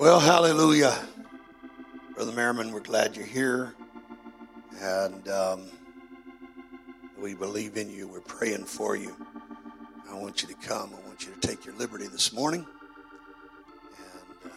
Well, 0.00 0.18
hallelujah. 0.18 0.98
Brother 2.14 2.32
Merriman, 2.32 2.72
we're 2.72 2.80
glad 2.80 3.18
you're 3.18 3.26
here. 3.26 3.74
And 4.80 5.28
um, 5.28 5.66
we 7.18 7.34
believe 7.34 7.76
in 7.76 7.90
you. 7.90 8.08
We're 8.08 8.20
praying 8.20 8.64
for 8.64 8.96
you. 8.96 9.14
I 10.10 10.14
want 10.14 10.40
you 10.40 10.48
to 10.48 10.54
come. 10.54 10.94
I 10.94 11.06
want 11.06 11.26
you 11.26 11.34
to 11.34 11.46
take 11.46 11.66
your 11.66 11.74
liberty 11.74 12.06
this 12.06 12.32
morning 12.32 12.64
and 13.98 14.50
uh, 14.50 14.54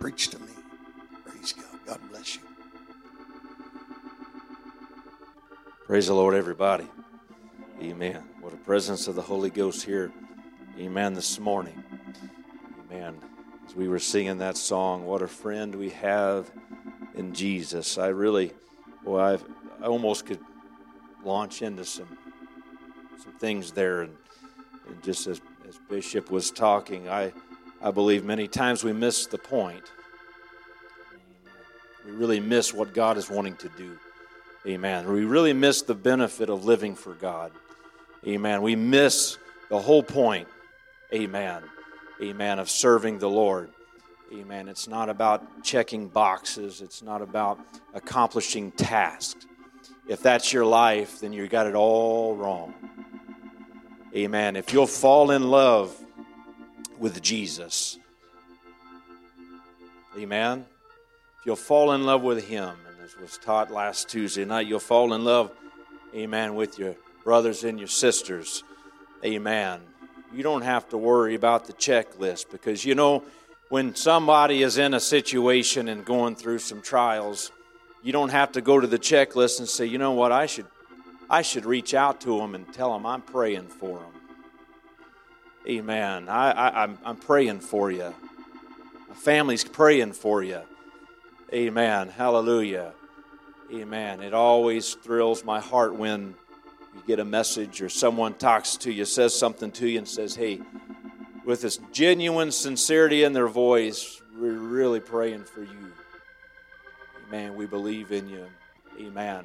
preach 0.00 0.30
to 0.30 0.38
me. 0.40 0.52
Praise 1.24 1.52
God. 1.52 1.78
God 1.86 2.00
bless 2.10 2.34
you. 2.34 2.42
Praise 5.86 6.08
the 6.08 6.14
Lord, 6.14 6.34
everybody. 6.34 6.88
Amen. 7.80 8.20
What 8.40 8.52
a 8.52 8.56
presence 8.56 9.06
of 9.06 9.14
the 9.14 9.22
Holy 9.22 9.50
Ghost 9.50 9.84
here. 9.84 10.10
Amen. 10.76 11.14
This 11.14 11.38
morning. 11.38 11.84
Amen. 12.90 13.20
As 13.66 13.74
we 13.74 13.88
were 13.88 13.98
singing 13.98 14.38
that 14.38 14.56
song, 14.56 15.06
what 15.06 15.22
a 15.22 15.28
friend 15.28 15.74
we 15.74 15.90
have 15.90 16.50
in 17.14 17.34
Jesus. 17.34 17.98
I 17.98 18.08
really, 18.08 18.52
well, 19.04 19.24
I've, 19.24 19.44
I 19.82 19.86
almost 19.86 20.26
could 20.26 20.40
launch 21.24 21.62
into 21.62 21.84
some 21.84 22.16
some 23.18 23.32
things 23.32 23.72
there, 23.72 24.02
and, 24.02 24.14
and 24.86 25.02
just 25.02 25.26
as, 25.26 25.40
as 25.68 25.78
Bishop 25.88 26.30
was 26.30 26.50
talking, 26.50 27.08
I 27.08 27.32
I 27.82 27.90
believe 27.90 28.24
many 28.24 28.46
times 28.46 28.84
we 28.84 28.92
miss 28.92 29.26
the 29.26 29.38
point. 29.38 29.84
We 32.04 32.12
really 32.12 32.38
miss 32.38 32.72
what 32.72 32.94
God 32.94 33.18
is 33.18 33.28
wanting 33.28 33.56
to 33.56 33.68
do. 33.76 33.98
Amen. 34.66 35.10
We 35.10 35.24
really 35.24 35.52
miss 35.52 35.82
the 35.82 35.94
benefit 35.94 36.50
of 36.50 36.64
living 36.64 36.94
for 36.94 37.14
God. 37.14 37.50
Amen. 38.26 38.62
We 38.62 38.76
miss 38.76 39.38
the 39.70 39.78
whole 39.80 40.02
point. 40.02 40.46
Amen. 41.12 41.62
Amen. 42.22 42.58
Of 42.58 42.70
serving 42.70 43.18
the 43.18 43.28
Lord. 43.28 43.70
Amen. 44.32 44.68
It's 44.68 44.88
not 44.88 45.08
about 45.08 45.62
checking 45.62 46.08
boxes, 46.08 46.80
it's 46.80 47.02
not 47.02 47.22
about 47.22 47.60
accomplishing 47.94 48.72
tasks. 48.72 49.46
If 50.08 50.20
that's 50.22 50.52
your 50.52 50.64
life, 50.64 51.20
then 51.20 51.32
you 51.32 51.46
got 51.48 51.66
it 51.66 51.74
all 51.74 52.34
wrong. 52.34 52.74
Amen. 54.14 54.56
If 54.56 54.72
you'll 54.72 54.86
fall 54.86 55.30
in 55.30 55.50
love 55.50 55.96
with 56.98 57.22
Jesus, 57.22 57.98
amen. 60.18 60.64
If 61.40 61.46
you'll 61.46 61.56
fall 61.56 61.92
in 61.92 62.06
love 62.06 62.22
with 62.22 62.46
Him, 62.48 62.74
and 62.88 63.04
as 63.04 63.16
was 63.16 63.38
taught 63.38 63.70
last 63.70 64.08
Tuesday 64.08 64.44
night, 64.44 64.66
you'll 64.66 64.80
fall 64.80 65.12
in 65.12 65.24
love, 65.24 65.52
amen, 66.14 66.54
with 66.54 66.78
your 66.78 66.96
brothers 67.24 67.62
and 67.62 67.78
your 67.78 67.88
sisters. 67.88 68.64
Amen. 69.24 69.80
You 70.34 70.42
don't 70.42 70.62
have 70.62 70.88
to 70.90 70.98
worry 70.98 71.34
about 71.34 71.66
the 71.66 71.72
checklist 71.72 72.50
because 72.50 72.84
you 72.84 72.94
know 72.94 73.22
when 73.68 73.94
somebody 73.94 74.62
is 74.62 74.78
in 74.78 74.94
a 74.94 75.00
situation 75.00 75.88
and 75.88 76.04
going 76.04 76.36
through 76.36 76.58
some 76.58 76.82
trials, 76.82 77.50
you 78.02 78.12
don't 78.12 78.28
have 78.28 78.52
to 78.52 78.60
go 78.60 78.78
to 78.78 78.86
the 78.86 78.98
checklist 78.98 79.58
and 79.58 79.68
say, 79.68 79.86
you 79.86 79.98
know 79.98 80.12
what, 80.12 80.30
I 80.32 80.46
should, 80.46 80.66
I 81.28 81.42
should 81.42 81.64
reach 81.64 81.94
out 81.94 82.20
to 82.22 82.38
them 82.38 82.54
and 82.54 82.72
tell 82.72 82.92
them 82.92 83.06
I'm 83.06 83.22
praying 83.22 83.68
for 83.68 83.98
them. 83.98 84.12
Amen. 85.68 86.28
I, 86.28 86.50
I, 86.52 86.82
I'm, 86.84 86.98
I'm 87.04 87.16
praying 87.16 87.60
for 87.60 87.90
you. 87.90 88.14
My 89.08 89.14
family's 89.14 89.64
praying 89.64 90.12
for 90.12 90.42
you. 90.42 90.60
Amen. 91.52 92.08
Hallelujah. 92.08 92.92
Amen. 93.72 94.20
It 94.20 94.32
always 94.32 94.94
thrills 94.94 95.44
my 95.44 95.58
heart 95.58 95.96
when 95.96 96.36
you 96.96 97.02
get 97.06 97.20
a 97.20 97.24
message 97.24 97.82
or 97.82 97.88
someone 97.88 98.34
talks 98.34 98.76
to 98.78 98.92
you, 98.92 99.04
says 99.04 99.38
something 99.38 99.70
to 99.72 99.88
you, 99.88 99.98
and 99.98 100.08
says, 100.08 100.34
Hey, 100.34 100.60
with 101.44 101.62
this 101.62 101.78
genuine 101.92 102.50
sincerity 102.50 103.22
in 103.22 103.32
their 103.32 103.48
voice, 103.48 104.20
we're 104.36 104.52
really 104.52 105.00
praying 105.00 105.44
for 105.44 105.62
you. 105.62 105.92
Amen. 107.28 107.54
We 107.56 107.66
believe 107.66 108.12
in 108.12 108.28
you. 108.28 108.46
Amen. 108.98 109.44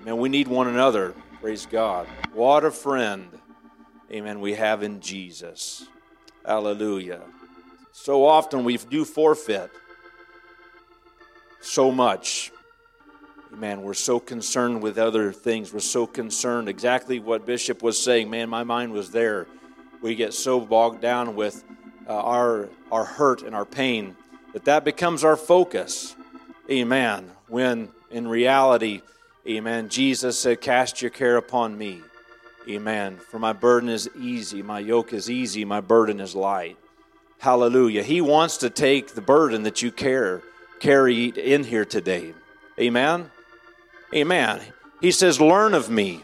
Amen. 0.00 0.16
We 0.18 0.28
need 0.28 0.48
one 0.48 0.68
another. 0.68 1.14
Praise 1.40 1.66
God. 1.66 2.06
What 2.32 2.64
a 2.64 2.70
friend. 2.70 3.28
Amen. 4.10 4.40
We 4.40 4.54
have 4.54 4.82
in 4.82 5.00
Jesus. 5.00 5.86
Hallelujah. 6.44 7.22
So 7.92 8.26
often 8.26 8.64
we 8.64 8.76
do 8.76 9.04
forfeit 9.04 9.70
so 11.60 11.90
much. 11.90 12.52
Amen. 13.54 13.82
We're 13.82 13.94
so 13.94 14.20
concerned 14.20 14.82
with 14.82 14.98
other 14.98 15.32
things. 15.32 15.72
We're 15.72 15.80
so 15.80 16.06
concerned 16.06 16.68
exactly 16.68 17.20
what 17.20 17.46
Bishop 17.46 17.82
was 17.82 18.02
saying. 18.02 18.28
Man, 18.28 18.48
my 18.50 18.64
mind 18.64 18.92
was 18.92 19.10
there 19.10 19.46
we 20.04 20.14
get 20.14 20.34
so 20.34 20.60
bogged 20.60 21.00
down 21.00 21.34
with 21.34 21.64
uh, 22.06 22.12
our, 22.12 22.68
our 22.92 23.06
hurt 23.06 23.40
and 23.40 23.54
our 23.54 23.64
pain 23.64 24.14
that 24.52 24.66
that 24.66 24.84
becomes 24.84 25.24
our 25.24 25.34
focus. 25.34 26.14
Amen. 26.70 27.30
When 27.48 27.88
in 28.10 28.28
reality, 28.28 29.00
amen, 29.48 29.88
Jesus 29.88 30.38
said, 30.38 30.60
Cast 30.60 31.00
your 31.00 31.10
care 31.10 31.38
upon 31.38 31.78
me. 31.78 32.02
Amen. 32.68 33.16
For 33.30 33.38
my 33.38 33.54
burden 33.54 33.88
is 33.88 34.10
easy, 34.20 34.62
my 34.62 34.78
yoke 34.78 35.14
is 35.14 35.30
easy, 35.30 35.64
my 35.64 35.80
burden 35.80 36.20
is 36.20 36.34
light. 36.34 36.76
Hallelujah. 37.38 38.02
He 38.02 38.20
wants 38.20 38.58
to 38.58 38.68
take 38.68 39.14
the 39.14 39.22
burden 39.22 39.62
that 39.62 39.80
you 39.80 39.90
care, 39.90 40.42
carry 40.80 41.28
in 41.28 41.64
here 41.64 41.86
today. 41.86 42.34
Amen. 42.78 43.30
Amen. 44.14 44.60
He 45.00 45.10
says, 45.10 45.40
Learn 45.40 45.74
of 45.74 45.90
me. 45.90 46.22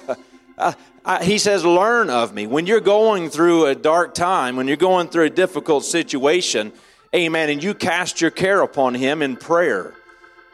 uh, 0.58 0.72
I, 1.04 1.24
he 1.24 1.38
says, 1.38 1.64
Learn 1.64 2.10
of 2.10 2.34
me. 2.34 2.46
When 2.46 2.66
you're 2.66 2.80
going 2.80 3.30
through 3.30 3.66
a 3.66 3.74
dark 3.74 4.14
time, 4.14 4.56
when 4.56 4.66
you're 4.66 4.76
going 4.76 5.08
through 5.08 5.24
a 5.24 5.30
difficult 5.30 5.84
situation, 5.84 6.72
amen, 7.14 7.50
and 7.50 7.62
you 7.62 7.74
cast 7.74 8.20
your 8.20 8.30
care 8.30 8.62
upon 8.62 8.94
Him 8.94 9.22
in 9.22 9.36
prayer, 9.36 9.94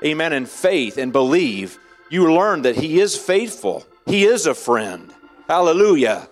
amen, 0.04 0.32
in 0.32 0.46
faith 0.46 0.98
and 0.98 1.12
believe, 1.12 1.78
you 2.10 2.32
learn 2.32 2.62
that 2.62 2.76
He 2.76 3.00
is 3.00 3.16
faithful. 3.16 3.86
He 4.04 4.24
is 4.24 4.46
a 4.46 4.54
friend. 4.54 5.12
Hallelujah. 5.48 6.28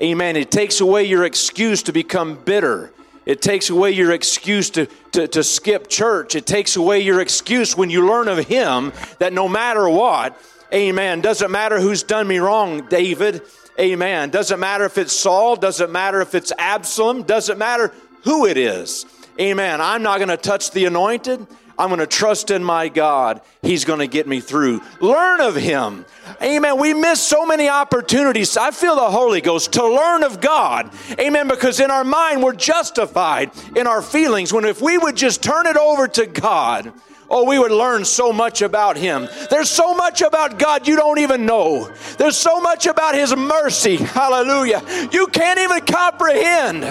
Amen. 0.00 0.36
It 0.36 0.50
takes 0.50 0.80
away 0.80 1.04
your 1.04 1.24
excuse 1.24 1.82
to 1.84 1.92
become 1.92 2.36
bitter. 2.36 2.92
It 3.28 3.40
takes 3.40 3.70
away 3.70 3.92
your 3.92 4.10
excuse 4.10 4.70
to, 4.70 4.86
to, 5.12 5.28
to 5.28 5.44
skip 5.44 5.86
church. 5.88 6.34
It 6.34 6.46
takes 6.46 6.74
away 6.74 7.00
your 7.00 7.20
excuse 7.20 7.76
when 7.76 7.90
you 7.90 8.08
learn 8.08 8.26
of 8.26 8.38
Him 8.38 8.92
that 9.20 9.32
no 9.32 9.48
matter 9.48 9.88
what, 9.88 10.36
Amen. 10.72 11.22
Doesn't 11.22 11.50
matter 11.50 11.80
who's 11.80 12.02
done 12.02 12.28
me 12.28 12.38
wrong, 12.38 12.86
David. 12.88 13.42
Amen. 13.80 14.28
Doesn't 14.28 14.60
matter 14.60 14.84
if 14.84 14.98
it's 14.98 15.14
Saul. 15.14 15.56
Doesn't 15.56 15.90
matter 15.90 16.20
if 16.20 16.34
it's 16.34 16.52
Absalom. 16.58 17.22
Doesn't 17.22 17.58
matter 17.58 17.92
who 18.24 18.44
it 18.44 18.58
is. 18.58 19.06
Amen. 19.40 19.80
I'm 19.80 20.02
not 20.02 20.18
going 20.18 20.28
to 20.28 20.36
touch 20.36 20.72
the 20.72 20.84
anointed. 20.84 21.46
I'm 21.78 21.88
going 21.88 22.00
to 22.00 22.06
trust 22.06 22.50
in 22.50 22.64
my 22.64 22.88
God. 22.88 23.40
He's 23.62 23.84
going 23.84 24.00
to 24.00 24.08
get 24.08 24.26
me 24.26 24.40
through. 24.40 24.80
Learn 25.00 25.40
of 25.40 25.54
Him. 25.54 26.04
Amen. 26.42 26.78
We 26.78 26.92
miss 26.92 27.22
so 27.22 27.46
many 27.46 27.68
opportunities. 27.68 28.56
I 28.56 28.72
feel 28.72 28.96
the 28.96 29.10
Holy 29.10 29.40
Ghost 29.40 29.72
to 29.74 29.86
learn 29.86 30.24
of 30.24 30.40
God. 30.40 30.92
Amen. 31.20 31.46
Because 31.46 31.78
in 31.78 31.90
our 31.90 32.04
mind, 32.04 32.42
we're 32.42 32.54
justified 32.54 33.52
in 33.76 33.86
our 33.86 34.02
feelings. 34.02 34.52
When 34.52 34.64
if 34.64 34.82
we 34.82 34.98
would 34.98 35.16
just 35.16 35.42
turn 35.42 35.66
it 35.66 35.76
over 35.76 36.08
to 36.08 36.26
God, 36.26 36.92
Oh, 37.30 37.44
we 37.44 37.58
would 37.58 37.72
learn 37.72 38.06
so 38.06 38.32
much 38.32 38.62
about 38.62 38.96
Him. 38.96 39.28
There's 39.50 39.68
so 39.68 39.94
much 39.94 40.22
about 40.22 40.58
God 40.58 40.88
you 40.88 40.96
don't 40.96 41.18
even 41.18 41.44
know. 41.44 41.92
There's 42.16 42.38
so 42.38 42.60
much 42.60 42.86
about 42.86 43.14
His 43.14 43.36
mercy. 43.36 43.96
Hallelujah. 43.96 44.82
You 45.12 45.26
can't 45.26 45.58
even 45.58 45.80
comprehend. 45.80 46.84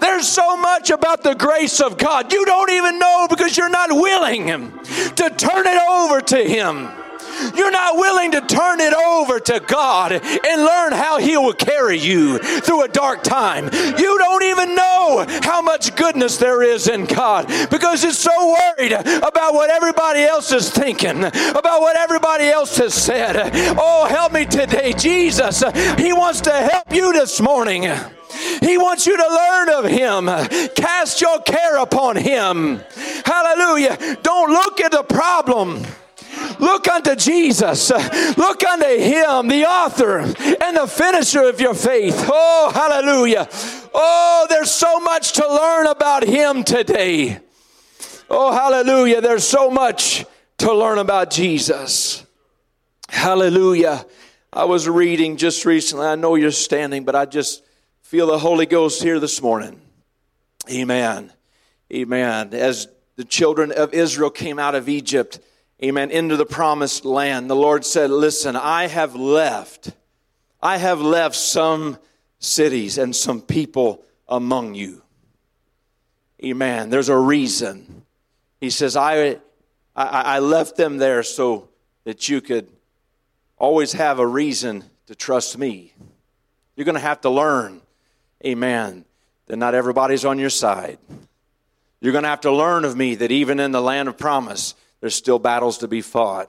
There's 0.00 0.28
so 0.28 0.56
much 0.56 0.90
about 0.90 1.22
the 1.22 1.34
grace 1.38 1.80
of 1.80 1.96
God 1.96 2.32
you 2.32 2.44
don't 2.44 2.70
even 2.70 2.98
know 2.98 3.26
because 3.30 3.56
you're 3.56 3.68
not 3.68 3.92
willing 3.92 4.46
to 4.46 5.30
turn 5.36 5.66
it 5.66 5.82
over 5.88 6.20
to 6.20 6.36
Him. 6.36 7.03
You're 7.56 7.70
not 7.70 7.96
willing 7.96 8.32
to 8.32 8.40
turn 8.40 8.80
it 8.80 8.94
over 8.94 9.40
to 9.40 9.60
God 9.60 10.12
and 10.12 10.64
learn 10.64 10.92
how 10.92 11.18
He 11.18 11.36
will 11.36 11.52
carry 11.52 11.98
you 11.98 12.38
through 12.38 12.84
a 12.84 12.88
dark 12.88 13.22
time. 13.22 13.64
You 13.64 14.18
don't 14.18 14.42
even 14.44 14.74
know 14.74 15.26
how 15.42 15.62
much 15.62 15.94
goodness 15.96 16.36
there 16.36 16.62
is 16.62 16.88
in 16.88 17.04
God 17.04 17.46
because 17.70 18.04
it's 18.04 18.18
so 18.18 18.56
worried 18.76 18.92
about 18.92 19.54
what 19.54 19.70
everybody 19.70 20.22
else 20.22 20.52
is 20.52 20.70
thinking, 20.70 21.24
about 21.24 21.80
what 21.80 21.96
everybody 21.96 22.44
else 22.44 22.76
has 22.78 22.94
said. 22.94 23.36
Oh, 23.78 24.06
help 24.06 24.32
me 24.32 24.44
today, 24.44 24.92
Jesus. 24.92 25.62
He 25.98 26.12
wants 26.12 26.40
to 26.42 26.52
help 26.52 26.92
you 26.92 27.12
this 27.12 27.40
morning. 27.40 27.82
He 28.60 28.78
wants 28.78 29.06
you 29.06 29.16
to 29.16 29.28
learn 29.28 29.68
of 29.70 29.84
Him. 29.84 30.26
Cast 30.74 31.20
your 31.20 31.40
care 31.42 31.78
upon 31.78 32.16
Him. 32.16 32.80
Hallelujah. 33.24 34.18
Don't 34.22 34.50
look 34.50 34.80
at 34.80 34.92
the 34.92 35.02
problem. 35.02 35.84
Look 36.60 36.88
unto 36.88 37.14
Jesus. 37.16 37.90
Look 38.36 38.64
unto 38.64 38.86
Him, 38.86 39.48
the 39.48 39.64
author 39.66 40.18
and 40.18 40.76
the 40.76 40.86
finisher 40.86 41.42
of 41.42 41.60
your 41.60 41.74
faith. 41.74 42.28
Oh, 42.30 42.70
hallelujah. 42.74 43.48
Oh, 43.94 44.46
there's 44.48 44.70
so 44.70 45.00
much 45.00 45.32
to 45.34 45.48
learn 45.48 45.86
about 45.86 46.24
Him 46.24 46.64
today. 46.64 47.40
Oh, 48.30 48.52
hallelujah. 48.52 49.20
There's 49.20 49.46
so 49.46 49.70
much 49.70 50.24
to 50.58 50.72
learn 50.72 50.98
about 50.98 51.30
Jesus. 51.30 52.24
Hallelujah. 53.08 54.06
I 54.52 54.64
was 54.64 54.88
reading 54.88 55.36
just 55.36 55.64
recently. 55.64 56.06
I 56.06 56.14
know 56.14 56.36
you're 56.36 56.50
standing, 56.50 57.04
but 57.04 57.14
I 57.14 57.26
just 57.26 57.62
feel 58.02 58.26
the 58.26 58.38
Holy 58.38 58.66
Ghost 58.66 59.02
here 59.02 59.18
this 59.20 59.42
morning. 59.42 59.80
Amen. 60.70 61.32
Amen. 61.92 62.54
As 62.54 62.88
the 63.16 63.24
children 63.24 63.72
of 63.72 63.92
Israel 63.92 64.30
came 64.30 64.58
out 64.58 64.74
of 64.74 64.88
Egypt, 64.88 65.38
amen, 65.82 66.10
into 66.10 66.36
the 66.36 66.46
promised 66.46 67.04
land, 67.04 67.48
the 67.48 67.56
Lord 67.56 67.84
said, 67.84 68.10
Listen, 68.10 68.56
I 68.56 68.86
have 68.86 69.14
left, 69.14 69.92
I 70.62 70.76
have 70.78 71.00
left 71.00 71.36
some 71.36 71.98
cities 72.38 72.98
and 72.98 73.14
some 73.14 73.40
people 73.40 74.04
among 74.28 74.74
you. 74.74 75.02
Amen. 76.44 76.90
There's 76.90 77.08
a 77.08 77.16
reason. 77.16 78.02
He 78.60 78.70
says, 78.70 78.96
I, 78.96 79.38
I, 79.96 80.36
I 80.36 80.38
left 80.40 80.76
them 80.76 80.98
there 80.98 81.22
so 81.22 81.68
that 82.04 82.28
you 82.28 82.40
could 82.40 82.68
always 83.56 83.92
have 83.92 84.18
a 84.18 84.26
reason 84.26 84.84
to 85.06 85.14
trust 85.14 85.56
me. 85.58 85.94
You're 86.76 86.84
going 86.84 86.96
to 86.96 87.00
have 87.00 87.20
to 87.22 87.30
learn, 87.30 87.80
amen, 88.44 89.04
that 89.46 89.56
not 89.56 89.74
everybody's 89.74 90.24
on 90.24 90.38
your 90.38 90.50
side. 90.50 90.98
You're 92.00 92.12
going 92.12 92.24
to 92.24 92.30
have 92.30 92.42
to 92.42 92.52
learn 92.52 92.84
of 92.84 92.96
me 92.96 93.14
that 93.16 93.30
even 93.30 93.60
in 93.60 93.72
the 93.72 93.80
land 93.80 94.08
of 94.08 94.18
promise, 94.18 94.74
there's 95.04 95.14
still 95.14 95.38
battles 95.38 95.76
to 95.76 95.86
be 95.86 96.00
fought. 96.00 96.48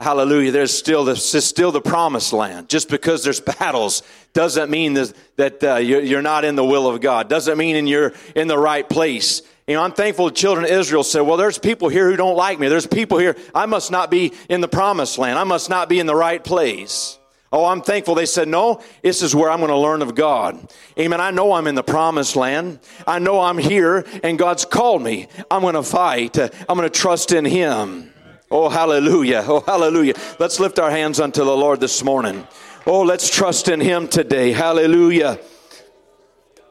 Hallelujah. 0.00 0.50
There's 0.50 0.76
still 0.76 1.04
the, 1.04 1.14
still 1.14 1.70
the 1.70 1.80
promised 1.80 2.32
land. 2.32 2.68
Just 2.68 2.88
because 2.88 3.22
there's 3.22 3.38
battles 3.60 4.02
doesn't 4.32 4.72
mean 4.72 4.94
that, 4.94 5.14
that 5.36 5.62
uh, 5.62 5.76
you're, 5.76 6.00
you're 6.00 6.20
not 6.20 6.44
in 6.44 6.56
the 6.56 6.64
will 6.64 6.88
of 6.88 7.00
God. 7.00 7.28
Doesn't 7.28 7.56
mean 7.56 7.86
you're 7.86 8.12
in 8.34 8.48
the 8.48 8.58
right 8.58 8.88
place. 8.88 9.42
You 9.68 9.74
know, 9.74 9.84
I'm 9.84 9.92
thankful 9.92 10.24
the 10.24 10.32
children 10.32 10.64
of 10.64 10.72
Israel 10.72 11.04
said, 11.04 11.20
well, 11.20 11.36
there's 11.36 11.56
people 11.56 11.88
here 11.88 12.10
who 12.10 12.16
don't 12.16 12.36
like 12.36 12.58
me. 12.58 12.66
There's 12.66 12.88
people 12.88 13.18
here. 13.18 13.36
I 13.54 13.66
must 13.66 13.92
not 13.92 14.10
be 14.10 14.32
in 14.48 14.60
the 14.60 14.66
promised 14.66 15.16
land. 15.16 15.38
I 15.38 15.44
must 15.44 15.70
not 15.70 15.88
be 15.88 16.00
in 16.00 16.06
the 16.06 16.16
right 16.16 16.42
place. 16.42 17.20
Oh, 17.54 17.66
I'm 17.66 17.82
thankful 17.82 18.16
they 18.16 18.26
said, 18.26 18.48
no, 18.48 18.82
this 19.00 19.22
is 19.22 19.32
where 19.32 19.48
I'm 19.48 19.60
going 19.60 19.70
to 19.70 19.78
learn 19.78 20.02
of 20.02 20.16
God. 20.16 20.58
Amen. 20.98 21.20
I 21.20 21.30
know 21.30 21.52
I'm 21.52 21.68
in 21.68 21.76
the 21.76 21.84
promised 21.84 22.34
land. 22.34 22.80
I 23.06 23.20
know 23.20 23.38
I'm 23.38 23.58
here 23.58 24.04
and 24.24 24.36
God's 24.36 24.64
called 24.64 25.02
me. 25.02 25.28
I'm 25.52 25.62
going 25.62 25.74
to 25.74 25.84
fight. 25.84 26.36
I'm 26.36 26.76
going 26.76 26.82
to 26.82 26.90
trust 26.90 27.30
in 27.30 27.44
Him. 27.44 28.12
Oh, 28.50 28.68
hallelujah. 28.68 29.44
Oh, 29.46 29.60
hallelujah. 29.60 30.14
Let's 30.40 30.58
lift 30.58 30.80
our 30.80 30.90
hands 30.90 31.20
unto 31.20 31.44
the 31.44 31.56
Lord 31.56 31.78
this 31.78 32.02
morning. 32.02 32.44
Oh, 32.88 33.02
let's 33.02 33.30
trust 33.30 33.68
in 33.68 33.78
Him 33.78 34.08
today. 34.08 34.50
Hallelujah. 34.50 35.38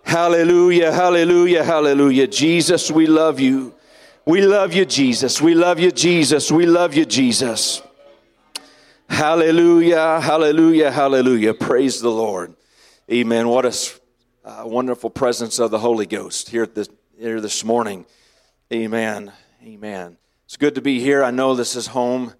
Hallelujah. 0.03 0.91
Hallelujah. 0.91 1.63
Hallelujah. 1.63 2.27
Jesus, 2.27 2.91
we 2.91 3.07
love 3.07 3.39
you. 3.39 3.73
We 4.25 4.41
love 4.41 4.73
you, 4.73 4.83
Jesus. 4.83 5.41
We 5.41 5.55
love 5.55 5.79
you, 5.79 5.91
Jesus. 5.91 6.51
We 6.51 6.65
love 6.65 6.93
you, 6.93 7.05
Jesus. 7.05 7.81
Hallelujah. 9.09 10.19
Hallelujah. 10.21 10.91
Hallelujah. 10.91 11.53
Praise 11.53 12.01
the 12.01 12.09
Lord. 12.09 12.55
Amen. 13.11 13.47
What 13.47 13.65
a 13.65 13.75
uh, 14.45 14.63
wonderful 14.65 15.09
presence 15.09 15.59
of 15.59 15.71
the 15.71 15.79
Holy 15.79 16.05
Ghost 16.05 16.49
here, 16.49 16.65
this, 16.65 16.89
here 17.17 17.41
this 17.41 17.63
morning. 17.63 18.05
Amen. 18.71 19.31
Amen. 19.63 20.17
It's 20.45 20.57
good 20.57 20.75
to 20.75 20.81
be 20.81 20.99
here. 20.99 21.23
I 21.23 21.31
know 21.31 21.53
this 21.53 21.75
is 21.75 21.87
home. 21.87 22.33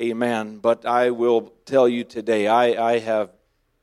Amen. 0.00 0.58
But 0.58 0.84
I 0.84 1.10
will 1.10 1.52
tell 1.64 1.88
you 1.88 2.04
today, 2.04 2.46
I, 2.46 2.94
I 2.94 2.98
have, 2.98 3.30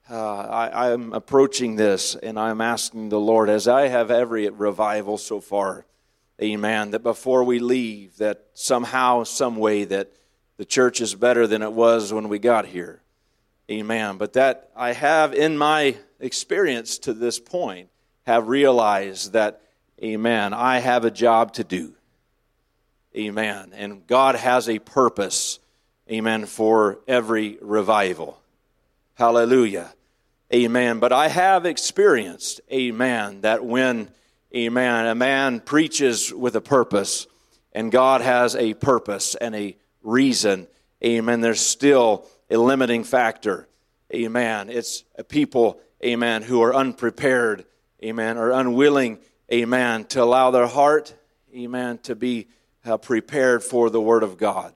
uh, 0.09 0.37
I, 0.37 0.91
I'm 0.91 1.13
approaching 1.13 1.75
this 1.75 2.15
and 2.15 2.39
I'm 2.39 2.61
asking 2.61 3.09
the 3.09 3.19
Lord, 3.19 3.49
as 3.49 3.67
I 3.67 3.87
have 3.87 4.11
every 4.11 4.49
revival 4.49 5.17
so 5.17 5.39
far, 5.41 5.85
amen, 6.41 6.91
that 6.91 7.03
before 7.03 7.43
we 7.43 7.59
leave, 7.59 8.17
that 8.17 8.45
somehow, 8.53 9.23
some 9.23 9.55
way, 9.55 9.85
that 9.85 10.11
the 10.57 10.65
church 10.65 11.01
is 11.01 11.15
better 11.15 11.47
than 11.47 11.61
it 11.61 11.73
was 11.73 12.13
when 12.13 12.29
we 12.29 12.39
got 12.39 12.65
here. 12.65 13.01
Amen. 13.69 14.17
But 14.17 14.33
that 14.33 14.69
I 14.75 14.93
have 14.93 15.33
in 15.33 15.57
my 15.57 15.97
experience 16.19 16.99
to 16.99 17.13
this 17.13 17.39
point 17.39 17.89
have 18.25 18.47
realized 18.47 19.33
that, 19.33 19.61
amen, 20.03 20.53
I 20.53 20.79
have 20.79 21.05
a 21.05 21.11
job 21.11 21.53
to 21.53 21.63
do. 21.63 21.93
Amen. 23.15 23.71
And 23.73 24.05
God 24.07 24.35
has 24.35 24.67
a 24.69 24.79
purpose, 24.79 25.59
amen, 26.11 26.45
for 26.45 26.99
every 27.07 27.57
revival. 27.61 28.39
Hallelujah. 29.15 29.93
Amen. 30.53 30.99
But 30.99 31.11
I 31.11 31.27
have 31.29 31.65
experienced, 31.65 32.61
amen, 32.71 33.41
that 33.41 33.65
when, 33.65 34.09
amen, 34.55 35.07
a 35.07 35.15
man 35.15 35.59
preaches 35.59 36.33
with 36.33 36.55
a 36.55 36.61
purpose 36.61 37.25
and 37.71 37.91
God 37.91 38.21
has 38.21 38.55
a 38.55 38.73
purpose 38.73 39.35
and 39.35 39.55
a 39.55 39.75
reason, 40.05 40.67
amen, 41.03 41.41
there's 41.41 41.59
still 41.59 42.25
a 42.49 42.57
limiting 42.57 43.03
factor. 43.03 43.67
Amen. 44.13 44.69
It's 44.69 45.03
a 45.17 45.23
people, 45.23 45.79
amen, 46.03 46.43
who 46.43 46.61
are 46.61 46.73
unprepared, 46.73 47.65
amen, 48.03 48.37
or 48.37 48.51
unwilling, 48.51 49.19
amen, 49.51 50.05
to 50.05 50.21
allow 50.21 50.51
their 50.51 50.67
heart, 50.67 51.13
amen, 51.53 51.97
to 52.03 52.15
be 52.15 52.47
uh, 52.85 52.97
prepared 52.97 53.63
for 53.63 53.89
the 53.89 53.99
Word 53.99 54.23
of 54.23 54.37
God. 54.37 54.73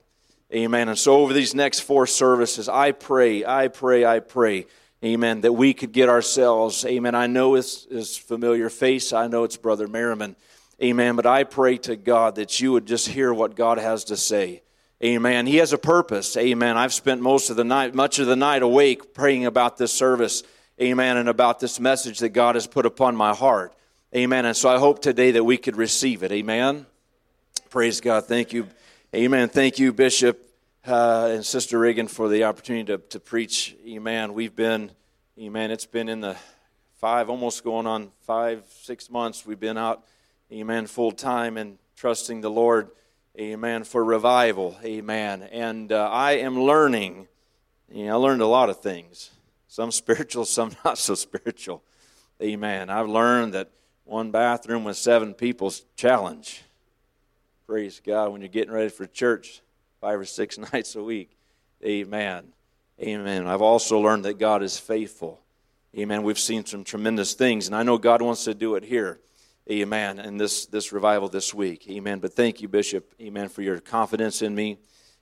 Amen. 0.54 0.90
And 0.90 0.98
so, 0.98 1.18
over 1.18 1.32
these 1.32 1.54
next 1.54 1.82
four 1.82 2.08
services, 2.08 2.68
I 2.68 2.92
pray, 2.92 3.46
I 3.46 3.68
pray, 3.68 4.04
I 4.04 4.20
pray, 4.20 4.66
amen, 5.06 5.42
that 5.42 5.54
we 5.54 5.76
could 5.76 5.92
get 5.92 6.10
ourselves, 6.10 6.84
amen. 6.86 7.14
I 7.14 7.28
know 7.28 7.54
it's 7.54 7.86
his 7.86 8.18
familiar 8.18 8.70
face, 8.70 9.14
I 9.14 9.28
know 9.28 9.44
it's 9.44 9.58
Brother 9.58 9.88
Merriman, 9.88 10.36
amen, 10.82 11.16
but 11.16 11.28
I 11.28 11.44
pray 11.44 11.78
to 11.78 11.96
God 11.96 12.36
that 12.36 12.60
you 12.60 12.72
would 12.72 12.88
just 12.88 13.10
hear 13.10 13.32
what 13.32 13.56
God 13.56 13.78
has 13.78 14.06
to 14.06 14.18
say. 14.18 14.64
Amen. 15.04 15.46
He 15.46 15.58
has 15.58 15.72
a 15.72 15.78
purpose. 15.78 16.36
Amen. 16.36 16.78
I've 16.78 16.94
spent 16.94 17.22
most 17.22 17.50
of 17.50 17.56
the 17.56 17.64
night, 17.64 17.96
much 17.96 18.20
of 18.20 18.28
the 18.28 18.36
night 18.36 18.62
awake 18.62 19.14
praying 19.14 19.46
about 19.46 19.78
this 19.78 19.94
service. 19.94 20.44
Amen. 20.82 21.18
And 21.18 21.30
about 21.30 21.60
this 21.60 21.80
message 21.80 22.20
that 22.20 22.30
God 22.30 22.56
has 22.56 22.68
put 22.68 22.86
upon 22.86 23.16
my 23.16 23.34
heart. 23.34 23.74
Amen. 24.16 24.46
And 24.46 24.56
so 24.56 24.70
I 24.70 24.78
hope 24.78 25.02
today 25.02 25.32
that 25.32 25.44
we 25.44 25.58
could 25.58 25.78
receive 25.78 26.24
it. 26.24 26.32
Amen. 26.32 26.86
Praise 27.70 28.02
God. 28.02 28.26
Thank 28.26 28.54
you. 28.54 28.68
Amen. 29.16 29.50
Thank 29.50 29.80
you, 29.80 29.94
Bishop 29.94 30.50
uh, 30.86 31.30
and 31.32 31.46
Sister 31.46 31.80
Reagan, 31.80 32.08
for 32.08 32.30
the 32.30 32.46
opportunity 32.46 32.86
to, 32.86 32.98
to 32.98 33.20
preach. 33.20 33.76
Amen. 33.88 34.34
We've 34.34 34.56
been, 34.56 34.92
amen, 35.40 35.72
it's 35.72 35.86
been 35.86 36.10
in 36.10 36.22
the 36.22 36.36
five, 36.98 37.30
almost 37.30 37.64
going 37.64 37.88
on 37.88 38.12
five, 38.22 38.64
six 38.82 39.10
months. 39.10 39.46
We've 39.46 39.60
been 39.60 39.78
out, 39.78 40.04
amen, 40.52 40.88
full 40.88 41.12
time 41.12 41.58
and 41.58 41.78
trusting 41.96 42.42
the 42.42 42.50
Lord, 42.50 42.90
amen, 43.40 43.84
for 43.84 44.04
revival. 44.04 44.78
Amen. 44.84 45.44
And 45.44 45.92
uh, 45.92 46.10
I 46.12 46.34
am 46.34 46.60
learning, 46.60 47.28
you 47.92 48.06
know, 48.06 48.14
I 48.14 48.16
learned 48.16 48.42
a 48.42 48.48
lot 48.48 48.70
of 48.70 48.82
things, 48.82 49.32
some 49.68 49.92
spiritual, 50.04 50.46
some 50.46 50.72
not 50.84 50.98
so 50.98 51.16
spiritual. 51.16 51.84
Amen. 52.42 52.90
I've 52.90 53.10
learned 53.10 53.54
that 53.54 53.70
one 54.06 54.32
bathroom 54.32 54.84
with 54.84 54.98
seven 54.98 55.34
people's 55.34 55.84
challenge. 55.96 56.64
Praise 57.68 58.02
God. 58.04 58.32
When 58.32 58.42
you're 58.42 58.50
getting 58.50 58.74
ready 58.74 58.90
for 58.90 59.06
church 59.06 59.62
five 60.02 60.20
or 60.20 60.26
six 60.26 60.58
nights 60.74 60.96
a 60.96 61.04
week. 61.04 61.38
Amen. 61.84 62.46
Amen. 63.02 63.48
I've 63.48 63.62
also 63.62 64.00
learned 64.00 64.26
that 64.26 64.40
God 64.40 64.64
is 64.64 64.78
faithful. 64.78 65.40
Amen. 65.98 66.24
We've 66.24 66.40
seen 66.40 66.66
some 66.66 66.84
tremendous 66.84 67.34
things, 67.34 67.68
and 67.68 67.76
I 67.76 67.84
know 67.84 67.98
God 67.98 68.22
wants 68.22 68.44
to 68.44 68.54
do 68.54 68.76
it 68.76 68.84
here. 68.84 69.20
Amen. 69.72 70.18
In 70.18 70.38
this, 70.38 70.66
this 70.66 70.92
revival 70.92 71.30
this 71.30 71.54
week. 71.54 71.88
Amen. 71.88 72.18
But 72.18 72.34
thank 72.34 72.60
you, 72.60 72.68
Bishop. 72.68 73.14
Amen. 73.22 73.50
For 73.50 73.62
your 73.62 73.80
confidence 73.80 74.42
in 74.42 74.56
me, 74.56 74.80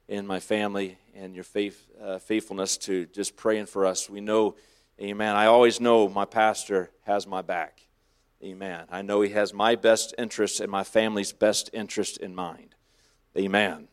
in 0.08 0.26
my 0.26 0.40
family, 0.40 0.98
and 1.14 1.36
your 1.36 1.44
faith, 1.44 1.86
uh, 2.02 2.18
faithfulness 2.20 2.78
to 2.78 3.08
just 3.08 3.36
praying 3.36 3.66
for 3.66 3.86
us. 3.86 4.10
We 4.10 4.22
know, 4.22 4.56
amen. 5.02 5.36
I 5.36 5.48
always 5.48 5.82
know 5.82 6.08
my 6.08 6.24
pastor 6.24 6.92
has 7.02 7.28
my 7.28 7.42
back. 7.42 7.82
Amen. 8.42 8.86
I 8.90 9.02
know 9.02 9.20
He 9.20 9.32
has 9.32 9.54
my 9.54 9.76
best 9.76 10.16
interest 10.18 10.62
and 10.62 10.72
my 10.72 10.86
family's 10.86 11.34
best 11.34 11.70
interest 11.74 12.16
in 12.18 12.34
mind. 12.34 12.74
Amen. 13.38 13.90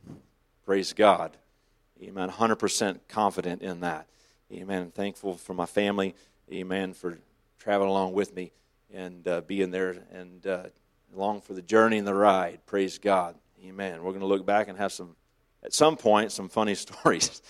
Praise 0.64 0.92
God. 0.92 1.36
Amen. 2.00 2.30
100% 2.30 3.00
confident 3.08 3.60
in 3.60 3.80
that. 3.80 4.06
Amen. 4.52 4.92
Thankful 4.92 5.34
for 5.34 5.54
my 5.54 5.66
family. 5.66 6.14
Amen. 6.52 6.94
For 6.94 7.18
traveling 7.58 7.90
along 7.90 8.12
with 8.12 8.36
me 8.36 8.52
and 8.92 9.26
uh, 9.26 9.42
in 9.48 9.70
there 9.70 9.96
and 10.12 10.46
uh, 10.46 10.64
along 11.14 11.42
for 11.42 11.54
the 11.54 11.62
journey 11.62 11.98
and 11.98 12.06
the 12.06 12.14
ride. 12.14 12.60
Praise 12.66 12.98
God. 12.98 13.36
Amen. 13.64 14.02
We're 14.02 14.10
going 14.10 14.20
to 14.20 14.26
look 14.26 14.44
back 14.44 14.68
and 14.68 14.76
have 14.78 14.92
some, 14.92 15.16
at 15.62 15.72
some 15.72 15.96
point, 15.96 16.32
some 16.32 16.48
funny 16.48 16.74
stories. 16.76 17.42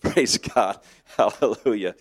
Praise 0.00 0.38
God. 0.38 0.78
Hallelujah. 1.16 1.94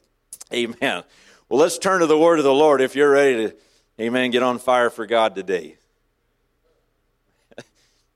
Amen. 0.54 1.04
Well, 1.50 1.60
let's 1.60 1.78
turn 1.78 2.02
to 2.02 2.08
the 2.08 2.18
word 2.18 2.40
of 2.40 2.46
the 2.46 2.54
Lord 2.54 2.82
if 2.82 2.96
you're 2.96 3.12
ready 3.12 3.48
to 3.48 3.56
Amen. 4.00 4.32
Get 4.32 4.44
on 4.44 4.60
fire 4.60 4.90
for 4.90 5.06
God 5.06 5.36
today. 5.36 5.76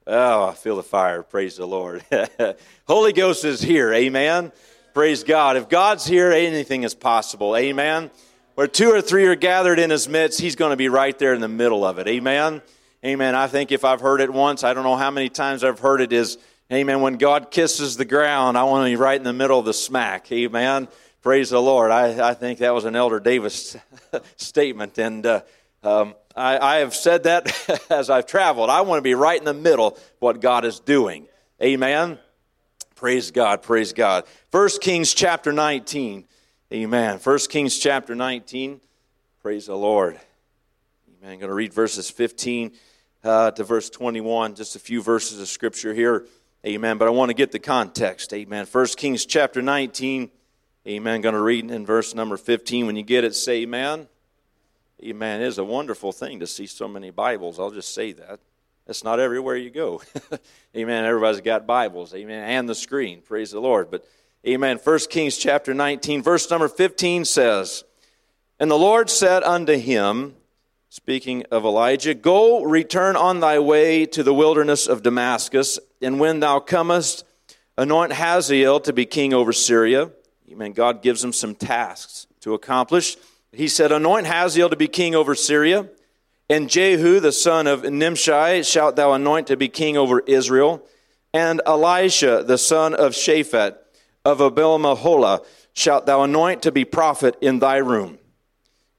oh, 0.08 0.48
I 0.48 0.54
feel 0.54 0.78
the 0.78 0.84
fire. 0.84 1.24
Praise 1.24 1.58
the 1.58 1.66
Lord. 1.66 2.06
Holy 2.88 3.12
Ghost 3.12 3.44
is 3.44 3.62
here. 3.62 3.92
Amen. 3.92 4.54
Praise 4.94 5.26
God. 5.26 5.58
If 5.58 5.68
God's 5.68 6.06
here, 6.06 6.32
anything 6.32 6.84
is 6.84 6.96
possible. 6.96 7.58
Amen. 7.58 8.12
Where 8.56 8.68
two 8.68 8.92
or 8.92 9.02
three 9.02 9.26
are 9.26 9.36
gathered 9.36 9.80
in 9.80 9.90
his 9.90 10.08
midst, 10.08 10.40
he's 10.40 10.56
going 10.56 10.72
to 10.72 10.78
be 10.78 10.90
right 10.90 11.18
there 11.18 11.34
in 11.34 11.42
the 11.42 11.48
middle 11.48 11.84
of 11.84 11.98
it. 11.98 12.08
Amen. 12.08 12.62
Amen. 13.04 13.36
I 13.36 13.48
think 13.48 13.72
if 13.72 13.84
I've 13.84 14.02
heard 14.02 14.22
it 14.22 14.32
once, 14.32 14.64
I 14.64 14.74
don't 14.74 14.84
know 14.84 14.96
how 14.96 15.12
many 15.12 15.30
times 15.30 15.64
I've 15.64 15.80
heard 15.80 16.02
it 16.02 16.14
is, 16.14 16.38
Amen. 16.72 17.02
When 17.02 17.18
God 17.18 17.52
kisses 17.52 17.98
the 17.98 18.06
ground, 18.06 18.58
I 18.58 18.64
want 18.64 18.86
to 18.86 18.92
be 18.92 18.96
right 18.96 19.18
in 19.18 19.24
the 19.24 19.34
middle 19.34 19.60
of 19.60 19.66
the 19.66 19.74
smack. 19.74 20.32
Amen. 20.32 20.88
Praise 21.22 21.50
the 21.50 21.62
Lord. 21.62 21.92
I, 21.92 22.30
I 22.30 22.34
think 22.34 22.60
that 22.60 22.74
was 22.74 22.86
an 22.86 22.96
Elder 22.96 23.20
Davis 23.20 23.76
statement. 24.38 24.98
And, 24.98 25.26
uh, 25.26 25.42
Um, 25.84 26.16
I, 26.36 26.58
I 26.58 26.76
have 26.78 26.96
said 26.96 27.24
that 27.24 27.52
as 27.90 28.10
I've 28.10 28.26
traveled. 28.26 28.70
I 28.70 28.82
want 28.82 29.00
to 29.00 29.04
be 29.04 29.16
right 29.16 29.38
in 29.38 29.46
the 29.46 29.54
middle 29.54 29.88
of 29.88 30.00
what 30.20 30.40
God 30.40 30.66
is 30.66 30.80
doing. 30.80 31.28
Amen. 31.62 32.18
Praise 32.96 33.32
God. 33.32 33.62
Praise 33.62 33.94
God. 33.94 34.24
First 34.50 34.82
Kings 34.82 35.14
chapter 35.14 35.52
19. 35.52 36.26
Amen. 36.74 37.20
First 37.20 37.52
Kings 37.52 37.78
chapter 37.78 38.16
19. 38.16 38.82
Praise 39.44 39.68
the 39.68 39.76
Lord. 39.76 40.20
Amen. 41.08 41.34
I'm 41.34 41.38
going 41.38 41.50
to 41.50 41.54
read 41.54 41.72
verses 41.72 42.10
15 42.10 42.72
uh, 43.24 43.52
to 43.52 43.64
verse 43.64 43.92
21, 43.92 44.56
just 44.56 44.76
a 44.76 44.80
few 44.80 45.04
verses 45.04 45.40
of 45.40 45.48
scripture 45.48 45.94
here. 45.94 46.26
Amen. 46.66 46.98
But 46.98 47.08
I 47.08 47.12
want 47.12 47.30
to 47.30 47.36
get 47.36 47.52
the 47.52 47.60
context. 47.60 48.34
Amen. 48.34 48.66
First 48.66 48.98
Kings 48.98 49.28
chapter 49.28 49.62
19. 49.62 50.32
Amen. 50.88 51.14
I'm 51.14 51.22
Going 51.22 51.36
to 51.36 51.42
read 51.42 51.70
in 51.70 51.86
verse 51.86 52.16
number 52.16 52.38
15. 52.38 52.88
When 52.88 52.96
you 52.96 53.04
get 53.04 53.24
it, 53.24 53.36
say 53.36 53.62
amen. 53.62 54.08
Amen. 55.04 55.42
It 55.42 55.46
is 55.46 55.60
a 55.60 55.64
wonderful 55.64 56.12
thing 56.12 56.40
to 56.40 56.48
see 56.48 56.66
so 56.66 56.88
many 56.88 57.12
Bibles. 57.12 57.60
I'll 57.60 57.70
just 57.70 57.94
say 57.94 58.14
that. 58.14 58.40
It's 58.88 59.04
not 59.04 59.20
everywhere 59.20 59.58
you 59.58 59.70
go. 59.70 60.02
amen. 60.76 61.06
Everybody's 61.06 61.42
got 61.42 61.68
Bibles. 61.68 62.16
Amen. 62.16 62.44
And 62.44 62.68
the 62.68 62.74
screen. 62.74 63.22
Praise 63.22 63.52
the 63.52 63.60
Lord. 63.60 63.92
But 63.92 64.08
amen. 64.48 64.78
First 64.78 65.10
Kings 65.10 65.38
chapter 65.38 65.74
19, 65.74 66.22
verse 66.22 66.50
number 66.50 66.68
15 66.68 67.26
says, 67.26 67.84
And 68.60 68.70
the 68.70 68.78
Lord 68.78 69.10
said 69.10 69.44
unto 69.44 69.78
him, 69.78 70.36
Speaking 70.90 71.44
of 71.50 71.66
Elijah, 71.66 72.14
go 72.14 72.64
return 72.64 73.16
on 73.16 73.40
thy 73.40 73.58
way 73.58 74.06
to 74.06 74.22
the 74.22 74.34
wilderness 74.34 74.86
of 74.86 75.02
Damascus, 75.02 75.80
and 76.02 76.20
when 76.20 76.40
thou 76.40 76.60
comest, 76.60 77.26
anoint 77.78 78.14
Hazael 78.14 78.80
to 78.82 78.94
be 78.94 79.06
king 79.06 79.34
over 79.34 79.54
Syria. 79.54 80.12
Amen. 80.52 80.74
God 80.74 81.02
gives 81.02 81.24
him 81.24 81.34
some 81.34 81.56
tasks 81.56 82.28
to 82.42 82.54
accomplish. 82.54 83.18
He 83.54 83.68
said, 83.68 83.92
Anoint 83.92 84.28
Hazael 84.28 84.70
to 84.70 84.76
be 84.76 84.88
king 84.88 85.16
over 85.16 85.34
Syria, 85.34 85.90
and 86.50 86.70
Jehu, 86.70 87.20
the 87.20 87.32
son 87.32 87.66
of 87.66 87.84
Nimshi, 87.84 88.62
shalt 88.62 88.96
thou 88.96 89.14
anoint 89.14 89.48
to 89.48 89.58
be 89.58 89.70
king 89.70 89.98
over 89.98 90.20
Israel, 90.20 90.84
and 91.34 91.60
Elisha, 91.66 92.44
the 92.46 92.58
son 92.60 92.94
of 92.94 93.14
Shaphat 93.14 93.78
of 94.26 94.42
Abel 94.42 95.46
shalt 95.74 96.06
thou 96.06 96.24
anoint 96.24 96.62
to 96.64 96.72
be 96.72 96.86
prophet 96.86 97.36
in 97.42 97.60
thy 97.60 97.78
room. 97.78 98.20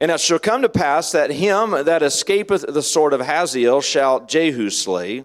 And 0.00 0.10
it 0.10 0.20
shall 0.20 0.38
come 0.38 0.62
to 0.62 0.68
pass 0.68 1.12
that 1.12 1.30
him 1.30 1.70
that 1.70 2.02
escapeth 2.02 2.64
the 2.68 2.82
sword 2.82 3.12
of 3.12 3.20
Hazael 3.20 3.80
shall 3.80 4.26
Jehu 4.26 4.68
slay, 4.68 5.24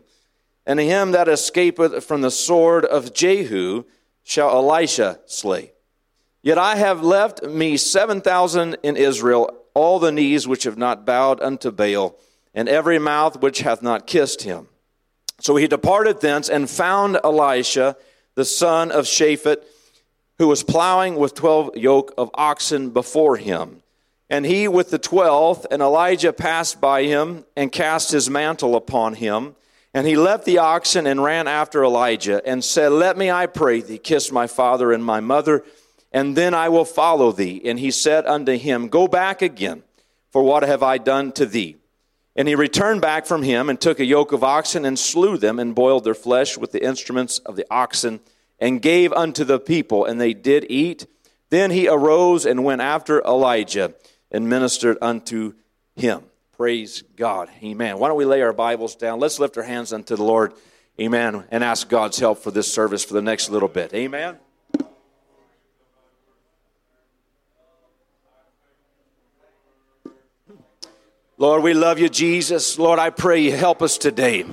and 0.65 0.79
him 0.79 1.11
that 1.11 1.27
escapeth 1.27 2.03
from 2.03 2.21
the 2.21 2.31
sword 2.31 2.85
of 2.85 3.13
Jehu 3.13 3.83
shall 4.23 4.51
Elisha 4.51 5.19
slay. 5.25 5.73
Yet 6.41 6.57
I 6.57 6.75
have 6.75 7.03
left 7.03 7.43
me 7.43 7.75
seven 7.75 8.21
thousand 8.21 8.77
in 8.83 8.95
Israel, 8.95 9.49
all 9.73 9.99
the 9.99 10.11
knees 10.11 10.47
which 10.47 10.63
have 10.63 10.77
not 10.77 11.05
bowed 11.05 11.41
unto 11.41 11.71
Baal, 11.71 12.15
and 12.53 12.69
every 12.69 12.99
mouth 12.99 13.41
which 13.41 13.59
hath 13.59 13.81
not 13.81 14.07
kissed 14.07 14.43
him. 14.43 14.67
So 15.41 15.55
he 15.55 15.67
departed 15.67 16.21
thence 16.21 16.47
and 16.47 16.69
found 16.69 17.19
Elisha, 17.23 17.97
the 18.35 18.45
son 18.45 18.91
of 18.91 19.05
Shaphat, 19.05 19.63
who 20.39 20.47
was 20.47 20.63
plowing 20.63 21.15
with 21.15 21.35
twelve 21.35 21.77
yoke 21.77 22.13
of 22.17 22.31
oxen 22.33 22.89
before 22.89 23.37
him 23.37 23.83
and 24.29 24.45
he 24.45 24.67
with 24.67 24.91
the 24.91 24.99
twelfth, 24.99 25.65
and 25.71 25.81
Elijah 25.81 26.31
passed 26.31 26.79
by 26.79 27.03
him 27.03 27.45
and 27.57 27.71
cast 27.71 28.11
his 28.11 28.29
mantle 28.29 28.75
upon 28.75 29.15
him. 29.15 29.55
And 29.91 30.05
he 30.05 30.15
left 30.15 30.45
the 30.45 30.59
oxen 30.59 31.07
and 31.07 31.23
ran 31.23 31.47
after 31.47 31.83
Elijah 31.83 32.47
and 32.47 32.63
said, 32.63 32.91
Let 32.91 33.17
me, 33.17 33.31
I 33.31 33.47
pray 33.47 33.81
thee, 33.81 33.97
kiss 33.97 34.31
my 34.31 34.45
father 34.45 34.91
and 34.91 35.03
my 35.03 35.19
mother, 35.19 35.63
and 36.11 36.35
then 36.35 36.53
I 36.53 36.69
will 36.69 36.85
follow 36.85 37.31
thee. 37.31 37.59
And 37.65 37.79
he 37.79 37.89
said 37.89 38.27
unto 38.27 38.55
him, 38.55 38.87
Go 38.87 39.07
back 39.07 39.41
again, 39.41 39.81
for 40.31 40.43
what 40.43 40.61
have 40.61 40.83
I 40.83 40.99
done 40.99 41.31
to 41.33 41.47
thee? 41.47 41.77
And 42.35 42.47
he 42.47 42.53
returned 42.53 43.01
back 43.01 43.25
from 43.25 43.41
him 43.41 43.67
and 43.67 43.81
took 43.81 43.99
a 43.99 44.05
yoke 44.05 44.31
of 44.31 44.43
oxen 44.43 44.85
and 44.85 44.97
slew 44.97 45.37
them 45.37 45.57
and 45.57 45.73
boiled 45.73 46.03
their 46.03 46.13
flesh 46.13 46.55
with 46.55 46.71
the 46.71 46.85
instruments 46.85 47.39
of 47.39 47.55
the 47.55 47.65
oxen 47.71 48.19
and 48.59 48.81
gave 48.81 49.13
unto 49.13 49.43
the 49.43 49.59
people, 49.59 50.05
and 50.05 50.19
they 50.19 50.33
did 50.33 50.65
eat. 50.69 51.07
Then 51.49 51.71
he 51.71 51.87
arose 51.87 52.45
and 52.45 52.63
went 52.63 52.81
after 52.81 53.21
Elijah 53.21 53.93
and 54.31 54.49
ministered 54.49 54.97
unto 55.01 55.53
him. 55.95 56.23
Praise 56.55 57.03
God. 57.15 57.49
Amen. 57.63 57.99
Why 57.99 58.09
don't 58.09 58.17
we 58.17 58.25
lay 58.25 58.41
our 58.41 58.53
Bibles 58.53 58.95
down? 58.95 59.19
Let's 59.19 59.39
lift 59.39 59.57
our 59.57 59.63
hands 59.63 59.93
unto 59.93 60.15
the 60.15 60.23
Lord. 60.23 60.53
Amen. 60.99 61.45
And 61.51 61.63
ask 61.63 61.87
God's 61.87 62.19
help 62.19 62.39
for 62.39 62.51
this 62.51 62.71
service 62.71 63.03
for 63.05 63.13
the 63.13 63.21
next 63.21 63.49
little 63.49 63.69
bit. 63.69 63.93
Amen. 63.93 64.37
Lord, 71.39 71.63
we 71.63 71.73
love 71.73 71.99
you, 71.99 72.09
Jesus. 72.09 72.77
Lord, 72.77 72.99
I 72.99 73.11
pray 73.11 73.39
you 73.39 73.55
help 73.55 73.81
us 73.81 73.97
today. 73.97 74.45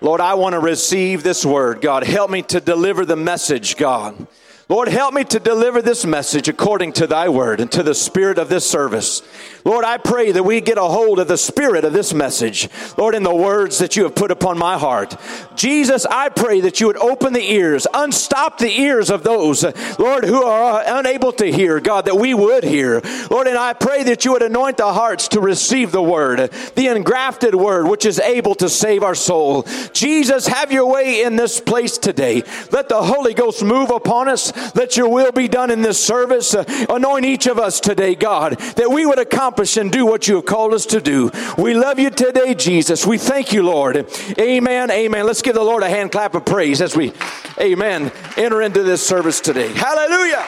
Lord, 0.00 0.22
I 0.22 0.32
want 0.32 0.54
to 0.54 0.58
receive 0.58 1.22
this 1.22 1.44
word. 1.44 1.82
God, 1.82 2.02
help 2.02 2.30
me 2.30 2.40
to 2.44 2.60
deliver 2.62 3.04
the 3.04 3.14
message, 3.14 3.76
God. 3.76 4.26
Lord, 4.66 4.88
help 4.88 5.12
me 5.12 5.22
to 5.24 5.38
deliver 5.38 5.82
this 5.82 6.06
message 6.06 6.48
according 6.48 6.94
to 6.94 7.06
thy 7.06 7.28
word 7.28 7.60
and 7.60 7.70
to 7.72 7.82
the 7.82 7.94
spirit 7.94 8.38
of 8.38 8.48
this 8.48 8.64
service. 8.64 9.20
Lord, 9.64 9.84
I 9.84 9.98
pray 9.98 10.32
that 10.32 10.42
we 10.42 10.60
get 10.60 10.78
a 10.78 10.82
hold 10.82 11.18
of 11.18 11.28
the 11.28 11.36
spirit 11.36 11.84
of 11.84 11.92
this 11.92 12.14
message, 12.14 12.68
Lord, 12.96 13.14
in 13.14 13.22
the 13.22 13.34
words 13.34 13.78
that 13.78 13.96
you 13.96 14.04
have 14.04 14.14
put 14.14 14.30
upon 14.30 14.58
my 14.58 14.78
heart. 14.78 15.16
Jesus, 15.54 16.06
I 16.06 16.28
pray 16.30 16.60
that 16.62 16.80
you 16.80 16.86
would 16.86 16.96
open 16.96 17.32
the 17.32 17.52
ears, 17.52 17.86
unstop 17.92 18.58
the 18.58 18.70
ears 18.80 19.10
of 19.10 19.22
those, 19.22 19.64
Lord, 19.98 20.24
who 20.24 20.42
are 20.42 20.82
unable 20.86 21.32
to 21.32 21.50
hear, 21.50 21.80
God, 21.80 22.06
that 22.06 22.16
we 22.16 22.32
would 22.34 22.64
hear. 22.64 23.02
Lord, 23.30 23.46
and 23.46 23.58
I 23.58 23.74
pray 23.74 24.04
that 24.04 24.24
you 24.24 24.32
would 24.32 24.42
anoint 24.42 24.78
the 24.78 24.92
hearts 24.92 25.28
to 25.28 25.40
receive 25.40 25.92
the 25.92 26.02
word, 26.02 26.50
the 26.74 26.86
engrafted 26.88 27.54
word, 27.54 27.86
which 27.86 28.06
is 28.06 28.18
able 28.18 28.54
to 28.56 28.68
save 28.68 29.02
our 29.02 29.14
soul. 29.14 29.66
Jesus, 29.92 30.46
have 30.46 30.72
your 30.72 30.86
way 30.86 31.22
in 31.22 31.36
this 31.36 31.60
place 31.60 31.98
today. 31.98 32.42
Let 32.72 32.88
the 32.88 33.02
Holy 33.02 33.34
Ghost 33.34 33.62
move 33.62 33.90
upon 33.90 34.28
us. 34.28 34.52
Let 34.74 34.96
your 34.96 35.08
will 35.08 35.32
be 35.32 35.48
done 35.48 35.70
in 35.70 35.82
this 35.82 36.02
service. 36.02 36.54
anoint 36.54 37.24
each 37.24 37.46
of 37.46 37.58
us 37.58 37.80
today, 37.80 38.14
God, 38.14 38.58
that 38.76 38.90
we 38.90 39.04
would 39.06 39.18
accomplish 39.18 39.49
accomplish 39.50 39.76
and 39.76 39.90
do 39.90 40.06
what 40.06 40.28
you 40.28 40.36
have 40.36 40.46
called 40.46 40.72
us 40.72 40.86
to 40.86 41.00
do. 41.00 41.28
We 41.58 41.74
love 41.74 41.98
you 41.98 42.10
today, 42.10 42.54
Jesus. 42.54 43.04
We 43.04 43.18
thank 43.18 43.52
you, 43.52 43.64
Lord. 43.64 44.06
Amen. 44.38 44.92
Amen. 44.92 45.26
Let's 45.26 45.42
give 45.42 45.54
the 45.54 45.64
Lord 45.64 45.82
a 45.82 45.88
hand 45.88 46.12
clap 46.12 46.36
of 46.36 46.44
praise 46.44 46.80
as 46.80 46.96
we, 46.96 47.12
amen, 47.58 48.12
enter 48.36 48.62
into 48.62 48.84
this 48.84 49.04
service 49.04 49.40
today. 49.40 49.72
Hallelujah. 49.72 50.46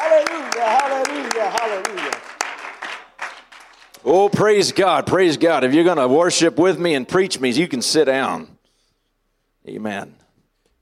Hallelujah. 0.00 0.64
Hallelujah. 0.64 1.50
Hallelujah. 1.50 2.20
Oh, 4.02 4.30
praise 4.30 4.72
God. 4.72 5.06
Praise 5.06 5.36
God. 5.36 5.62
If 5.62 5.74
you're 5.74 5.84
going 5.84 5.98
to 5.98 6.08
worship 6.08 6.56
with 6.56 6.78
me 6.78 6.94
and 6.94 7.06
preach 7.06 7.38
me, 7.38 7.50
you 7.50 7.68
can 7.68 7.82
sit 7.82 8.06
down. 8.06 8.48
Amen. 9.68 10.14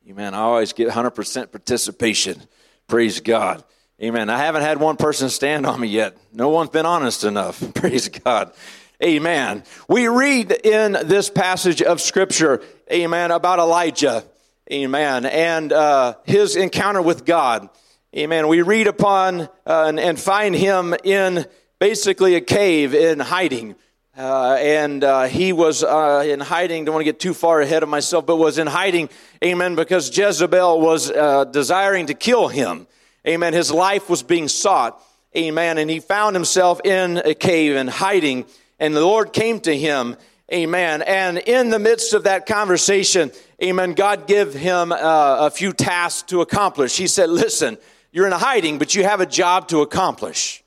Amen. 0.08 0.34
I 0.34 0.38
always 0.38 0.72
get 0.72 0.88
100% 0.88 1.52
participation. 1.52 2.42
Praise 2.90 3.20
God. 3.20 3.62
Amen. 4.02 4.28
I 4.30 4.38
haven't 4.38 4.62
had 4.62 4.80
one 4.80 4.96
person 4.96 5.30
stand 5.30 5.64
on 5.64 5.78
me 5.78 5.86
yet. 5.86 6.16
No 6.32 6.48
one's 6.48 6.70
been 6.70 6.86
honest 6.86 7.22
enough. 7.22 7.62
Praise 7.74 8.08
God. 8.08 8.52
Amen. 9.00 9.62
We 9.88 10.08
read 10.08 10.50
in 10.50 10.94
this 11.04 11.30
passage 11.30 11.82
of 11.82 12.00
Scripture, 12.00 12.60
amen, 12.90 13.30
about 13.30 13.60
Elijah, 13.60 14.24
amen, 14.72 15.24
and 15.24 15.72
uh, 15.72 16.16
his 16.24 16.56
encounter 16.56 17.00
with 17.00 17.24
God. 17.24 17.70
Amen. 18.16 18.48
We 18.48 18.62
read 18.62 18.88
upon 18.88 19.42
uh, 19.42 19.48
and, 19.86 20.00
and, 20.00 20.18
find 20.18 20.52
him 20.52 20.92
in 21.04 21.46
basically 21.78 22.34
a 22.34 22.40
cave 22.40 22.92
in 22.92 23.20
hiding. 23.20 23.76
Uh, 24.16 24.56
and 24.58 25.04
uh, 25.04 25.24
he 25.24 25.52
was 25.52 25.84
uh, 25.84 26.24
in 26.26 26.40
hiding. 26.40 26.84
Don't 26.84 26.94
want 26.94 27.02
to 27.02 27.10
get 27.12 27.20
too 27.20 27.32
far 27.32 27.60
ahead 27.60 27.82
of 27.82 27.88
myself, 27.88 28.26
but 28.26 28.36
was 28.36 28.58
in 28.58 28.66
hiding, 28.66 29.08
amen, 29.42 29.76
because 29.76 30.16
Jezebel 30.16 30.80
was 30.80 31.10
uh, 31.10 31.44
desiring 31.44 32.06
to 32.06 32.14
kill 32.14 32.48
him. 32.48 32.86
Amen. 33.26 33.52
His 33.52 33.70
life 33.70 34.08
was 34.08 34.22
being 34.22 34.48
sought. 34.48 35.00
Amen. 35.36 35.78
And 35.78 35.88
he 35.88 36.00
found 36.00 36.34
himself 36.34 36.80
in 36.84 37.18
a 37.18 37.34
cave 37.34 37.76
and 37.76 37.88
hiding. 37.88 38.46
And 38.78 38.96
the 38.96 39.04
Lord 39.04 39.32
came 39.32 39.60
to 39.60 39.76
him. 39.76 40.16
Amen. 40.52 41.02
And 41.02 41.38
in 41.38 41.70
the 41.70 41.78
midst 41.78 42.12
of 42.12 42.24
that 42.24 42.46
conversation, 42.46 43.30
amen, 43.62 43.92
God 43.92 44.26
gave 44.26 44.52
him 44.52 44.90
uh, 44.90 44.96
a 44.98 45.50
few 45.50 45.72
tasks 45.72 46.22
to 46.30 46.40
accomplish. 46.40 46.96
He 46.96 47.06
said, 47.06 47.30
Listen, 47.30 47.78
you're 48.10 48.26
in 48.26 48.32
hiding, 48.32 48.78
but 48.78 48.94
you 48.94 49.04
have 49.04 49.20
a 49.20 49.26
job 49.26 49.68
to 49.68 49.82
accomplish. 49.82 50.64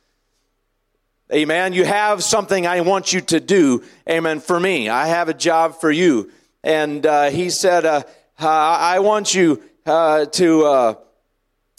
Amen. 1.32 1.74
You 1.74 1.86
have 1.86 2.24
something 2.24 2.68
I 2.68 2.82
want 2.82 3.14
you 3.14 3.22
to 3.22 3.40
do. 3.40 3.84
Amen. 4.10 4.40
For 4.40 4.60
me, 4.60 4.90
I 4.90 5.08
have 5.08 5.30
a 5.30 5.34
job 5.34 5.80
for 5.80 5.92
you. 5.92 6.32
And 6.64 7.06
uh, 7.06 7.30
he 7.30 7.50
said, 7.50 7.86
uh, 7.86 8.04
I 8.40 9.00
want 9.00 9.34
you 9.34 9.64
uh, 9.86 10.26
to 10.26 10.98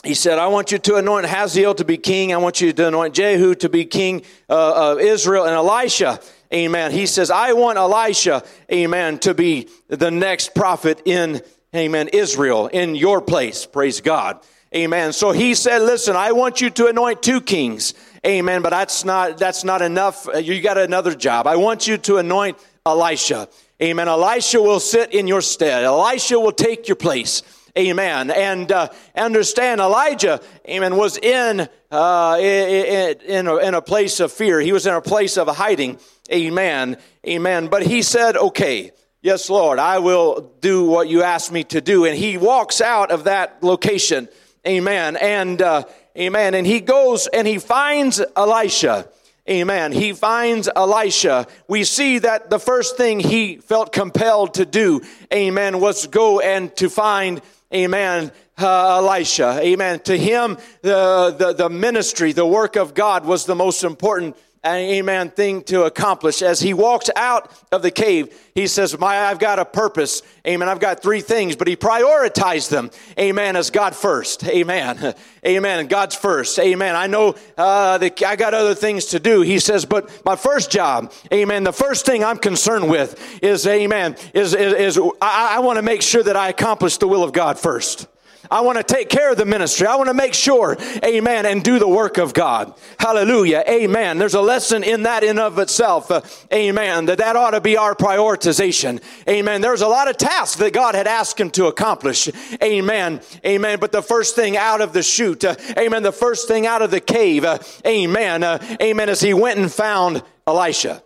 he 0.05 0.13
said, 0.13 0.39
I 0.39 0.49
want 0.49 0.71
you 0.71 0.79
to 0.79 0.97
anoint 0.97 1.27
Hazael 1.27 1.75
to 1.77 1.85
be 1.85 1.97
king. 1.97 2.35
I 2.35 2.37
want 2.37 2.61
you 2.61 2.73
to 2.75 2.89
anoint 2.89 3.15
Jehu 3.15 3.55
to 3.57 3.71
be 3.71 3.87
king 3.87 4.23
uh, 4.51 4.93
of 4.93 5.01
Israel 5.01 5.45
and 5.45 5.55
Elisha. 5.55 6.21
Amen. 6.53 6.93
He 6.93 7.07
says, 7.07 7.31
I 7.31 7.55
want 7.55 7.79
Elisha, 7.79 8.45
amen, 8.71 9.19
to 9.21 9.33
be 9.33 9.69
the 9.89 10.11
next 10.11 10.55
prophet 10.55 11.01
in, 11.07 11.41
amen, 11.75 12.09
Israel, 12.13 12.67
in 12.67 12.95
your 12.95 13.23
place. 13.23 13.65
Praise 13.65 14.03
God. 14.03 14.41
Amen. 14.75 15.13
So 15.13 15.33
he 15.33 15.55
said, 15.55 15.81
listen, 15.83 16.17
I 16.17 16.33
want 16.33 16.61
you 16.61 16.69
to 16.71 16.89
anoint 16.89 17.23
two 17.23 17.41
kings. 17.41 17.95
Amen. 18.27 18.63
But 18.63 18.71
that's 18.71 19.05
not, 19.05 19.39
that's 19.39 19.65
not 19.65 19.83
enough. 19.83 20.27
You 20.35 20.61
got 20.63 20.79
another 20.79 21.15
job. 21.15 21.47
I 21.47 21.57
want 21.57 21.87
you 21.87 21.99
to 21.99 22.17
anoint 22.17 22.59
Elisha. 22.87 23.49
Amen. 23.83 24.09
Elisha 24.09 24.63
will 24.63 24.81
sit 24.81 25.13
in 25.13 25.27
your 25.27 25.43
stead. 25.43 25.85
Elisha 25.85 26.39
will 26.39 26.53
take 26.53 26.89
your 26.89 26.97
place. 26.97 27.43
Amen. 27.77 28.31
And 28.31 28.71
uh, 28.71 28.89
understand, 29.17 29.81
Elijah, 29.81 30.41
amen, 30.69 30.97
was 30.97 31.19
in, 31.19 31.69
uh, 31.91 32.37
in, 32.41 33.21
in, 33.27 33.47
a, 33.49 33.57
in 33.57 33.75
a 33.75 33.83
place 33.83 34.21
of 34.21 34.33
fear. 34.33 34.61
He 34.61 34.73
was 34.73 34.87
in 34.87 34.95
a 34.95 35.03
place 35.03 35.37
of 35.37 35.49
hiding. 35.49 35.99
Amen. 36.33 36.99
Amen. 37.27 37.67
But 37.67 37.83
he 37.83 38.03
said, 38.03 38.37
okay, 38.37 38.93
yes, 39.23 39.51
Lord, 39.51 39.81
I 39.81 39.99
will 39.99 40.53
do 40.61 40.87
what 40.87 41.09
you 41.09 41.25
asked 41.25 41.51
me 41.51 41.65
to 41.65 41.81
do. 41.81 42.05
And 42.05 42.17
he 42.17 42.39
walks 42.39 42.81
out 42.81 43.11
of 43.11 43.25
that 43.25 43.61
location. 43.63 44.29
Amen. 44.65 45.17
And, 45.17 45.61
uh, 45.61 45.83
amen. 46.19 46.55
And 46.55 46.67
he 46.67 46.81
goes 46.81 47.27
and 47.27 47.47
he 47.47 47.59
finds 47.59 48.23
Elisha. 48.37 49.09
Amen. 49.49 49.93
He 49.93 50.15
finds 50.15 50.71
Elisha. 50.75 51.47
We 51.69 51.85
see 51.85 52.19
that 52.21 52.49
the 52.49 52.59
first 52.59 52.97
thing 52.97 53.21
he 53.21 53.59
felt 53.59 53.93
compelled 53.93 54.55
to 54.55 54.65
do, 54.65 55.03
amen, 55.33 55.81
was 55.81 56.07
go 56.07 56.41
and 56.41 56.75
to 56.77 56.89
find, 56.89 57.43
amen, 57.73 58.33
uh, 58.57 58.97
Elisha. 58.97 59.59
Amen. 59.61 60.01
To 60.01 60.17
him, 60.17 60.57
the, 60.81 61.35
the, 61.37 61.53
the 61.53 61.69
ministry, 61.69 62.33
the 62.33 62.47
work 62.47 62.77
of 62.77 62.95
God 62.95 63.27
was 63.27 63.45
the 63.45 63.55
most 63.55 63.85
important 63.85 64.37
amen, 64.67 65.31
thing 65.31 65.63
to 65.65 65.85
accomplish. 65.85 66.43
As 66.43 66.61
he 66.61 66.73
walks 66.73 67.11
out 67.17 67.51
of 67.71 67.83
the 67.83 67.91
cave, 67.91 68.35
he 68.55 68.67
says, 68.67 68.99
My, 68.99 69.27
I've 69.27 69.39
got 69.39 69.59
a 69.59 69.65
purpose. 69.65 70.23
Amen. 70.47 70.69
I've 70.69 70.81
got 70.81 71.03
three 71.03 71.21
things, 71.21 71.57
but 71.57 71.69
he 71.69 71.77
prioritized 71.77 72.71
them. 72.71 72.91
Amen. 73.19 73.57
As 73.57 73.71
God 73.71 73.95
first. 73.95 74.45
Amen. 74.45 75.15
Amen. 75.47 75.87
God's 75.87 76.15
first. 76.15 76.59
Amen. 76.59 76.97
I 76.97 77.07
know 77.07 77.35
uh, 77.59 77.99
that 77.99 78.23
I 78.23 78.37
got 78.37 78.55
other 78.55 78.75
things 78.75 79.07
to 79.07 79.21
do. 79.21 79.43
He 79.43 79.59
says, 79.59 79.85
but 79.85 80.23
my 80.25 80.37
first 80.37 80.71
job, 80.71 81.13
amen, 81.33 81.65
the 81.65 81.73
first 81.73 82.07
thing 82.07 82.25
I'm 82.25 82.39
concerned 82.39 82.89
with 82.89 83.43
is, 83.43 83.67
amen, 83.67 84.17
is, 84.33 84.55
is, 84.55 84.97
is 84.97 84.99
I, 85.21 85.57
I 85.57 85.59
want 85.59 85.77
to 85.77 85.83
make 85.83 86.01
sure 86.01 86.23
that 86.23 86.37
I 86.37 86.49
accomplish 86.49 86.97
the 86.97 87.09
will 87.09 87.23
of 87.23 87.33
God 87.33 87.59
first. 87.59 88.09
I 88.55 88.61
want 88.61 88.79
to 88.79 88.85
take 88.85 89.09
care 89.09 89.33
of 89.33 89.37
the 89.37 89.45
ministry. 89.45 89.89
I 89.89 89.97
want 89.97 90.07
to 90.07 90.15
make 90.15 90.33
sure, 90.33 90.77
amen, 91.05 91.45
and 91.45 91.61
do 91.61 91.81
the 91.81 91.89
work 91.89 92.19
of 92.19 92.33
God. 92.33 92.73
Hallelujah. 93.01 93.65
Amen. 93.69 94.19
There's 94.19 94.35
a 94.35 94.41
lesson 94.41 94.85
in 94.85 95.03
that 95.03 95.25
in 95.25 95.41
of 95.41 95.59
itself. 95.59 96.09
Uh, 96.09 96.21
amen. 96.53 97.07
That 97.07 97.19
that 97.19 97.35
ought 97.35 97.51
to 97.51 97.61
be 97.61 97.77
our 97.77 97.97
prioritization. 97.97 99.03
Amen. 99.29 99.61
There's 99.61 99.81
a 99.81 99.89
lot 99.89 100.09
of 100.09 100.19
tasks 100.19 100.55
that 100.61 100.73
God 100.73 100.95
had 100.95 101.09
asked 101.09 101.41
him 101.41 101.51
to 101.51 101.67
accomplish. 101.67 102.29
Amen. 102.63 103.21
Amen. 103.45 103.81
But 103.81 103.91
the 103.91 104.03
first 104.03 104.37
thing 104.37 104.57
out 104.57 104.81
of 104.81 104.93
the 104.93 105.03
chute, 105.03 105.45
uh, 105.45 105.57
amen, 105.77 106.05
the 106.05 106.13
first 106.13 106.47
thing 106.47 106.65
out 106.65 106.81
of 106.81 106.93
the 106.93 107.01
cave, 107.01 107.45
uh, 107.45 107.59
amen, 107.85 108.45
uh, 108.45 108.65
amen, 108.81 109.09
as 109.09 109.21
he 109.21 109.35
went 109.35 109.59
and 109.59 109.73
found 109.73 110.23
Elisha. 110.47 111.03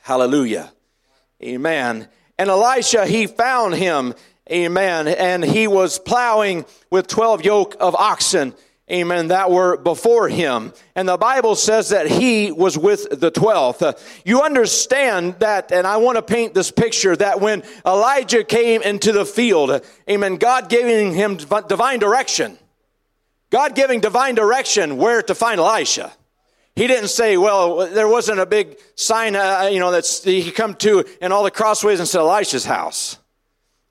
Hallelujah. 0.00 0.72
Amen. 1.42 2.08
And 2.38 2.48
Elisha, 2.48 3.04
he 3.04 3.26
found 3.26 3.74
him 3.74 4.14
Amen. 4.50 5.06
And 5.06 5.44
he 5.44 5.68
was 5.68 5.98
plowing 5.98 6.64
with 6.90 7.06
12 7.06 7.44
yoke 7.44 7.76
of 7.78 7.94
oxen. 7.94 8.54
Amen. 8.90 9.28
That 9.28 9.52
were 9.52 9.76
before 9.76 10.28
him. 10.28 10.72
And 10.96 11.08
the 11.08 11.16
Bible 11.16 11.54
says 11.54 11.90
that 11.90 12.08
he 12.08 12.50
was 12.50 12.76
with 12.76 13.20
the 13.20 13.30
12th. 13.30 13.82
Uh, 13.82 13.92
you 14.24 14.42
understand 14.42 15.36
that, 15.38 15.70
and 15.70 15.86
I 15.86 15.98
want 15.98 16.16
to 16.16 16.22
paint 16.22 16.54
this 16.54 16.72
picture 16.72 17.14
that 17.14 17.40
when 17.40 17.62
Elijah 17.86 18.42
came 18.42 18.82
into 18.82 19.12
the 19.12 19.24
field, 19.24 19.80
amen, 20.08 20.36
God 20.36 20.68
giving 20.68 21.12
him 21.14 21.36
divine 21.36 22.00
direction. 22.00 22.58
God 23.50 23.76
giving 23.76 24.00
divine 24.00 24.34
direction 24.34 24.96
where 24.96 25.22
to 25.22 25.36
find 25.36 25.60
Elisha. 25.60 26.12
He 26.74 26.88
didn't 26.88 27.08
say, 27.08 27.36
well, 27.36 27.88
there 27.88 28.08
wasn't 28.08 28.40
a 28.40 28.46
big 28.46 28.78
sign, 28.96 29.36
uh, 29.36 29.68
you 29.70 29.78
know, 29.78 29.92
that 29.92 30.06
he 30.24 30.50
come 30.50 30.74
to 30.76 31.04
in 31.20 31.30
all 31.30 31.44
the 31.44 31.50
crossways 31.52 32.00
and 32.00 32.08
said 32.08 32.20
Elisha's 32.20 32.64
house. 32.64 33.19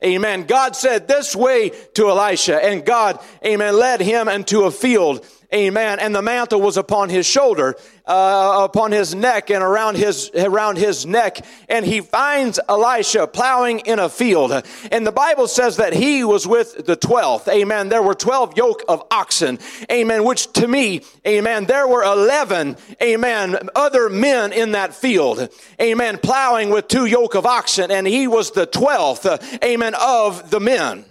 Amen. 0.04 0.44
God 0.44 0.76
said 0.76 1.08
this 1.08 1.36
way 1.36 1.72
to 1.96 2.10
Elisha, 2.10 2.64
and 2.64 2.86
God, 2.86 3.20
amen, 3.46 3.78
led 3.78 4.00
him 4.00 4.30
into 4.30 4.64
a 4.64 4.72
field 4.72 5.26
Amen. 5.52 5.98
And 5.98 6.14
the 6.14 6.22
mantle 6.22 6.62
was 6.62 6.78
upon 6.78 7.10
his 7.10 7.26
shoulder, 7.26 7.76
uh, 8.06 8.68
upon 8.70 8.92
his 8.92 9.16
neck 9.16 9.50
and 9.50 9.64
around 9.64 9.98
his, 9.98 10.30
around 10.36 10.78
his 10.78 11.08
neck. 11.08 11.44
And 11.68 11.84
he 11.84 12.02
finds 12.02 12.60
Elisha 12.70 13.26
plowing 13.26 13.80
in 13.80 13.98
a 13.98 14.10
field. 14.10 14.52
And 14.92 15.08
the 15.08 15.12
Bible 15.12 15.48
says 15.48 15.78
that 15.78 15.94
he 15.94 16.24
was 16.24 16.46
with 16.46 16.86
the 16.86 16.96
12th. 16.96 17.48
Amen. 17.48 17.90
There 17.90 18.04
were 18.04 18.14
12 18.14 18.58
yoke 18.58 18.84
of 18.88 19.02
oxen. 19.10 19.58
Amen. 19.92 20.24
Which 20.24 20.54
to 20.54 20.68
me, 20.68 21.02
amen, 21.26 21.66
there 21.66 21.88
were 21.88 22.04
11, 22.04 22.78
amen, 23.02 23.70
other 23.76 24.08
men 24.08 24.54
in 24.54 24.74
that 24.74 24.94
field. 24.94 25.50
Amen. 25.82 26.20
Plowing 26.20 26.70
with 26.70 26.88
two 26.88 27.06
yoke 27.08 27.34
of 27.34 27.48
oxen. 27.48 27.90
And 27.90 28.06
he 28.06 28.28
was 28.28 28.52
the 28.52 28.68
12th, 28.68 29.64
amen, 29.64 29.96
of 30.00 30.52
the 30.52 30.60
men. 30.60 31.06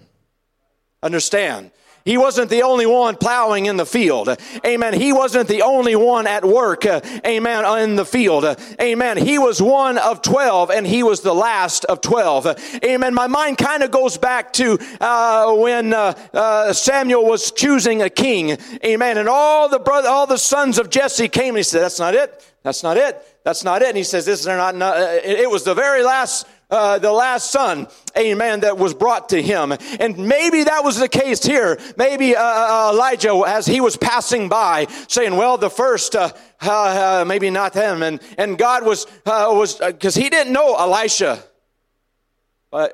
Understand? 1.03 1.73
He 2.09 2.17
wasn't 2.17 2.49
the 2.49 2.63
only 2.63 2.87
one 2.87 3.17
plowing 3.17 3.67
in 3.67 3.77
the 3.77 3.85
field. 3.85 4.35
Amen. 4.65 4.95
He 4.95 5.13
wasn't 5.13 5.47
the 5.47 5.61
only 5.61 5.95
one 5.95 6.27
at 6.27 6.43
work. 6.43 6.87
Amen. 6.87 7.83
In 7.83 7.97
the 7.97 8.07
field. 8.07 8.47
Amen. 8.81 9.19
He 9.19 9.39
was 9.39 9.61
one 9.61 9.99
of 9.99 10.23
12 10.23 10.71
and 10.71 10.87
he 10.87 11.03
was 11.03 11.21
the 11.21 11.35
last 11.35 11.85
of 11.85 12.01
12. 12.01 12.81
Amen. 12.83 13.13
My 13.13 13.27
mind 13.27 13.59
kind 13.59 13.83
of 13.83 13.91
goes 13.91 14.17
back 14.17 14.55
to 14.55 14.79
uh, 15.03 15.55
when 15.57 15.93
uh, 15.93 16.15
uh, 16.33 16.73
Samuel 16.73 17.27
was 17.27 17.53
choosing 17.53 18.01
a 18.01 18.09
king. 18.09 18.57
Amen. 18.83 19.19
And 19.19 19.29
all 19.29 19.69
the 19.69 19.79
brother, 19.79 20.09
all 20.09 20.27
the 20.27 20.39
sons 20.39 20.79
of 20.79 20.89
Jesse 20.89 21.29
came 21.29 21.49
and 21.49 21.59
he 21.59 21.63
said, 21.63 21.83
that's 21.83 21.99
not 21.99 22.15
it. 22.15 22.43
That's 22.63 22.83
not 22.83 22.97
it. 22.97 23.23
That's 23.45 23.65
not 23.65 23.83
it. 23.83 23.89
And 23.89 23.99
he 23.99 24.03
says, 24.03 24.25
this 24.25 24.41
is 24.41 24.47
not, 24.47 24.75
not 24.75 24.97
it 24.99 25.51
was 25.51 25.63
the 25.63 25.75
very 25.75 26.03
last 26.03 26.47
uh, 26.71 26.99
the 26.99 27.13
last 27.13 27.51
son, 27.51 27.87
amen, 28.17 28.61
that 28.61 28.77
was 28.77 28.93
brought 28.93 29.31
to 29.31 29.41
him. 29.41 29.73
And 29.73 30.19
maybe 30.19 30.65
that 30.65 30.85
was 30.85 30.99
the 30.99 31.09
case 31.09 31.43
here. 31.43 31.79
Maybe 31.97 32.37
uh, 32.37 32.43
uh, 32.43 32.91
Elijah, 32.93 33.43
as 33.47 33.67
he 33.67 33.81
was 33.81 33.97
passing 33.97 34.49
by, 34.49 34.87
saying, 35.09 35.37
well, 35.37 35.57
the 35.57 35.71
first, 35.71 36.15
uh, 36.15 36.31
uh 36.61 37.25
maybe 37.27 37.49
not 37.49 37.73
him. 37.73 38.03
And, 38.03 38.21
and 38.37 38.59
God 38.59 38.85
was, 38.85 39.07
uh, 39.25 39.49
was 39.51 39.77
because 39.77 40.15
he 40.15 40.29
didn't 40.29 40.53
know 40.53 40.77
Elisha. 40.77 41.43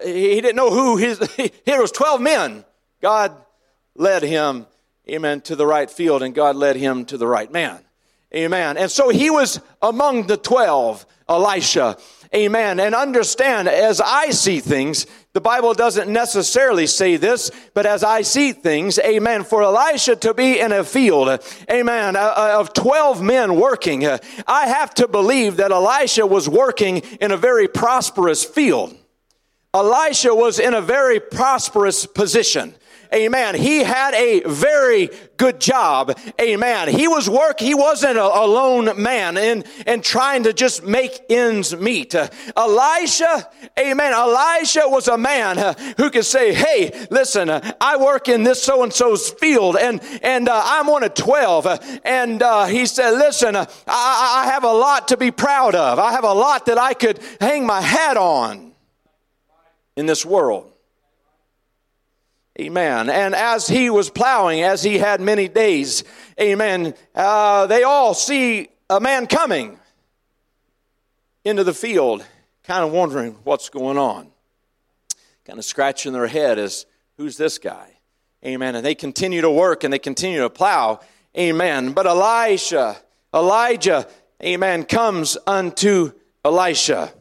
he 0.04 0.40
didn't 0.40 0.56
know 0.56 0.70
who 0.70 0.96
his, 0.96 1.18
here 1.64 1.80
was 1.80 1.90
12 1.90 2.20
men. 2.20 2.64
God 3.02 3.36
led 3.96 4.22
him, 4.22 4.66
amen, 5.08 5.40
to 5.42 5.56
the 5.56 5.66
right 5.66 5.90
field, 5.90 6.22
and 6.22 6.32
God 6.34 6.54
led 6.54 6.76
him 6.76 7.04
to 7.06 7.18
the 7.18 7.26
right 7.26 7.50
man. 7.50 7.80
Amen. 8.34 8.76
And 8.76 8.90
so 8.90 9.10
he 9.10 9.30
was 9.30 9.60
among 9.80 10.26
the 10.26 10.36
12, 10.36 11.06
Elisha. 11.28 11.96
Amen. 12.34 12.80
And 12.80 12.96
understand, 12.96 13.68
as 13.68 14.00
I 14.00 14.30
see 14.30 14.58
things, 14.58 15.06
the 15.34 15.40
Bible 15.40 15.72
doesn't 15.72 16.12
necessarily 16.12 16.88
say 16.88 17.16
this, 17.16 17.52
but 17.74 17.86
as 17.86 18.02
I 18.02 18.22
see 18.22 18.52
things, 18.52 18.98
amen, 18.98 19.44
for 19.44 19.62
Elisha 19.62 20.16
to 20.16 20.34
be 20.34 20.58
in 20.58 20.72
a 20.72 20.82
field, 20.82 21.40
amen, 21.70 22.16
uh, 22.16 22.20
uh, 22.20 22.56
of 22.58 22.72
12 22.72 23.22
men 23.22 23.54
working, 23.54 24.04
uh, 24.04 24.18
I 24.48 24.66
have 24.66 24.94
to 24.94 25.06
believe 25.06 25.58
that 25.58 25.70
Elisha 25.70 26.26
was 26.26 26.48
working 26.48 26.98
in 27.20 27.30
a 27.30 27.36
very 27.36 27.68
prosperous 27.68 28.44
field. 28.44 28.96
Elisha 29.72 30.34
was 30.34 30.58
in 30.58 30.74
a 30.74 30.80
very 30.80 31.20
prosperous 31.20 32.04
position. 32.04 32.74
Amen. 33.14 33.54
He 33.54 33.84
had 33.84 34.12
a 34.14 34.42
very 34.44 35.10
good 35.36 35.60
job. 35.60 36.18
Amen. 36.40 36.88
He 36.88 37.06
was 37.06 37.30
work. 37.30 37.60
He 37.60 37.74
wasn't 37.74 38.18
a, 38.18 38.24
a 38.24 38.46
lone 38.46 39.00
man 39.00 39.36
and, 39.36 39.64
and 39.86 40.02
trying 40.02 40.42
to 40.44 40.52
just 40.52 40.84
make 40.84 41.20
ends 41.30 41.76
meet. 41.76 42.14
Uh, 42.14 42.28
Elisha, 42.56 43.48
amen. 43.78 44.12
Elisha 44.12 44.82
was 44.86 45.06
a 45.06 45.16
man 45.16 45.58
uh, 45.58 45.74
who 45.96 46.10
could 46.10 46.24
say, 46.24 46.52
Hey, 46.52 47.06
listen, 47.10 47.48
uh, 47.50 47.72
I 47.80 47.96
work 47.96 48.28
in 48.28 48.42
this 48.42 48.62
so 48.62 48.82
and 48.82 48.92
so's 48.92 49.30
field 49.30 49.76
and, 49.76 50.00
and 50.22 50.48
uh, 50.48 50.62
I'm 50.64 50.88
one 50.88 51.04
of 51.04 51.14
12. 51.14 51.66
Uh, 51.66 51.78
and 52.04 52.42
uh, 52.42 52.66
he 52.66 52.84
said, 52.86 53.10
Listen, 53.12 53.54
I, 53.54 53.66
I 53.86 54.50
have 54.50 54.64
a 54.64 54.72
lot 54.72 55.08
to 55.08 55.16
be 55.16 55.30
proud 55.30 55.76
of. 55.76 56.00
I 56.00 56.12
have 56.12 56.24
a 56.24 56.32
lot 56.32 56.66
that 56.66 56.78
I 56.78 56.94
could 56.94 57.20
hang 57.40 57.64
my 57.64 57.80
hat 57.80 58.16
on 58.16 58.72
in 59.96 60.06
this 60.06 60.26
world. 60.26 60.73
Amen. 62.60 63.10
And 63.10 63.34
as 63.34 63.66
he 63.66 63.90
was 63.90 64.10
plowing, 64.10 64.62
as 64.62 64.82
he 64.82 64.98
had 64.98 65.20
many 65.20 65.48
days, 65.48 66.04
amen, 66.40 66.94
uh, 67.14 67.66
they 67.66 67.82
all 67.82 68.14
see 68.14 68.68
a 68.88 69.00
man 69.00 69.26
coming 69.26 69.76
into 71.44 71.64
the 71.64 71.74
field, 71.74 72.24
kind 72.62 72.84
of 72.84 72.92
wondering 72.92 73.36
what's 73.42 73.70
going 73.70 73.98
on, 73.98 74.28
kind 75.44 75.58
of 75.58 75.64
scratching 75.64 76.12
their 76.12 76.28
head 76.28 76.60
as, 76.60 76.86
who's 77.16 77.36
this 77.36 77.58
guy? 77.58 77.90
Amen. 78.46 78.76
And 78.76 78.86
they 78.86 78.94
continue 78.94 79.40
to 79.40 79.50
work 79.50 79.82
and 79.82 79.92
they 79.92 79.98
continue 79.98 80.40
to 80.40 80.50
plow. 80.50 81.00
Amen. 81.36 81.92
But 81.92 82.06
Elisha, 82.06 82.96
Elijah, 83.34 84.06
amen, 84.40 84.84
comes 84.84 85.36
unto 85.44 86.12
Elisha. 86.44 87.12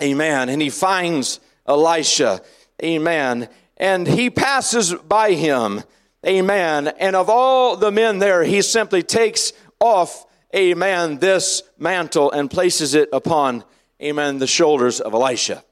Amen. 0.00 0.48
And 0.48 0.62
he 0.62 0.70
finds 0.70 1.40
Elisha. 1.66 2.40
Amen 2.82 3.48
and 3.76 4.06
he 4.06 4.30
passes 4.30 4.94
by 4.94 5.32
him. 5.32 5.82
Amen. 6.26 6.88
And 6.88 7.16
of 7.16 7.28
all 7.28 7.76
the 7.76 7.90
men 7.90 8.18
there, 8.18 8.44
he 8.44 8.62
simply 8.62 9.02
takes 9.02 9.52
off, 9.80 10.26
amen, 10.54 11.18
this 11.18 11.62
mantle 11.78 12.30
and 12.30 12.50
places 12.50 12.94
it 12.94 13.08
upon, 13.12 13.64
amen, 14.00 14.38
the 14.38 14.46
shoulders 14.46 15.00
of 15.00 15.12
Elisha. 15.12 15.62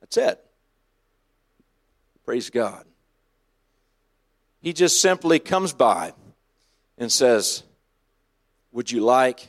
That's 0.00 0.16
it. 0.16 0.44
Praise 2.24 2.50
God. 2.50 2.84
He 4.60 4.72
just 4.72 5.00
simply 5.00 5.38
comes 5.38 5.72
by 5.72 6.12
and 6.98 7.10
says, 7.10 7.62
Would 8.72 8.90
you 8.90 9.00
like? 9.00 9.48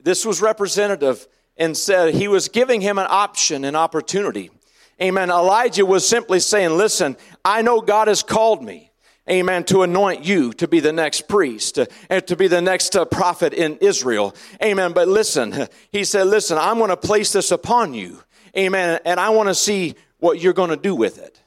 This 0.00 0.24
was 0.24 0.40
representative 0.40 1.26
and 1.56 1.76
said 1.76 2.14
he 2.14 2.28
was 2.28 2.48
giving 2.48 2.80
him 2.80 2.98
an 2.98 3.06
option, 3.08 3.64
an 3.64 3.76
opportunity. 3.76 4.50
Amen. 5.00 5.30
Elijah 5.30 5.86
was 5.86 6.06
simply 6.06 6.40
saying, 6.40 6.76
Listen, 6.76 7.16
I 7.44 7.62
know 7.62 7.80
God 7.80 8.08
has 8.08 8.22
called 8.22 8.62
me. 8.62 8.90
Amen. 9.30 9.64
To 9.64 9.82
anoint 9.82 10.24
you 10.24 10.52
to 10.54 10.66
be 10.66 10.80
the 10.80 10.92
next 10.92 11.28
priest 11.28 11.78
and 12.10 12.26
to 12.26 12.36
be 12.36 12.48
the 12.48 12.60
next 12.60 12.96
uh, 12.96 13.04
prophet 13.04 13.54
in 13.54 13.76
Israel. 13.76 14.34
Amen. 14.62 14.92
But 14.92 15.08
listen, 15.08 15.68
he 15.92 16.04
said, 16.04 16.26
Listen, 16.26 16.58
I'm 16.58 16.78
going 16.78 16.90
to 16.90 16.96
place 16.96 17.32
this 17.32 17.50
upon 17.50 17.94
you. 17.94 18.22
Amen. 18.56 19.00
And 19.04 19.18
I 19.18 19.30
want 19.30 19.48
to 19.48 19.54
see 19.54 19.94
what 20.18 20.40
you're 20.40 20.52
going 20.52 20.70
to 20.70 20.76
do 20.76 20.94
with 20.94 21.18
it. 21.18 21.40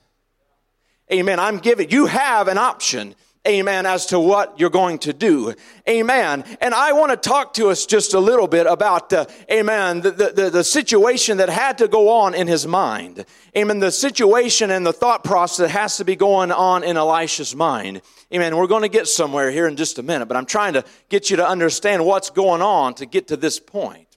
Amen. 1.12 1.39
I'm 1.39 1.60
giving, 1.60 1.91
you 1.91 2.08
have 2.08 2.47
an 2.47 2.58
option 2.58 3.13
amen, 3.47 3.86
as 3.86 4.08
to 4.08 4.19
what 4.19 4.60
you're 4.60 4.69
going 4.69 4.99
to 4.99 5.13
do. 5.13 5.53
Amen. 5.88 6.43
And 6.62 6.73
I 6.73 6.93
want 6.93 7.12
to 7.12 7.17
talk 7.17 7.53
to 7.55 7.69
us 7.69 7.86
just 7.86 8.13
a 8.13 8.19
little 8.19 8.47
bit 8.47 8.65
about, 8.67 9.12
uh, 9.13 9.25
amen, 9.51 10.01
the, 10.01 10.12
the, 10.12 10.49
the 10.49 10.63
situation 10.63 11.38
that 11.38 11.49
had 11.49 11.77
to 11.79 11.88
go 11.88 12.10
on 12.10 12.34
in 12.34 12.47
his 12.47 12.65
mind. 12.65 13.25
Amen. 13.55 13.79
The 13.79 13.91
situation 13.91 14.71
and 14.71 14.86
the 14.86 14.93
thought 14.93 15.23
process 15.23 15.58
that 15.58 15.69
has 15.69 15.97
to 15.97 16.05
be 16.05 16.15
going 16.15 16.51
on 16.51 16.84
in 16.84 16.97
Elisha's 16.97 17.55
mind. 17.55 18.01
Amen. 18.34 18.58
We're 18.58 18.67
going 18.67 18.81
to 18.81 18.89
get 18.89 19.08
somewhere 19.08 19.51
here 19.51 19.67
in 19.67 19.75
just 19.75 19.99
a 19.99 20.03
minute, 20.03 20.25
but 20.25 20.38
I'm 20.38 20.45
trying 20.45 20.73
to 20.73 20.84
get 21.10 21.29
you 21.29 21.38
to 21.38 21.47
understand 21.47 22.05
what's 22.05 22.29
going 22.29 22.62
on 22.62 22.95
to 22.95 23.05
get 23.05 23.27
to 23.27 23.38
this 23.38 23.60
point. 23.60 24.08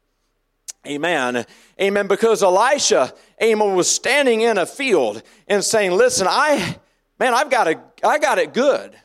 Amen. 0.87 1.45
Amen. 1.81 2.07
Because 2.07 2.43
Elisha, 2.43 3.13
amen, 3.43 3.75
was 3.75 3.91
standing 3.91 4.41
in 4.41 4.57
a 4.57 4.65
field 4.65 5.23
and 5.47 5.63
saying, 5.63 5.93
listen, 5.93 6.27
I, 6.29 6.77
man, 7.19 7.35
I've 7.35 7.51
got, 7.51 7.69
a, 7.69 7.81
I 8.03 8.19
got 8.19 8.39
it 8.39 8.55
good. 8.55 8.97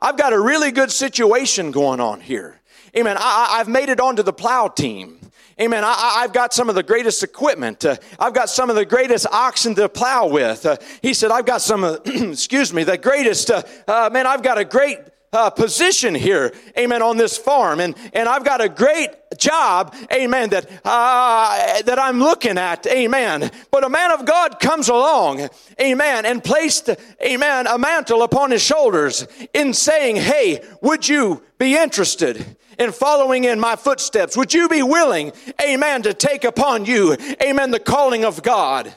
I've 0.00 0.16
got 0.16 0.32
a 0.32 0.40
really 0.40 0.70
good 0.70 0.90
situation 0.90 1.70
going 1.70 2.00
on 2.00 2.20
here. 2.20 2.60
Amen. 2.96 3.16
I, 3.18 3.58
have 3.58 3.68
made 3.68 3.88
it 3.88 4.00
onto 4.00 4.22
the 4.22 4.32
plow 4.32 4.68
team. 4.68 5.18
Amen. 5.60 5.84
I, 5.84 6.20
have 6.22 6.32
got 6.32 6.52
some 6.52 6.68
of 6.68 6.74
the 6.74 6.82
greatest 6.82 7.22
equipment. 7.22 7.84
Uh, 7.84 7.96
I've 8.18 8.34
got 8.34 8.50
some 8.50 8.68
of 8.68 8.76
the 8.76 8.84
greatest 8.84 9.26
oxen 9.32 9.74
to 9.76 9.88
plow 9.88 10.28
with. 10.28 10.66
Uh, 10.66 10.76
he 11.00 11.14
said, 11.14 11.30
I've 11.30 11.46
got 11.46 11.62
some, 11.62 11.82
uh, 11.82 11.96
excuse 12.04 12.72
me, 12.74 12.84
the 12.84 12.98
greatest, 12.98 13.50
uh, 13.50 13.62
uh, 13.88 14.10
man, 14.12 14.26
I've 14.26 14.42
got 14.42 14.58
a 14.58 14.64
great 14.64 14.98
uh, 15.36 15.50
position 15.50 16.14
here, 16.14 16.52
amen, 16.76 17.02
on 17.02 17.16
this 17.16 17.36
farm. 17.36 17.78
And, 17.78 17.94
and 18.12 18.28
I've 18.28 18.44
got 18.44 18.60
a 18.60 18.68
great 18.68 19.10
job, 19.38 19.94
amen, 20.12 20.50
that, 20.50 20.68
uh, 20.84 21.82
that 21.82 21.98
I'm 21.98 22.18
looking 22.18 22.58
at, 22.58 22.86
amen. 22.86 23.50
But 23.70 23.84
a 23.84 23.88
man 23.88 24.12
of 24.12 24.24
God 24.24 24.58
comes 24.58 24.88
along, 24.88 25.48
amen, 25.80 26.24
and 26.24 26.42
placed, 26.42 26.90
amen, 27.24 27.66
a 27.66 27.78
mantle 27.78 28.22
upon 28.22 28.50
his 28.50 28.62
shoulders 28.62 29.26
in 29.52 29.74
saying, 29.74 30.16
hey, 30.16 30.64
would 30.80 31.06
you 31.06 31.42
be 31.58 31.76
interested 31.76 32.56
in 32.78 32.92
following 32.92 33.44
in 33.44 33.60
my 33.60 33.76
footsteps? 33.76 34.36
Would 34.36 34.54
you 34.54 34.68
be 34.68 34.82
willing, 34.82 35.32
amen, 35.62 36.02
to 36.02 36.14
take 36.14 36.44
upon 36.44 36.86
you, 36.86 37.16
amen, 37.42 37.70
the 37.70 37.78
calling 37.78 38.24
of 38.24 38.42
God? 38.42 38.92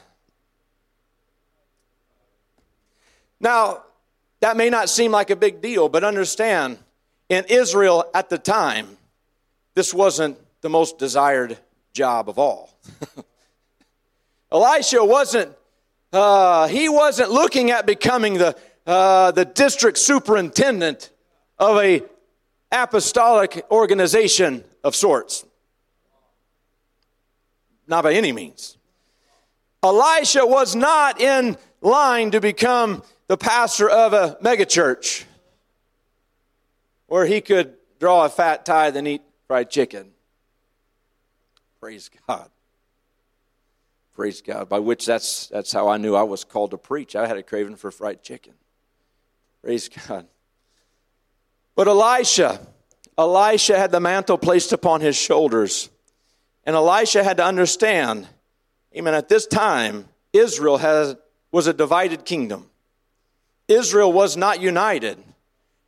Now, 3.40 3.84
that 4.40 4.56
may 4.56 4.70
not 4.70 4.88
seem 4.88 5.12
like 5.12 5.30
a 5.30 5.36
big 5.36 5.60
deal, 5.60 5.88
but 5.88 6.04
understand 6.04 6.78
in 7.28 7.44
Israel 7.48 8.04
at 8.14 8.28
the 8.28 8.38
time, 8.38 8.96
this 9.74 9.94
wasn't 9.94 10.38
the 10.62 10.68
most 10.68 10.98
desired 10.98 11.58
job 11.92 12.28
of 12.28 12.38
all. 12.38 12.74
Elisha 14.52 15.04
wasn't, 15.04 15.52
uh, 16.12 16.66
he 16.68 16.88
wasn't 16.88 17.30
looking 17.30 17.70
at 17.70 17.86
becoming 17.86 18.34
the, 18.34 18.56
uh, 18.86 19.30
the 19.30 19.44
district 19.44 19.98
superintendent 19.98 21.10
of 21.58 21.78
a 21.78 22.02
apostolic 22.72 23.64
organization 23.70 24.64
of 24.82 24.96
sorts. 24.96 25.44
Not 27.86 28.04
by 28.04 28.14
any 28.14 28.32
means. 28.32 28.76
Elisha 29.82 30.46
was 30.46 30.76
not 30.76 31.20
in 31.20 31.56
line 31.80 32.30
to 32.32 32.40
become 32.40 33.02
the 33.30 33.36
pastor 33.36 33.88
of 33.88 34.12
a 34.12 34.36
megachurch 34.42 35.22
where 37.06 37.24
he 37.24 37.40
could 37.40 37.74
draw 38.00 38.24
a 38.24 38.28
fat 38.28 38.66
tithe 38.66 38.96
and 38.96 39.06
eat 39.06 39.22
fried 39.46 39.70
chicken. 39.70 40.10
Praise 41.78 42.10
God. 42.26 42.50
Praise 44.16 44.42
God. 44.42 44.68
By 44.68 44.80
which 44.80 45.06
that's 45.06 45.46
that's 45.46 45.70
how 45.70 45.86
I 45.86 45.96
knew 45.96 46.16
I 46.16 46.24
was 46.24 46.42
called 46.42 46.72
to 46.72 46.76
preach. 46.76 47.14
I 47.14 47.28
had 47.28 47.36
a 47.36 47.44
craving 47.44 47.76
for 47.76 47.92
fried 47.92 48.20
chicken. 48.24 48.54
Praise 49.62 49.88
God. 49.88 50.26
But 51.76 51.86
Elisha, 51.86 52.58
Elisha 53.16 53.78
had 53.78 53.92
the 53.92 54.00
mantle 54.00 54.38
placed 54.38 54.72
upon 54.72 55.02
his 55.02 55.14
shoulders. 55.14 55.88
And 56.64 56.74
Elisha 56.74 57.22
had 57.22 57.36
to 57.36 57.44
understand, 57.44 58.26
amen, 58.92 59.14
at 59.14 59.28
this 59.28 59.46
time, 59.46 60.08
Israel 60.32 60.78
has, 60.78 61.14
was 61.52 61.68
a 61.68 61.72
divided 61.72 62.24
kingdom. 62.24 62.66
Israel 63.70 64.12
was 64.12 64.36
not 64.36 64.60
united. 64.60 65.18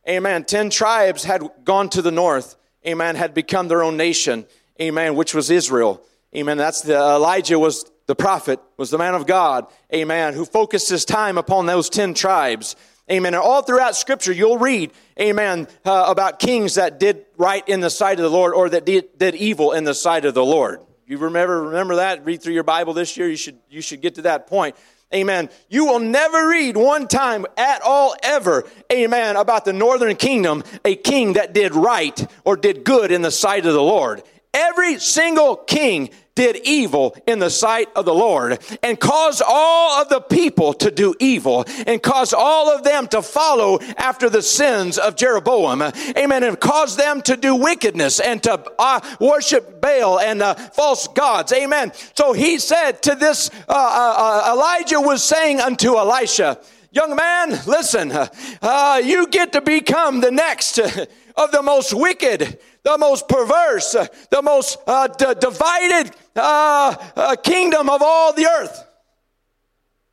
Amen. 0.07 0.43
Ten 0.45 0.69
tribes 0.69 1.23
had 1.23 1.43
gone 1.63 1.89
to 1.89 2.01
the 2.01 2.11
north. 2.11 2.55
Amen. 2.85 3.15
Had 3.15 3.33
become 3.33 3.67
their 3.67 3.83
own 3.83 3.97
nation. 3.97 4.45
Amen. 4.81 5.15
Which 5.15 5.33
was 5.33 5.49
Israel. 5.49 6.01
Amen. 6.35 6.57
That's 6.57 6.81
the 6.81 6.95
Elijah 6.95 7.59
was 7.59 7.89
the 8.05 8.15
prophet, 8.15 8.59
was 8.75 8.89
the 8.89 8.97
man 8.97 9.15
of 9.15 9.25
God. 9.27 9.67
Amen. 9.93 10.33
Who 10.33 10.45
focused 10.45 10.89
his 10.89 11.05
time 11.05 11.37
upon 11.37 11.65
those 11.65 11.89
ten 11.89 12.13
tribes. 12.13 12.75
Amen. 13.11 13.33
And 13.33 13.43
all 13.43 13.61
throughout 13.61 13.95
Scripture, 13.95 14.31
you'll 14.31 14.57
read, 14.57 14.91
Amen, 15.19 15.67
uh, 15.85 16.05
about 16.07 16.39
kings 16.39 16.75
that 16.75 16.99
did 16.99 17.25
right 17.37 17.67
in 17.67 17.81
the 17.81 17.89
sight 17.89 18.17
of 18.17 18.23
the 18.23 18.29
Lord 18.29 18.53
or 18.53 18.69
that 18.69 18.85
did, 18.85 19.17
did 19.17 19.35
evil 19.35 19.73
in 19.73 19.83
the 19.83 19.93
sight 19.93 20.23
of 20.25 20.33
the 20.33 20.43
Lord. 20.43 20.79
You 21.05 21.17
remember 21.17 21.63
remember 21.63 21.97
that? 21.97 22.25
Read 22.25 22.41
through 22.41 22.53
your 22.53 22.63
Bible 22.63 22.93
this 22.93 23.17
year. 23.17 23.29
You 23.29 23.35
should 23.35 23.59
you 23.69 23.81
should 23.81 24.01
get 24.01 24.15
to 24.15 24.23
that 24.23 24.47
point. 24.47 24.75
Amen. 25.13 25.49
You 25.69 25.85
will 25.85 25.99
never 25.99 26.47
read 26.47 26.75
one 26.75 27.07
time 27.07 27.45
at 27.55 27.81
all 27.83 28.15
ever, 28.23 28.63
amen, 28.91 29.35
about 29.35 29.63
the 29.63 29.73
northern 29.73 30.15
kingdom, 30.15 30.63
a 30.83 30.95
king 30.95 31.33
that 31.33 31.53
did 31.53 31.75
right 31.75 32.27
or 32.43 32.57
did 32.57 32.83
good 32.83 33.11
in 33.11 33.21
the 33.21 33.31
sight 33.31 33.65
of 33.65 33.73
the 33.73 33.81
Lord. 33.81 34.23
Every 34.53 34.99
single 34.99 35.55
king 35.55 36.09
did 36.35 36.57
evil 36.63 37.15
in 37.27 37.39
the 37.39 37.49
sight 37.49 37.89
of 37.95 38.05
the 38.05 38.13
Lord 38.13 38.59
and 38.81 38.99
caused 38.99 39.41
all 39.45 40.01
of 40.01 40.09
the 40.09 40.21
people 40.21 40.73
to 40.75 40.89
do 40.89 41.13
evil 41.19 41.65
and 41.85 42.01
caused 42.01 42.33
all 42.33 42.73
of 42.73 42.83
them 42.83 43.07
to 43.09 43.21
follow 43.21 43.79
after 43.97 44.29
the 44.29 44.41
sins 44.41 44.97
of 44.97 45.15
Jeroboam. 45.15 45.81
Amen. 46.17 46.43
And 46.43 46.59
caused 46.59 46.97
them 46.97 47.21
to 47.23 47.37
do 47.37 47.55
wickedness 47.55 48.19
and 48.19 48.41
to 48.43 48.63
uh, 48.79 48.99
worship 49.19 49.79
Baal 49.79 50.19
and 50.19 50.41
uh, 50.41 50.55
false 50.55 51.07
gods. 51.07 51.53
Amen. 51.53 51.91
So 52.15 52.33
he 52.33 52.57
said 52.57 53.03
to 53.03 53.15
this, 53.15 53.49
uh, 53.69 53.73
uh, 53.73 54.15
uh 54.17 54.53
Elijah 54.53 55.01
was 55.01 55.23
saying 55.23 55.59
unto 55.59 55.97
Elisha, 55.97 56.59
Young 56.91 57.15
man, 57.15 57.49
listen, 57.65 58.11
uh, 58.11 59.01
you 59.03 59.25
get 59.27 59.53
to 59.53 59.61
become 59.61 60.21
the 60.21 60.29
next 60.29 60.77
of 61.35 61.51
the 61.51 61.63
most 61.63 61.91
wicked, 61.91 62.59
the 62.83 62.97
most 62.97 63.27
perverse, 63.27 63.95
the 64.29 64.41
most 64.41 64.77
uh, 64.85 65.07
d- 65.07 65.33
divided 65.39 66.15
uh, 66.35 66.95
uh, 67.15 67.35
kingdom 67.37 67.89
of 67.89 68.01
all 68.01 68.33
the 68.33 68.45
earth. 68.45 68.85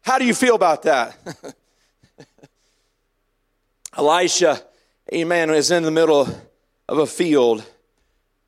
How 0.03 0.19
do 0.19 0.25
you 0.25 0.35
feel 0.35 0.55
about 0.55 0.83
that? 0.83 1.17
Elisha, 3.97 4.61
amen, 5.13 5.51
is 5.51 5.71
in 5.71 5.83
the 5.83 5.91
middle 5.91 6.29
of 6.89 6.99
a 6.99 7.07
field. 7.07 7.65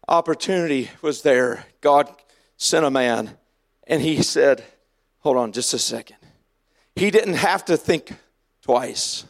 Opportunity 0.09 0.91
was 1.03 1.23
there. 1.23 1.67
God 1.81 2.09
sent 2.57 2.87
a 2.87 2.91
man, 2.91 3.37
and 3.87 4.01
he 4.01 4.23
said, 4.23 4.65
Hold 5.21 5.37
on 5.37 5.53
just 5.53 5.73
a 5.73 5.79
second. 5.79 6.17
He 6.97 7.11
didn't 7.11 7.35
have 7.35 7.65
to 7.67 7.77
think 7.77 8.13
twice. 8.63 9.25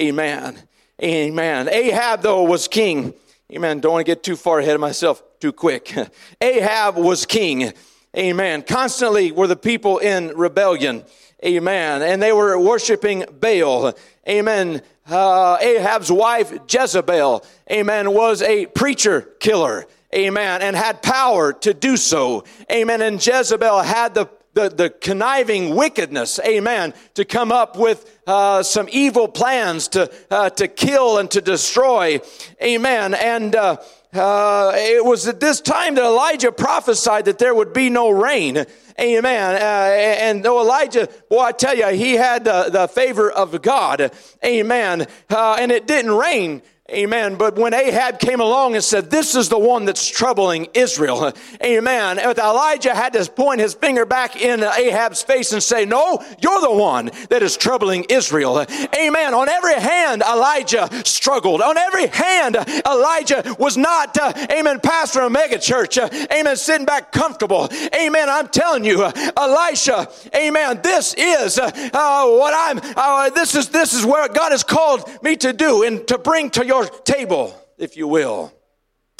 Amen. 0.00 0.58
Amen. 1.02 1.68
Ahab, 1.70 2.22
though, 2.22 2.42
was 2.42 2.68
king. 2.68 3.14
Amen. 3.52 3.78
Don't 3.78 3.92
want 3.92 4.04
to 4.04 4.10
get 4.10 4.24
too 4.24 4.34
far 4.34 4.58
ahead 4.58 4.74
of 4.74 4.80
myself 4.80 5.22
too 5.38 5.52
quick. 5.52 5.94
Ahab 6.40 6.96
was 6.96 7.26
king. 7.26 7.72
Amen. 8.16 8.62
Constantly 8.62 9.30
were 9.30 9.46
the 9.46 9.54
people 9.54 9.98
in 9.98 10.36
rebellion. 10.36 11.04
Amen. 11.44 12.02
And 12.02 12.20
they 12.20 12.32
were 12.32 12.58
worshiping 12.58 13.24
Baal. 13.30 13.94
Amen. 14.28 14.82
Uh, 15.08 15.58
Ahab's 15.60 16.10
wife, 16.10 16.52
Jezebel, 16.68 17.44
amen, 17.70 18.12
was 18.12 18.42
a 18.42 18.66
preacher 18.66 19.20
killer. 19.38 19.86
Amen. 20.12 20.62
And 20.62 20.74
had 20.74 21.00
power 21.02 21.52
to 21.52 21.72
do 21.72 21.96
so. 21.96 22.42
Amen. 22.72 23.00
And 23.00 23.24
Jezebel 23.24 23.82
had 23.82 24.14
the 24.14 24.28
the, 24.56 24.70
the 24.70 24.88
conniving 24.88 25.76
wickedness, 25.76 26.40
amen, 26.40 26.94
to 27.12 27.26
come 27.26 27.52
up 27.52 27.76
with 27.76 28.18
uh, 28.26 28.62
some 28.62 28.88
evil 28.90 29.28
plans 29.28 29.88
to, 29.88 30.10
uh, 30.30 30.48
to 30.48 30.66
kill 30.66 31.18
and 31.18 31.30
to 31.30 31.42
destroy, 31.42 32.18
amen. 32.62 33.12
And 33.12 33.54
uh, 33.54 33.76
uh, 34.14 34.72
it 34.74 35.04
was 35.04 35.28
at 35.28 35.40
this 35.40 35.60
time 35.60 35.94
that 35.96 36.04
Elijah 36.04 36.50
prophesied 36.50 37.26
that 37.26 37.38
there 37.38 37.54
would 37.54 37.74
be 37.74 37.90
no 37.90 38.08
rain. 38.08 38.64
Amen. 38.98 39.54
Uh, 39.56 39.58
and 39.58 40.42
though 40.42 40.62
Elijah, 40.62 41.06
boy, 41.28 41.40
I 41.40 41.52
tell 41.52 41.76
you, 41.76 41.88
he 41.88 42.14
had 42.14 42.44
the, 42.44 42.70
the 42.72 42.88
favor 42.88 43.30
of 43.30 43.60
God. 43.60 44.10
Amen. 44.42 45.06
Uh, 45.28 45.58
and 45.60 45.70
it 45.70 45.86
didn't 45.86 46.12
rain 46.12 46.62
Amen. 46.92 47.34
But 47.34 47.56
when 47.56 47.74
Ahab 47.74 48.20
came 48.20 48.38
along 48.38 48.76
and 48.76 48.84
said, 48.84 49.10
This 49.10 49.34
is 49.34 49.48
the 49.48 49.58
one 49.58 49.86
that's 49.86 50.06
troubling 50.06 50.68
Israel. 50.72 51.32
Amen. 51.64 52.18
Elijah 52.20 52.94
had 52.94 53.12
to 53.14 53.24
point 53.28 53.60
his 53.60 53.74
finger 53.74 54.06
back 54.06 54.40
in 54.40 54.62
Ahab's 54.62 55.20
face 55.20 55.50
and 55.50 55.60
say, 55.60 55.84
No, 55.84 56.24
you're 56.40 56.60
the 56.60 56.72
one 56.72 57.10
that 57.28 57.42
is 57.42 57.56
troubling 57.56 58.06
Israel. 58.08 58.60
Amen. 58.96 59.34
On 59.34 59.48
every 59.48 59.74
hand, 59.74 60.22
Elijah 60.22 60.88
struggled. 61.04 61.60
On 61.60 61.76
every 61.76 62.06
hand, 62.06 62.56
Elijah 62.86 63.56
was 63.58 63.76
not, 63.76 64.16
uh, 64.16 64.32
amen, 64.52 64.78
pastor 64.78 65.22
of 65.22 65.26
a 65.26 65.30
mega 65.30 65.58
church. 65.58 65.98
Uh, 65.98 66.08
amen. 66.32 66.56
Sitting 66.56 66.86
back 66.86 67.10
comfortable. 67.10 67.68
Amen. 67.96 68.28
I'm 68.28 68.46
telling 68.46 68.84
you, 68.84 69.02
uh, 69.02 69.30
Elisha, 69.36 70.08
amen. 70.36 70.82
This 70.84 71.14
is 71.14 71.58
uh, 71.58 71.64
uh, 71.92 72.26
what 72.28 72.54
I'm, 72.56 72.80
uh, 72.96 73.30
this 73.30 73.56
is, 73.56 73.70
this 73.70 73.92
is 73.92 74.06
where 74.06 74.28
God 74.28 74.52
has 74.52 74.62
called 74.62 75.10
me 75.24 75.34
to 75.38 75.52
do 75.52 75.82
and 75.82 76.06
to 76.06 76.16
bring 76.16 76.48
to 76.50 76.64
your 76.64 76.75
your 76.76 76.88
table, 76.88 77.54
if 77.78 77.96
you 77.96 78.06
will. 78.06 78.52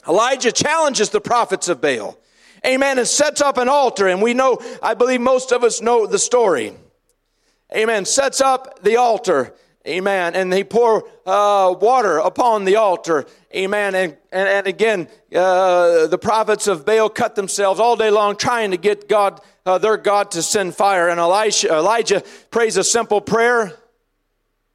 Elijah 0.06 0.52
challenges 0.52 1.10
the 1.10 1.20
prophets 1.20 1.68
of 1.68 1.80
Baal. 1.80 2.18
Amen. 2.64 2.98
And 2.98 3.08
sets 3.08 3.40
up 3.40 3.58
an 3.58 3.68
altar. 3.68 4.08
And 4.08 4.20
we 4.20 4.34
know, 4.34 4.58
I 4.82 4.94
believe 4.94 5.20
most 5.20 5.52
of 5.52 5.64
us 5.64 5.80
know 5.80 6.06
the 6.06 6.18
story. 6.18 6.74
Amen. 7.74 8.04
Sets 8.04 8.40
up 8.40 8.82
the 8.82 8.96
altar. 8.96 9.54
Amen. 9.86 10.34
And 10.34 10.52
they 10.52 10.64
pour 10.64 11.08
uh, 11.24 11.74
water 11.80 12.18
upon 12.18 12.64
the 12.64 12.76
altar. 12.76 13.24
Amen. 13.54 13.94
And, 13.94 14.16
and, 14.32 14.48
and 14.48 14.66
again, 14.66 15.08
uh, 15.34 16.08
the 16.08 16.18
prophets 16.18 16.66
of 16.66 16.84
Baal 16.84 17.08
cut 17.08 17.36
themselves 17.36 17.80
all 17.80 17.96
day 17.96 18.10
long 18.10 18.36
trying 18.36 18.72
to 18.72 18.76
get 18.76 19.08
God, 19.08 19.40
uh, 19.64 19.78
their 19.78 19.96
God 19.96 20.32
to 20.32 20.42
send 20.42 20.74
fire. 20.74 21.08
And 21.08 21.18
Elisha, 21.20 21.72
Elijah 21.72 22.22
prays 22.50 22.76
a 22.76 22.84
simple 22.84 23.20
prayer 23.20 23.72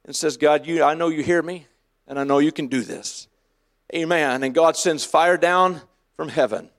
and 0.04 0.16
says, 0.16 0.36
God, 0.36 0.66
you, 0.66 0.82
I 0.82 0.94
know 0.94 1.08
you 1.08 1.22
hear 1.22 1.42
me 1.42 1.66
and 2.06 2.18
I 2.18 2.24
know 2.24 2.38
you 2.38 2.52
can 2.52 2.66
do 2.66 2.82
this. 2.82 3.28
Amen. 3.94 4.42
And 4.42 4.54
God 4.54 4.76
sends 4.76 5.04
fire 5.04 5.36
down 5.36 5.82
from 6.16 6.28
heaven. 6.28 6.70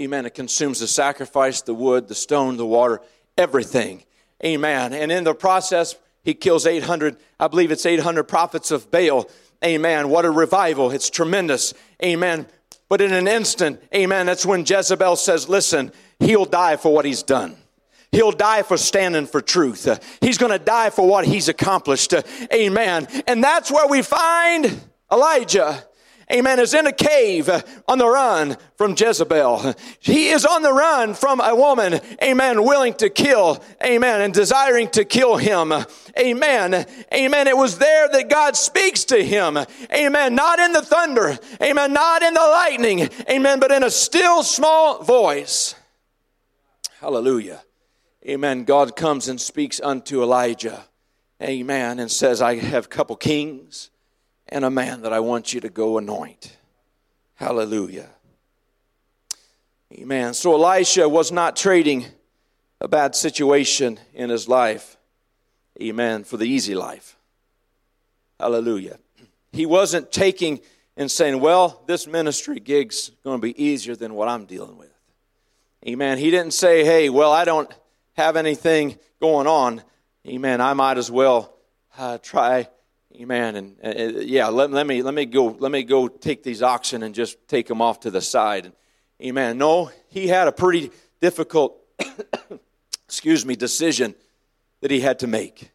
Amen. 0.00 0.26
It 0.26 0.34
consumes 0.34 0.80
the 0.80 0.88
sacrifice, 0.88 1.62
the 1.62 1.74
wood, 1.74 2.08
the 2.08 2.14
stone, 2.14 2.56
the 2.56 2.66
water, 2.66 3.00
everything. 3.38 4.04
Amen. 4.44 4.92
And 4.92 5.12
in 5.12 5.24
the 5.24 5.34
process, 5.34 5.94
he 6.22 6.34
kills 6.34 6.66
800, 6.66 7.16
I 7.38 7.48
believe 7.48 7.70
it's 7.70 7.86
800 7.86 8.24
prophets 8.24 8.70
of 8.70 8.90
Baal. 8.90 9.30
Amen. 9.64 10.08
What 10.08 10.24
a 10.24 10.30
revival. 10.30 10.90
It's 10.90 11.10
tremendous. 11.10 11.72
Amen. 12.02 12.46
But 12.88 13.00
in 13.00 13.12
an 13.12 13.26
instant, 13.26 13.82
amen, 13.94 14.26
that's 14.26 14.44
when 14.44 14.64
Jezebel 14.66 15.16
says, 15.16 15.48
listen, 15.48 15.90
he'll 16.20 16.44
die 16.44 16.76
for 16.76 16.92
what 16.92 17.04
he's 17.04 17.22
done. 17.22 17.56
He'll 18.14 18.30
die 18.30 18.62
for 18.62 18.76
standing 18.76 19.26
for 19.26 19.40
truth. 19.40 19.88
He's 20.20 20.38
going 20.38 20.52
to 20.52 20.58
die 20.64 20.90
for 20.90 21.04
what 21.04 21.24
he's 21.24 21.48
accomplished. 21.48 22.14
Amen. 22.52 23.08
And 23.26 23.42
that's 23.42 23.72
where 23.72 23.88
we 23.88 24.02
find 24.02 24.80
Elijah. 25.10 25.84
Amen. 26.32 26.60
Is 26.60 26.74
in 26.74 26.86
a 26.86 26.92
cave 26.92 27.50
on 27.88 27.98
the 27.98 28.06
run 28.06 28.56
from 28.76 28.94
Jezebel. 28.96 29.74
He 29.98 30.28
is 30.28 30.46
on 30.46 30.62
the 30.62 30.72
run 30.72 31.14
from 31.14 31.40
a 31.40 31.56
woman. 31.56 32.00
Amen. 32.22 32.62
Willing 32.62 32.94
to 32.94 33.10
kill. 33.10 33.62
Amen. 33.84 34.20
And 34.20 34.32
desiring 34.32 34.88
to 34.90 35.04
kill 35.04 35.36
him. 35.36 35.72
Amen. 36.16 36.86
Amen. 37.12 37.48
It 37.48 37.56
was 37.56 37.78
there 37.78 38.08
that 38.08 38.30
God 38.30 38.56
speaks 38.56 39.04
to 39.06 39.22
him. 39.22 39.58
Amen. 39.92 40.34
Not 40.36 40.60
in 40.60 40.72
the 40.72 40.82
thunder. 40.82 41.36
Amen. 41.60 41.92
Not 41.92 42.22
in 42.22 42.32
the 42.32 42.40
lightning. 42.40 43.10
Amen. 43.28 43.58
But 43.58 43.72
in 43.72 43.82
a 43.82 43.90
still 43.90 44.44
small 44.44 45.02
voice. 45.02 45.74
Hallelujah. 47.00 47.60
Amen. 48.26 48.64
God 48.64 48.96
comes 48.96 49.28
and 49.28 49.40
speaks 49.40 49.80
unto 49.80 50.22
Elijah. 50.22 50.84
Amen. 51.42 51.98
And 51.98 52.10
says, 52.10 52.40
I 52.40 52.56
have 52.56 52.86
a 52.86 52.88
couple 52.88 53.16
kings 53.16 53.90
and 54.48 54.64
a 54.64 54.70
man 54.70 55.02
that 55.02 55.12
I 55.12 55.20
want 55.20 55.52
you 55.52 55.60
to 55.60 55.68
go 55.68 55.98
anoint. 55.98 56.56
Hallelujah. 57.34 58.08
Amen. 59.92 60.32
So 60.34 60.54
Elisha 60.54 61.08
was 61.08 61.30
not 61.30 61.56
trading 61.56 62.06
a 62.80 62.88
bad 62.88 63.14
situation 63.14 64.00
in 64.14 64.30
his 64.30 64.48
life. 64.48 64.96
Amen. 65.80 66.24
For 66.24 66.36
the 66.36 66.46
easy 66.46 66.74
life. 66.74 67.16
Hallelujah. 68.40 68.98
He 69.52 69.66
wasn't 69.66 70.10
taking 70.10 70.60
and 70.96 71.10
saying, 71.10 71.40
well, 71.40 71.82
this 71.86 72.06
ministry 72.06 72.60
gig's 72.60 73.10
going 73.22 73.40
to 73.40 73.42
be 73.42 73.62
easier 73.62 73.96
than 73.96 74.14
what 74.14 74.28
I'm 74.28 74.46
dealing 74.46 74.78
with. 74.78 74.92
Amen. 75.86 76.18
He 76.18 76.30
didn't 76.30 76.52
say, 76.52 76.84
hey, 76.84 77.10
well, 77.10 77.32
I 77.32 77.44
don't 77.44 77.72
have 78.14 78.36
anything 78.36 78.98
going 79.20 79.46
on, 79.46 79.82
amen, 80.26 80.60
I 80.60 80.74
might 80.74 80.98
as 80.98 81.10
well 81.10 81.54
uh, 81.98 82.18
try, 82.18 82.68
amen, 83.14 83.56
and 83.56 83.76
uh, 83.84 84.20
yeah, 84.20 84.48
let, 84.48 84.70
let 84.70 84.86
me 84.86 85.02
let 85.02 85.14
me 85.14 85.26
go 85.26 85.46
let 85.46 85.70
me 85.70 85.82
go 85.82 86.08
take 86.08 86.42
these 86.42 86.62
oxen 86.62 87.02
and 87.02 87.14
just 87.14 87.36
take 87.48 87.66
them 87.66 87.82
off 87.82 88.00
to 88.00 88.10
the 88.10 88.20
side, 88.20 88.72
amen. 89.22 89.58
No, 89.58 89.90
he 90.08 90.28
had 90.28 90.48
a 90.48 90.52
pretty 90.52 90.90
difficult, 91.20 91.76
excuse 93.04 93.44
me, 93.44 93.56
decision 93.56 94.14
that 94.80 94.90
he 94.90 95.00
had 95.00 95.20
to 95.20 95.26
make. 95.26 95.70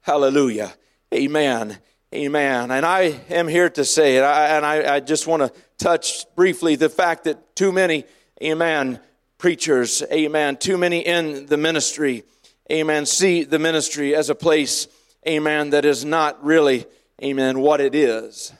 Hallelujah, 0.00 0.72
amen. 1.14 1.78
Amen. 2.14 2.70
And 2.70 2.84
I 2.84 3.20
am 3.30 3.48
here 3.48 3.70
to 3.70 3.86
say 3.86 4.18
it, 4.18 4.22
I, 4.22 4.48
and 4.48 4.66
I, 4.66 4.96
I 4.96 5.00
just 5.00 5.26
want 5.26 5.42
to 5.42 5.60
touch 5.78 6.26
briefly 6.36 6.76
the 6.76 6.90
fact 6.90 7.24
that 7.24 7.56
too 7.56 7.72
many, 7.72 8.04
amen, 8.42 9.00
preachers, 9.42 10.04
amen, 10.12 10.56
too 10.56 10.78
many 10.78 11.00
in 11.00 11.46
the 11.46 11.56
ministry, 11.56 12.22
amen, 12.70 13.04
see 13.04 13.42
the 13.42 13.58
ministry 13.58 14.14
as 14.14 14.30
a 14.30 14.36
place, 14.36 14.86
amen, 15.26 15.70
that 15.70 15.84
is 15.84 16.04
not 16.04 16.44
really, 16.44 16.86
amen, 17.20 17.58
what 17.58 17.80
it 17.80 17.92
is. 17.92 18.52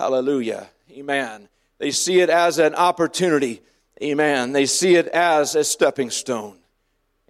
Hallelujah. 0.00 0.68
Amen. 0.90 1.48
They 1.78 1.92
see 1.92 2.18
it 2.18 2.30
as 2.30 2.58
an 2.58 2.74
opportunity. 2.74 3.62
Amen. 4.02 4.50
They 4.50 4.66
see 4.66 4.96
it 4.96 5.06
as 5.06 5.54
a 5.54 5.62
stepping 5.62 6.10
stone. 6.10 6.58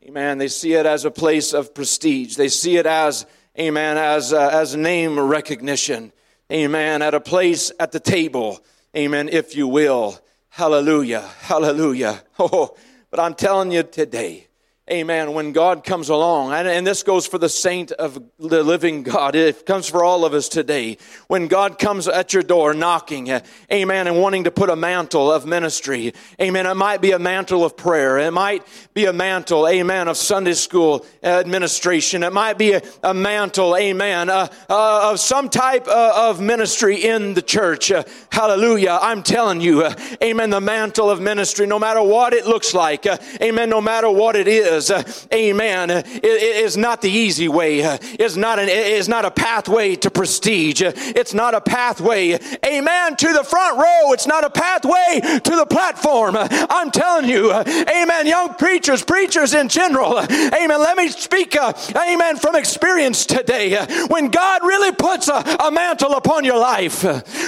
Amen. 0.05 0.39
They 0.39 0.49
see 0.49 0.73
it 0.73 0.87
as 0.87 1.05
a 1.05 1.11
place 1.11 1.53
of 1.53 1.75
prestige. 1.75 2.37
They 2.37 2.49
see 2.49 2.79
it 2.79 2.87
as, 2.87 3.27
amen, 3.61 3.99
as, 3.99 4.33
uh, 4.33 4.49
as 4.51 4.75
name 4.75 5.21
recognition. 5.21 6.11
Amen. 6.51 7.03
At 7.03 7.13
a 7.13 7.21
place 7.21 7.71
at 7.79 7.93
the 7.93 8.01
table. 8.01 8.65
Amen, 8.97 9.29
if 9.29 9.55
you 9.55 9.69
will. 9.69 10.19
Hallelujah. 10.53 11.23
Hallelujah. 11.43 12.23
Oh, 12.39 12.75
but 13.11 13.21
I'm 13.21 13.35
telling 13.35 13.73
you 13.73 13.83
today, 13.85 14.49
Amen. 14.91 15.33
When 15.33 15.53
God 15.53 15.85
comes 15.85 16.09
along, 16.09 16.53
and, 16.53 16.67
and, 16.67 16.85
this 16.85 17.05
goes 17.05 17.25
for 17.25 17.39
the 17.39 17.49
saint 17.49 17.93
of 17.93 18.21
the 18.41 18.65
living 18.65 19.05
God, 19.05 19.37
it 19.37 19.65
comes 19.65 19.89
for 19.89 20.03
all 20.03 20.25
of 20.25 20.35
us 20.35 20.49
today. 20.49 20.99
When 21.29 21.47
God 21.47 21.79
comes 21.79 22.09
at 22.09 22.33
your 22.33 22.43
door 22.43 22.75
knocking, 22.75 23.31
amen, 23.73 24.09
and 24.09 24.21
wanting 24.21 24.43
to 24.43 24.51
put 24.51 24.71
a 24.71 24.75
mantle 24.75 25.31
of 25.31 25.47
ministry, 25.47 26.13
amen. 26.41 26.67
It 26.67 26.75
might 26.75 27.01
be 27.01 27.13
a 27.13 27.21
mantle 27.21 27.65
of 27.65 27.77
prayer, 27.77 28.19
it 28.19 28.33
might 28.33 28.67
be 28.93 29.05
a 29.05 29.13
mantle, 29.13 29.69
amen, 29.69 30.09
of 30.09 30.17
Sunday 30.17 30.53
school 30.53 31.07
administration, 31.23 32.25
it 32.25 32.33
might 32.33 32.59
be 32.59 32.73
a, 32.73 32.83
a 33.05 33.15
mantle, 33.15 33.77
amen, 33.77 34.31
uh, 34.31 34.49
uh, 34.69 35.13
of 35.13 35.21
some 35.21 35.49
type 35.49 35.87
uh, 35.87 36.29
of 36.29 36.41
ministry 36.41 37.05
in 37.05 37.35
the 37.35 37.43
church. 37.43 37.93
Hallelujah. 38.33 38.99
I'm 39.01 39.23
telling 39.23 39.61
you, 39.61 39.89
amen, 40.21 40.51
the 40.51 40.61
mantle 40.61 41.09
of 41.09 41.21
ministry, 41.21 41.69
no 41.69 41.79
matter 41.79 42.03
what 42.03 42.33
it 42.33 42.47
looks 42.47 42.75
like, 42.75 43.07
amen, 43.41 43.71
no 43.71 43.81
matter 43.81 44.11
what 44.11 44.35
it 44.35 44.49
is 44.49 44.73
is, 44.83 44.91
uh, 44.91 45.03
amen, 45.33 45.91
uh, 45.91 46.03
is 46.23 46.77
not 46.77 47.03
the 47.03 47.11
easy 47.11 47.49
way. 47.49 47.83
Uh, 47.83 47.99
it's 48.19 48.37
not 48.37 48.59
an, 48.59 48.69
it's 48.69 49.09
not 49.09 49.25
a 49.25 49.31
pathway 49.31 49.95
to 49.97 50.11
prestige. 50.11 50.83
Uh, 50.83 50.93
it's 50.97 51.35
not 51.35 51.55
a 51.55 51.61
pathway, 51.61 52.39
amen, 52.65 53.17
to 53.17 53.33
the 53.33 53.45
front 53.45 53.79
row. 53.79 54.13
It's 54.13 54.27
not 54.27 54.45
a 54.45 54.51
pathway 54.51 55.21
to 55.21 55.57
the 55.57 55.67
platform. 55.67 56.37
Uh, 56.37 56.49
I'm 56.71 56.91
telling 56.91 57.29
you, 57.29 57.51
uh, 57.51 57.65
amen, 57.67 58.27
young 58.27 58.55
preachers, 58.55 59.03
preachers 59.03 59.55
in 59.55 59.69
general, 59.69 60.19
amen, 60.19 60.81
let 60.81 60.97
me 60.97 61.09
speak, 61.09 61.57
amen, 61.57 62.37
from 62.37 62.57
experience 62.57 63.27
today. 63.27 63.77
When 64.09 64.29
God 64.29 64.63
really 64.63 64.93
puts 64.93 65.29
a, 65.29 65.45
a 65.61 65.71
mantle 65.71 66.13
upon 66.15 66.45
your 66.45 66.59
life, 66.59 67.03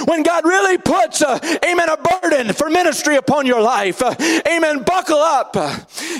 when 0.07 0.23
God 0.23 0.45
really 0.45 0.77
puts, 0.77 1.21
amen, 1.21 1.89
a 1.89 1.97
burden 1.97 2.53
for 2.53 2.69
ministry 2.69 3.15
upon 3.17 3.45
your 3.45 3.61
life, 3.61 4.01
amen, 4.47 4.83
buckle 4.83 5.19
up, 5.19 5.53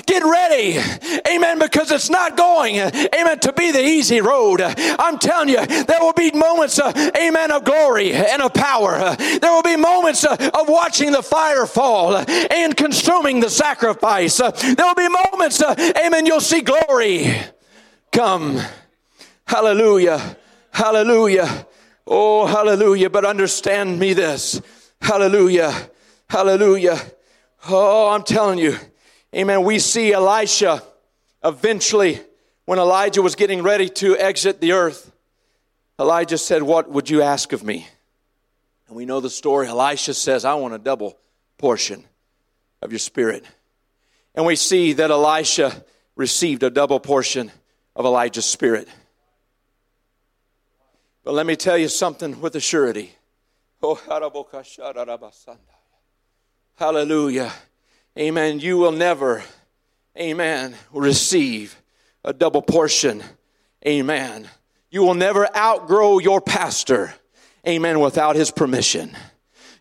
get 0.06 0.22
ready, 0.24 0.78
amen, 1.28 1.58
because 1.58 1.90
it's 1.90 2.10
not 2.10 2.36
going, 2.36 2.76
amen, 2.76 3.38
to 3.40 3.52
be 3.52 3.72
the 3.72 3.82
easy 3.82 4.20
road. 4.20 4.60
I'm 4.60 5.18
telling 5.18 5.48
you, 5.48 5.64
there 5.66 6.00
will 6.00 6.12
be 6.12 6.30
moments, 6.32 6.78
amen, 6.80 7.50
of 7.50 7.64
glory 7.64 8.12
and 8.12 8.42
of 8.42 8.54
power. 8.54 9.16
there 9.16 9.52
will 9.52 9.62
be 9.62 9.76
moments 9.76 10.24
of 10.24 10.68
watching 10.68 11.12
the 11.12 11.22
fire 11.22 11.66
fall 11.66 12.16
and 12.16 12.76
consuming 12.76 13.40
the 13.40 13.50
sacrifice. 13.50 14.36
there 14.38 14.76
will 14.78 14.94
be 14.94 15.08
moments, 15.32 15.62
amen, 15.62 16.26
you'll 16.26 16.40
see 16.40 16.60
glory 16.60 17.34
come. 18.12 18.60
Hallelujah. 19.46 20.36
Hallelujah. 20.72 21.66
Oh, 22.06 22.46
hallelujah. 22.46 23.10
But 23.10 23.24
understand 23.24 23.98
me 23.98 24.12
this. 24.12 24.60
Hallelujah. 25.00 25.72
Hallelujah. 26.28 27.00
Oh, 27.68 28.10
I'm 28.10 28.22
telling 28.22 28.58
you. 28.58 28.76
Amen. 29.34 29.64
We 29.64 29.78
see 29.78 30.12
Elisha 30.12 30.82
eventually, 31.44 32.20
when 32.64 32.78
Elijah 32.78 33.22
was 33.22 33.34
getting 33.34 33.62
ready 33.62 33.88
to 33.88 34.16
exit 34.16 34.60
the 34.60 34.72
earth, 34.72 35.12
Elijah 35.98 36.38
said, 36.38 36.62
What 36.62 36.90
would 36.90 37.08
you 37.08 37.22
ask 37.22 37.52
of 37.52 37.62
me? 37.62 37.86
And 38.88 38.96
we 38.96 39.06
know 39.06 39.20
the 39.20 39.30
story. 39.30 39.66
Elisha 39.68 40.14
says, 40.14 40.44
I 40.44 40.54
want 40.54 40.74
a 40.74 40.78
double 40.78 41.18
portion 41.58 42.04
of 42.82 42.92
your 42.92 42.98
spirit. 42.98 43.44
And 44.34 44.44
we 44.44 44.56
see 44.56 44.92
that 44.94 45.10
Elisha 45.10 45.84
received 46.14 46.62
a 46.62 46.70
double 46.70 47.00
portion 47.00 47.50
of 47.94 48.04
Elijah's 48.04 48.44
spirit. 48.44 48.88
But 51.24 51.34
let 51.34 51.46
me 51.46 51.56
tell 51.56 51.76
you 51.76 51.88
something 51.88 52.40
with 52.40 52.54
a 52.54 52.60
surety. 52.60 53.12
Oh, 53.82 54.00
hallelujah. 56.76 57.52
Amen. 58.18 58.60
You 58.60 58.78
will 58.78 58.92
never, 58.92 59.44
amen, 60.18 60.74
receive 60.90 61.76
a 62.24 62.32
double 62.32 62.62
portion. 62.62 63.22
Amen. 63.86 64.48
You 64.90 65.02
will 65.02 65.14
never 65.14 65.54
outgrow 65.54 66.18
your 66.18 66.40
pastor. 66.40 67.12
Amen. 67.68 68.00
Without 68.00 68.36
his 68.36 68.50
permission. 68.50 69.14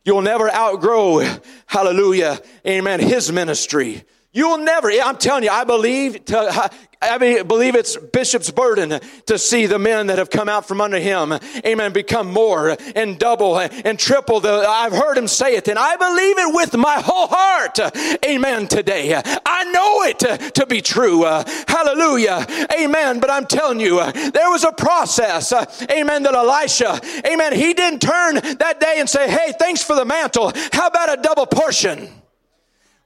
You'll 0.04 0.21
never 0.21 0.52
outgrow, 0.54 1.28
hallelujah, 1.65 2.39
amen, 2.67 3.00
his 3.00 3.32
ministry. 3.32 4.04
You'll 4.36 4.58
never, 4.58 4.91
I'm 4.91 5.15
telling 5.15 5.45
you, 5.45 5.50
I 5.50 5.63
believe 5.63 6.26
to, 6.26 6.69
I 7.02 7.43
believe 7.43 7.76
it's 7.76 7.95
Bishop's 7.95 8.52
burden 8.52 9.00
to 9.28 9.39
see 9.39 9.65
the 9.65 9.80
men 9.80 10.08
that 10.08 10.17
have 10.17 10.30
come 10.30 10.50
out 10.50 10.67
from 10.67 10.82
under 10.82 11.00
him, 11.00 11.34
amen, 11.65 11.93
become 11.93 12.34
more 12.34 12.76
and 12.98 13.17
double 13.17 13.58
and 13.58 13.98
triple. 13.98 14.41
The, 14.41 14.52
I've 14.67 14.91
heard 14.91 15.17
him 15.17 15.30
say 15.30 15.56
it, 15.56 15.69
and 15.69 15.80
I 15.80 15.95
believe 15.95 16.38
it 16.38 16.54
with 16.54 16.76
my 16.76 17.00
whole 17.00 17.28
heart, 17.28 17.80
amen, 18.26 18.67
today. 18.67 19.15
I 19.15 19.71
know 19.71 20.04
it 20.04 20.54
to 20.56 20.65
be 20.67 20.82
true. 20.82 21.24
hallelujah, 21.24 22.45
amen. 22.78 23.21
But 23.21 23.32
I'm 23.32 23.45
telling 23.45 23.80
you, 23.80 24.00
there 24.32 24.50
was 24.50 24.65
a 24.65 24.74
process, 24.74 25.54
amen, 25.89 26.24
that 26.24 26.34
Elisha, 26.34 27.00
amen, 27.26 27.54
he 27.54 27.74
didn't 27.74 28.02
turn 28.02 28.36
that 28.36 28.82
day 28.82 28.95
and 28.98 29.10
say, 29.10 29.30
hey, 29.30 29.54
thanks 29.58 29.82
for 29.82 29.95
the 29.95 30.04
mantle. 30.04 30.52
How 30.74 30.88
about 30.88 31.19
a 31.19 31.21
double 31.21 31.45
portion? 31.45 32.10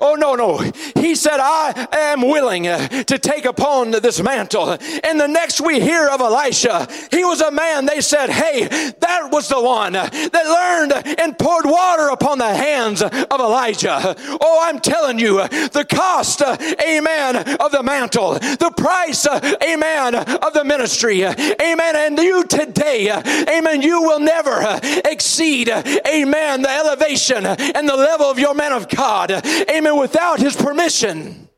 Oh, 0.02 0.16
no, 0.16 0.36
no. 0.36 0.60
He 0.96 1.14
said, 1.14 1.40
I 1.42 1.88
am 1.92 2.22
willing 2.22 2.70
uh, 2.70 2.88
to 3.04 3.20
take 3.20 3.44
upon 3.44 3.92
this 3.92 4.22
mantle. 4.22 4.78
And 5.04 5.20
the 5.20 5.28
next 5.28 5.60
we 5.60 5.82
hear 5.82 6.08
of 6.08 6.22
Elisha, 6.22 6.88
he 7.12 7.26
was 7.26 7.42
a 7.42 7.52
man, 7.52 7.86
they 7.86 8.00
said, 8.00 8.30
hey, 8.30 8.94
that 9.00 9.30
was 9.30 9.50
the 9.50 9.62
one 9.62 9.98
uh, 9.98 10.08
that 10.10 10.32
learned 10.34 11.20
and 11.20 11.38
poured 11.38 11.66
water 11.66 12.08
upon 12.10 12.38
the 12.38 12.48
hands 12.48 13.02
of 13.02 13.12
Elijah. 13.12 14.16
Oh, 14.40 14.60
I'm 14.64 14.80
telling 14.80 15.20
you, 15.20 15.40
uh, 15.40 15.48
the 15.50 15.84
cost, 15.84 16.42
uh, 16.42 16.56
amen, 16.82 17.36
of 17.60 17.74
the 17.74 17.84
mantle, 17.84 18.36
the 18.36 18.74
price, 18.78 19.26
uh, 19.26 19.58
amen, 19.62 20.16
of 20.16 20.54
the 20.54 20.64
ministry, 20.64 21.26
uh, 21.26 21.34
amen. 21.62 21.96
And 21.98 22.18
you 22.20 22.46
today, 22.46 23.12
amen, 23.50 23.82
you 23.82 24.02
will 24.02 24.22
never 24.22 24.80
exceed, 25.04 25.68
amen, 25.68 26.62
the 26.62 26.70
elevation 26.70 27.46
and 27.46 27.90
the 27.90 27.98
level 27.98 28.28
of 28.28 28.40
your 28.40 28.54
man 28.54 28.72
of 28.72 28.88
God, 28.88 29.32
amen 29.32 29.89
without 29.98 30.40
his 30.40 30.56
permission. 30.56 31.49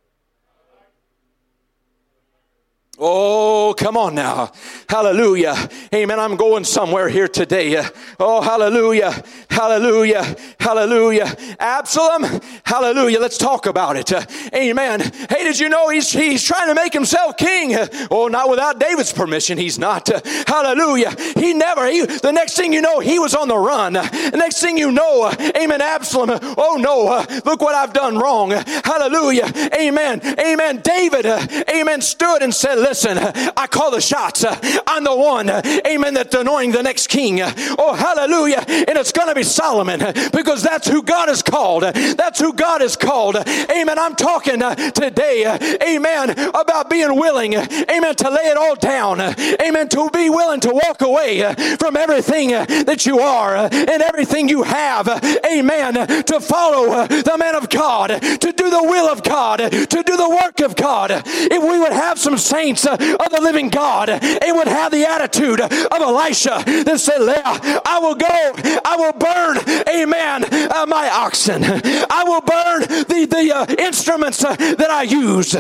Oh, 3.03 3.73
come 3.75 3.97
on 3.97 4.13
now. 4.13 4.51
Hallelujah. 4.87 5.55
Amen. 5.91 6.19
I'm 6.19 6.35
going 6.35 6.63
somewhere 6.63 7.09
here 7.09 7.27
today. 7.27 7.83
Oh, 8.19 8.41
hallelujah. 8.41 9.23
Hallelujah. 9.49 10.35
Hallelujah. 10.59 11.35
Absalom. 11.59 12.41
Hallelujah. 12.63 13.19
Let's 13.19 13.39
talk 13.39 13.65
about 13.65 13.97
it. 13.97 14.13
Amen. 14.53 14.99
Hey, 14.99 15.43
did 15.43 15.59
you 15.59 15.69
know 15.69 15.89
he's, 15.89 16.11
he's 16.11 16.43
trying 16.43 16.67
to 16.67 16.75
make 16.75 16.93
himself 16.93 17.37
king? 17.37 17.75
Oh, 18.11 18.27
not 18.27 18.51
without 18.51 18.79
David's 18.79 19.11
permission. 19.11 19.57
He's 19.57 19.79
not. 19.79 20.07
Hallelujah. 20.47 21.15
He 21.39 21.55
never, 21.55 21.87
he, 21.87 22.05
the 22.05 22.31
next 22.31 22.55
thing 22.55 22.71
you 22.71 22.83
know, 22.83 22.99
he 22.99 23.17
was 23.17 23.33
on 23.33 23.47
the 23.47 23.57
run. 23.57 23.93
The 23.93 24.35
next 24.37 24.61
thing 24.61 24.77
you 24.77 24.91
know, 24.91 25.33
amen, 25.55 25.81
Absalom. 25.81 26.37
Oh, 26.55 26.77
no. 26.79 27.25
Look 27.49 27.61
what 27.61 27.73
I've 27.73 27.93
done 27.93 28.19
wrong. 28.19 28.51
Hallelujah. 28.51 29.51
Amen. 29.73 30.21
Amen. 30.39 30.81
David, 30.83 31.25
amen, 31.67 32.01
stood 32.01 32.43
and 32.43 32.53
said, 32.53 32.90
listen, 32.91 33.17
I 33.55 33.67
call 33.67 33.89
the 33.91 34.01
shots. 34.01 34.43
I'm 34.85 35.05
the 35.05 35.15
one, 35.15 35.49
amen, 35.49 36.13
that's 36.13 36.35
anointing 36.35 36.73
the 36.73 36.83
next 36.83 37.07
king. 37.07 37.39
Oh, 37.41 37.95
hallelujah. 37.97 38.65
And 38.67 38.97
it's 38.97 39.13
going 39.13 39.29
to 39.29 39.35
be 39.35 39.43
Solomon 39.43 39.99
because 40.33 40.61
that's 40.61 40.89
who 40.89 41.01
God 41.01 41.29
has 41.29 41.41
called. 41.41 41.83
That's 41.83 42.41
who 42.41 42.51
God 42.51 42.81
has 42.81 42.97
called. 42.97 43.37
Amen. 43.37 43.97
I'm 43.97 44.15
talking 44.15 44.61
uh, 44.61 44.75
today, 44.75 45.45
uh, 45.45 45.57
amen, 45.81 46.31
about 46.49 46.89
being 46.89 47.15
willing, 47.15 47.53
amen, 47.53 48.13
to 48.15 48.29
lay 48.29 48.47
it 48.51 48.57
all 48.57 48.75
down. 48.75 49.21
Amen. 49.21 49.87
To 49.87 50.09
be 50.09 50.29
willing 50.29 50.59
to 50.59 50.71
walk 50.85 50.99
away 50.99 51.43
uh, 51.43 51.55
from 51.77 51.95
everything 51.95 52.49
that 52.49 53.05
you 53.05 53.19
are 53.19 53.55
and 53.55 54.01
everything 54.01 54.49
you 54.49 54.63
have. 54.63 55.07
Amen. 55.45 55.93
To 56.25 56.39
follow 56.41 57.07
the 57.07 57.37
man 57.39 57.55
of 57.55 57.69
God, 57.69 58.07
to 58.09 58.51
do 58.51 58.69
the 58.69 58.83
will 58.83 59.07
of 59.07 59.23
God, 59.23 59.59
to 59.59 60.03
do 60.05 60.17
the 60.17 60.39
work 60.43 60.59
of 60.59 60.75
God. 60.75 61.11
If 61.25 61.63
we 61.63 61.79
would 61.79 61.93
have 61.93 62.19
some 62.19 62.37
saints 62.37 62.80
of 62.85 62.99
the 63.31 63.39
living 63.41 63.69
God, 63.69 64.09
it 64.09 64.55
would 64.55 64.67
have 64.67 64.91
the 64.91 65.05
attitude 65.05 65.61
of 65.61 65.71
Elisha 65.71 66.63
that 66.65 66.99
said, 66.99 67.21
I 67.21 67.99
will 67.99 68.15
go, 68.15 68.79
I 68.85 68.95
will 68.97 69.13
burn, 69.13 69.57
amen, 69.87 70.45
uh, 70.71 70.85
my 70.87 71.09
oxen. 71.09 71.63
I 71.63 72.23
will 72.25 72.41
burn 72.41 72.81
the, 72.81 73.27
the 73.29 73.55
uh, 73.55 73.65
instruments 73.79 74.43
uh, 74.43 74.55
that 74.55 74.89
I 74.89 75.03
use. 75.03 75.55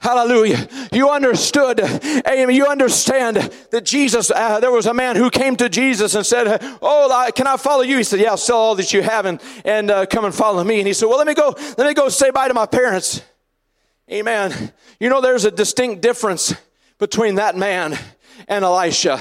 Hallelujah. 0.00 0.68
You 0.92 1.10
understood, 1.10 1.80
amen. 1.80 2.54
You 2.54 2.66
understand 2.66 3.36
that 3.70 3.84
Jesus, 3.84 4.30
uh, 4.30 4.60
there 4.60 4.70
was 4.70 4.86
a 4.86 4.94
man 4.94 5.16
who 5.16 5.28
came 5.28 5.56
to 5.56 5.68
Jesus 5.68 6.14
and 6.14 6.24
said, 6.24 6.58
Oh, 6.80 7.30
can 7.34 7.48
I 7.48 7.56
follow 7.56 7.82
you? 7.82 7.96
He 7.98 8.04
said, 8.04 8.20
Yeah, 8.20 8.36
sell 8.36 8.58
all 8.58 8.74
that 8.76 8.92
you 8.92 9.02
have 9.02 9.26
and, 9.26 9.40
and 9.64 9.90
uh, 9.90 10.06
come 10.06 10.24
and 10.24 10.32
follow 10.32 10.62
me. 10.62 10.78
And 10.78 10.86
he 10.86 10.92
said, 10.92 11.06
Well, 11.06 11.18
let 11.18 11.26
me 11.26 11.34
go, 11.34 11.52
let 11.76 11.86
me 11.86 11.94
go 11.94 12.08
say 12.08 12.30
bye 12.30 12.46
to 12.46 12.54
my 12.54 12.66
parents. 12.66 13.22
Amen. 14.10 14.72
You 15.00 15.08
know, 15.08 15.20
there's 15.20 15.44
a 15.44 15.50
distinct 15.50 16.00
difference 16.00 16.54
between 16.98 17.34
that 17.34 17.56
man 17.56 17.98
and 18.46 18.64
Elisha. 18.64 19.20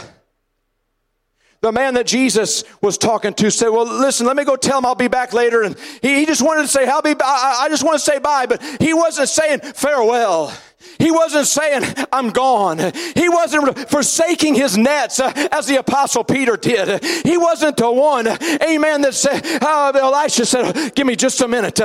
The 1.62 1.72
man 1.72 1.96
that 1.96 2.06
Jesus 2.06 2.64
was 2.82 3.00
talking 3.00 3.34
to 3.34 3.50
said, 3.50 3.70
Well, 3.70 3.86
listen, 3.86 4.28
let 4.28 4.38
me 4.38 4.46
go 4.46 4.56
tell 4.56 4.78
him 4.78 4.86
I'll 4.86 4.94
be 4.94 5.08
back 5.08 5.34
later. 5.34 5.64
And 5.64 5.76
he, 6.04 6.20
he 6.20 6.26
just 6.28 6.44
wanted 6.44 6.62
to 6.62 6.68
say, 6.68 6.88
I'll 6.88 7.02
be, 7.02 7.16
I, 7.20 7.62
I 7.64 7.70
just 7.70 7.84
want 7.84 7.96
to 7.96 8.00
say 8.00 8.20
bye, 8.20 8.46
but 8.46 8.62
he 8.80 8.94
wasn't 8.94 9.28
saying 9.28 9.62
farewell. 9.62 10.54
He 11.00 11.12
wasn't 11.12 11.48
saying, 11.48 11.84
I'm 12.12 12.30
gone. 12.30 12.80
He 13.16 13.30
wasn't 13.30 13.90
forsaking 13.90 14.56
his 14.56 14.78
nets 14.78 15.20
uh, 15.20 15.32
as 15.52 15.68
the 15.68 15.78
apostle 15.78 16.24
Peter 16.24 16.56
did. 16.56 17.04
He 17.26 17.38
wasn't 17.38 17.78
the 17.78 17.92
one, 17.92 18.28
amen, 18.28 19.02
that 19.02 19.14
said, 19.14 19.44
uh, 19.62 19.92
Elisha 19.96 20.46
said, 20.46 20.96
give 20.96 21.08
me 21.08 21.16
just 21.16 21.42
a 21.42 21.48
minute. 21.48 21.80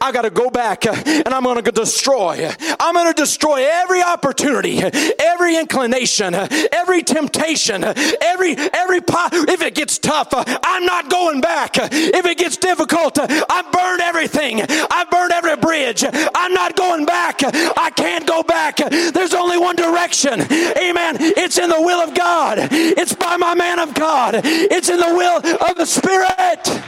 I 0.00 0.12
got 0.12 0.22
to 0.22 0.30
go 0.30 0.50
back 0.50 0.86
uh, 0.86 0.94
and 1.06 1.28
I'm 1.28 1.42
going 1.42 1.62
to 1.62 1.72
destroy. 1.72 2.50
I'm 2.80 2.94
going 2.94 3.12
to 3.12 3.20
destroy 3.20 3.66
every 3.66 4.02
opportunity, 4.02 4.80
every 5.18 5.56
inclination, 5.56 6.34
every 6.34 7.02
temptation, 7.02 7.84
every, 7.84 8.56
every, 8.56 9.00
if 9.48 9.62
it 9.62 9.74
gets 9.74 9.98
tough, 9.98 10.32
uh, 10.32 10.44
I'm 10.64 10.84
not 10.84 11.10
going 11.10 11.40
back. 11.40 11.76
If 11.76 12.26
it 12.26 12.38
gets 12.38 12.56
difficult, 12.56 13.18
uh, 13.18 13.26
I've 13.48 13.70
burned 13.72 14.00
everything. 14.00 14.62
I've 14.62 15.10
burned 15.10 15.32
every 15.32 15.56
bridge. 15.56 16.04
I'm 16.04 16.54
not 16.54 16.76
going 16.76 17.04
back. 17.04 17.40
I 17.44 17.90
can't 17.94 18.26
back. 18.42 18.76
There's 18.76 19.34
only 19.34 19.58
one 19.58 19.76
direction. 19.76 20.40
Amen. 20.40 21.16
It's 21.20 21.58
in 21.58 21.68
the 21.68 21.80
will 21.80 22.00
of 22.00 22.14
God. 22.14 22.58
It's 22.70 23.14
by 23.14 23.36
my 23.36 23.54
man 23.54 23.78
of 23.78 23.94
God. 23.94 24.40
It's 24.44 24.88
in 24.88 24.98
the 24.98 25.14
will 25.14 25.36
of 25.68 25.76
the 25.76 25.86
Spirit. 25.86 26.82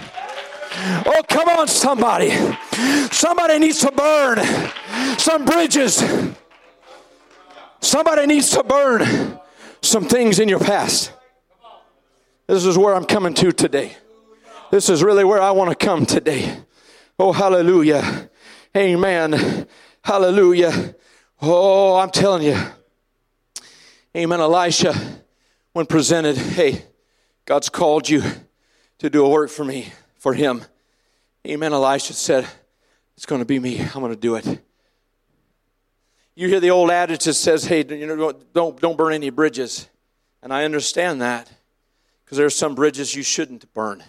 Oh, 1.06 1.22
come 1.28 1.48
on, 1.48 1.68
somebody. 1.68 2.30
Somebody 3.10 3.58
needs 3.58 3.80
to 3.80 3.92
burn 3.92 4.38
some 5.18 5.44
bridges. 5.44 6.02
Somebody 7.80 8.26
needs 8.26 8.50
to 8.50 8.62
burn 8.62 9.38
some 9.82 10.04
things 10.04 10.38
in 10.38 10.48
your 10.48 10.60
past. 10.60 11.12
This 12.46 12.64
is 12.64 12.76
where 12.76 12.94
I'm 12.94 13.04
coming 13.04 13.34
to 13.34 13.52
today. 13.52 13.96
This 14.70 14.88
is 14.88 15.02
really 15.02 15.24
where 15.24 15.40
I 15.40 15.50
want 15.50 15.70
to 15.70 15.86
come 15.86 16.06
today. 16.06 16.58
Oh, 17.18 17.32
hallelujah. 17.32 18.30
Amen. 18.76 19.66
Hallelujah. 20.02 20.94
Oh, 21.42 21.96
I'm 21.96 22.10
telling 22.10 22.42
you. 22.42 22.58
Amen. 24.14 24.40
Elisha, 24.40 24.94
when 25.72 25.86
presented, 25.86 26.36
hey, 26.36 26.84
God's 27.46 27.68
called 27.68 28.08
you 28.08 28.22
to 28.98 29.08
do 29.08 29.24
a 29.24 29.28
work 29.28 29.50
for 29.50 29.64
me, 29.64 29.92
for 30.18 30.34
him. 30.34 30.62
Amen. 31.46 31.72
Elisha 31.72 32.12
said, 32.12 32.46
It's 33.16 33.24
going 33.24 33.40
to 33.40 33.46
be 33.46 33.58
me. 33.58 33.80
I'm 33.80 34.00
going 34.00 34.12
to 34.12 34.16
do 34.16 34.34
it. 34.34 34.60
You 36.34 36.48
hear 36.48 36.60
the 36.60 36.70
old 36.70 36.90
adage 36.90 37.24
that 37.24 37.34
says, 37.34 37.64
Hey, 37.64 37.84
you 37.88 38.06
know, 38.06 38.32
don't, 38.52 38.80
don't 38.80 38.96
burn 38.98 39.14
any 39.14 39.30
bridges. 39.30 39.88
And 40.42 40.52
I 40.52 40.64
understand 40.64 41.22
that 41.22 41.50
because 42.24 42.36
there 42.36 42.46
are 42.46 42.50
some 42.50 42.74
bridges 42.74 43.14
you 43.14 43.22
shouldn't 43.22 43.72
burn. 43.72 44.02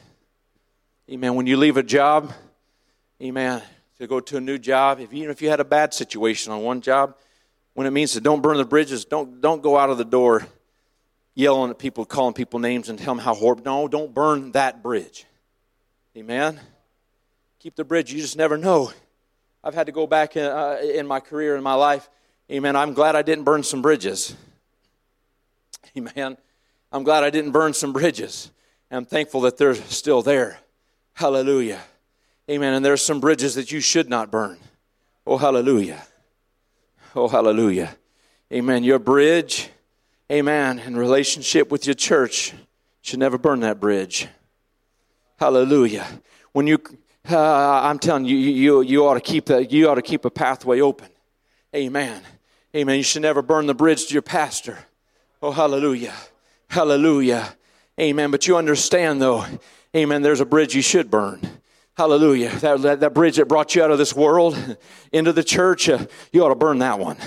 Amen. 1.09 1.36
When 1.36 1.47
you 1.47 1.57
leave 1.57 1.77
a 1.77 1.84
job, 1.84 2.34
amen, 3.21 3.61
to 4.01 4.07
go 4.07 4.19
to 4.19 4.37
a 4.37 4.41
new 4.41 4.57
job, 4.57 4.99
if, 4.99 5.13
even 5.13 5.29
if 5.29 5.43
you 5.43 5.49
had 5.49 5.59
a 5.59 5.63
bad 5.63 5.93
situation 5.93 6.51
on 6.51 6.63
one 6.63 6.81
job, 6.81 7.15
when 7.75 7.85
it 7.85 7.91
means 7.91 8.13
to 8.13 8.19
don't 8.19 8.41
burn 8.41 8.57
the 8.57 8.65
bridges, 8.65 9.05
don't, 9.05 9.39
don't 9.41 9.61
go 9.61 9.77
out 9.77 9.91
of 9.91 9.99
the 9.99 10.05
door 10.05 10.47
yelling 11.35 11.69
at 11.69 11.77
people, 11.77 12.03
calling 12.03 12.33
people 12.33 12.59
names 12.59 12.89
and 12.89 12.97
tell 12.97 13.13
them 13.13 13.23
how 13.23 13.35
horrible. 13.35 13.63
No, 13.63 13.87
don't 13.87 14.11
burn 14.11 14.53
that 14.53 14.81
bridge. 14.81 15.25
Amen. 16.17 16.59
Keep 17.59 17.75
the 17.75 17.83
bridge. 17.83 18.11
You 18.11 18.19
just 18.19 18.35
never 18.35 18.57
know. 18.57 18.91
I've 19.63 19.75
had 19.75 19.85
to 19.85 19.91
go 19.91 20.07
back 20.07 20.35
in, 20.35 20.45
uh, 20.45 20.79
in 20.81 21.05
my 21.05 21.19
career, 21.19 21.55
in 21.55 21.61
my 21.61 21.75
life. 21.75 22.09
Amen. 22.51 22.75
I'm 22.75 22.95
glad 22.95 23.15
I 23.15 23.21
didn't 23.21 23.43
burn 23.43 23.61
some 23.61 23.83
bridges. 23.83 24.35
Amen. 25.97 26.37
I'm 26.91 27.03
glad 27.03 27.23
I 27.23 27.29
didn't 27.29 27.51
burn 27.51 27.73
some 27.73 27.93
bridges. 27.93 28.49
I'm 28.89 29.05
thankful 29.05 29.41
that 29.41 29.57
they're 29.57 29.75
still 29.75 30.23
there. 30.23 30.57
Hallelujah. 31.13 31.81
Amen. 32.51 32.73
And 32.73 32.83
there's 32.83 33.01
some 33.01 33.21
bridges 33.21 33.55
that 33.55 33.71
you 33.71 33.79
should 33.79 34.09
not 34.09 34.29
burn. 34.29 34.57
Oh, 35.25 35.37
hallelujah. 35.37 36.03
Oh, 37.15 37.29
hallelujah. 37.29 37.95
Amen. 38.51 38.83
Your 38.83 38.99
bridge, 38.99 39.69
amen, 40.29 40.79
in 40.79 40.97
relationship 40.97 41.71
with 41.71 41.87
your 41.87 41.93
church 41.93 42.53
should 43.01 43.19
never 43.19 43.37
burn 43.37 43.61
that 43.61 43.79
bridge. 43.79 44.27
Hallelujah. 45.39 46.05
When 46.51 46.67
you, 46.67 46.77
uh, 47.29 47.37
I'm 47.37 47.99
telling 47.99 48.25
you, 48.25 48.35
you, 48.35 48.81
you 48.81 49.07
ought 49.07 49.13
to 49.13 49.21
keep 49.21 49.45
that, 49.45 49.71
you 49.71 49.87
ought 49.87 49.95
to 49.95 50.01
keep 50.01 50.25
a 50.25 50.29
pathway 50.29 50.81
open. 50.81 51.07
Amen. 51.73 52.21
Amen. 52.75 52.97
You 52.97 53.03
should 53.03 53.21
never 53.21 53.41
burn 53.41 53.65
the 53.65 53.73
bridge 53.73 54.07
to 54.07 54.13
your 54.13 54.21
pastor. 54.23 54.77
Oh, 55.41 55.51
hallelujah. 55.51 56.15
Hallelujah. 56.69 57.55
Amen. 57.97 58.29
But 58.29 58.45
you 58.45 58.57
understand, 58.57 59.21
though, 59.21 59.45
amen, 59.95 60.21
there's 60.21 60.41
a 60.41 60.45
bridge 60.45 60.75
you 60.75 60.81
should 60.81 61.09
burn. 61.09 61.39
Hallelujah. 61.97 62.49
That, 62.59 62.81
that, 62.81 62.99
that 63.01 63.13
bridge 63.13 63.35
that 63.35 63.47
brought 63.47 63.75
you 63.75 63.83
out 63.83 63.91
of 63.91 63.97
this 63.97 64.15
world 64.15 64.77
into 65.11 65.33
the 65.33 65.43
church, 65.43 65.89
uh, 65.89 66.05
you 66.31 66.43
ought 66.43 66.49
to 66.49 66.55
burn 66.55 66.79
that 66.79 66.99
one 66.99 67.17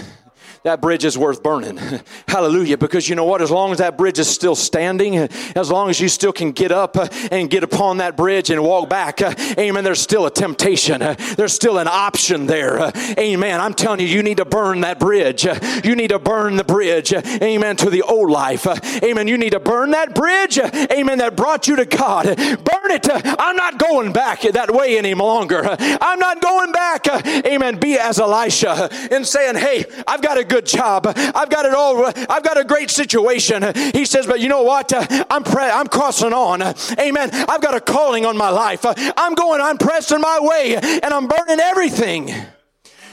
that 0.64 0.80
bridge 0.80 1.04
is 1.04 1.18
worth 1.18 1.42
burning. 1.42 1.76
Hallelujah. 2.28 2.78
Because 2.78 3.06
you 3.06 3.14
know 3.14 3.26
what? 3.26 3.42
As 3.42 3.50
long 3.50 3.72
as 3.72 3.78
that 3.78 3.98
bridge 3.98 4.18
is 4.18 4.28
still 4.28 4.54
standing, 4.54 5.16
as 5.54 5.70
long 5.70 5.90
as 5.90 6.00
you 6.00 6.08
still 6.08 6.32
can 6.32 6.52
get 6.52 6.72
up 6.72 6.96
and 7.30 7.50
get 7.50 7.62
upon 7.62 7.98
that 7.98 8.16
bridge 8.16 8.48
and 8.48 8.64
walk 8.64 8.88
back, 8.88 9.20
amen, 9.58 9.84
there's 9.84 10.00
still 10.00 10.24
a 10.24 10.30
temptation. 10.30 11.00
There's 11.36 11.52
still 11.52 11.76
an 11.76 11.86
option 11.86 12.46
there. 12.46 12.90
Amen. 13.18 13.60
I'm 13.60 13.74
telling 13.74 14.00
you, 14.00 14.06
you 14.06 14.22
need 14.22 14.38
to 14.38 14.46
burn 14.46 14.80
that 14.80 14.98
bridge. 14.98 15.46
You 15.84 15.94
need 15.94 16.08
to 16.08 16.18
burn 16.18 16.56
the 16.56 16.64
bridge. 16.64 17.12
Amen. 17.12 17.76
To 17.76 17.90
the 17.90 18.00
old 18.00 18.30
life. 18.30 18.66
Amen. 19.02 19.28
You 19.28 19.36
need 19.36 19.50
to 19.50 19.60
burn 19.60 19.90
that 19.90 20.14
bridge. 20.14 20.58
Amen. 20.58 21.18
That 21.18 21.36
brought 21.36 21.68
you 21.68 21.76
to 21.76 21.84
God. 21.84 22.24
Burn 22.24 22.90
it. 22.90 23.06
I'm 23.38 23.56
not 23.56 23.78
going 23.78 24.14
back 24.14 24.40
that 24.40 24.70
way 24.70 24.96
any 24.96 25.12
longer. 25.12 25.62
I'm 25.78 26.18
not 26.18 26.40
going 26.40 26.72
back. 26.72 27.06
Amen. 27.44 27.78
Be 27.78 27.98
as 27.98 28.18
Elisha 28.18 28.88
and 29.10 29.26
saying, 29.26 29.56
hey, 29.56 29.84
I've 30.06 30.22
got 30.22 30.38
a 30.38 30.44
good 30.44 30.53
job. 30.62 31.07
I've 31.07 31.50
got 31.50 31.64
it 31.66 31.74
all. 31.74 32.07
I've 32.07 32.42
got 32.42 32.59
a 32.59 32.64
great 32.64 32.90
situation. 32.90 33.64
He 33.94 34.05
says, 34.05 34.26
but 34.26 34.40
you 34.40 34.48
know 34.48 34.62
what? 34.62 34.92
I'm 35.30 35.44
pre- 35.44 35.62
I'm 35.64 35.86
crossing 35.86 36.32
on. 36.32 36.62
Amen. 36.98 37.30
I've 37.32 37.61
got 37.61 37.74
a 37.74 37.80
calling 37.80 38.26
on 38.26 38.36
my 38.36 38.50
life. 38.50 38.84
I'm 38.84 39.34
going. 39.34 39.61
I'm 39.61 39.78
pressing 39.78 40.20
my 40.20 40.38
way, 40.40 40.76
and 40.76 41.07
I'm 41.07 41.26
burning 41.26 41.61
everything 41.61 42.26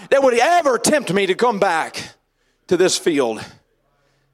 that 0.10 0.22
would 0.24 0.38
ever 0.38 0.78
tempt 0.78 1.14
me 1.14 1.26
to 1.26 1.36
come 1.36 1.60
back 1.60 2.16
to 2.68 2.78
this 2.78 2.98
field. 2.98 3.44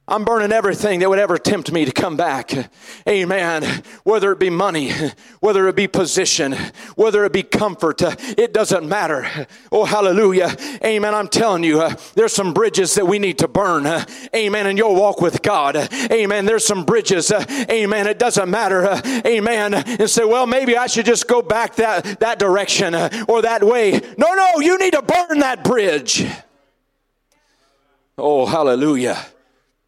I'm 0.09 0.23
burning 0.23 0.53
everything 0.53 1.01
that 1.01 1.09
would 1.09 1.19
ever 1.19 1.37
tempt 1.37 1.69
me 1.69 1.83
to 1.83 1.91
come 1.91 2.15
back. 2.15 2.71
Amen. 3.09 3.83
Whether 4.05 4.31
it 4.31 4.39
be 4.39 4.49
money, 4.49 4.93
whether 5.41 5.67
it 5.67 5.75
be 5.75 5.89
position, 5.89 6.53
whether 6.95 7.25
it 7.25 7.33
be 7.33 7.43
comfort, 7.43 8.01
it 8.37 8.53
doesn't 8.53 8.87
matter. 8.87 9.47
Oh, 9.69 9.83
hallelujah. 9.83 10.55
Amen. 10.81 11.13
I'm 11.13 11.27
telling 11.27 11.65
you, 11.65 11.89
there's 12.15 12.31
some 12.31 12.53
bridges 12.53 12.95
that 12.95 13.05
we 13.05 13.19
need 13.19 13.39
to 13.39 13.49
burn. 13.49 13.85
Amen. 14.33 14.67
And 14.67 14.77
you'll 14.77 14.95
walk 14.95 15.19
with 15.19 15.41
God. 15.41 15.75
Amen. 16.09 16.45
There's 16.45 16.65
some 16.65 16.85
bridges. 16.85 17.29
Amen. 17.31 18.07
It 18.07 18.17
doesn't 18.17 18.49
matter. 18.49 19.01
Amen. 19.25 19.73
And 19.73 20.09
say, 20.09 20.23
well, 20.23 20.47
maybe 20.47 20.77
I 20.77 20.87
should 20.87 21.05
just 21.05 21.27
go 21.27 21.41
back 21.41 21.75
that, 21.75 22.21
that 22.21 22.39
direction 22.39 22.95
or 23.27 23.41
that 23.41 23.61
way. 23.61 23.99
No, 24.17 24.33
no, 24.33 24.61
you 24.61 24.77
need 24.77 24.93
to 24.93 25.01
burn 25.01 25.39
that 25.39 25.65
bridge. 25.65 26.25
Oh, 28.17 28.45
hallelujah. 28.45 29.17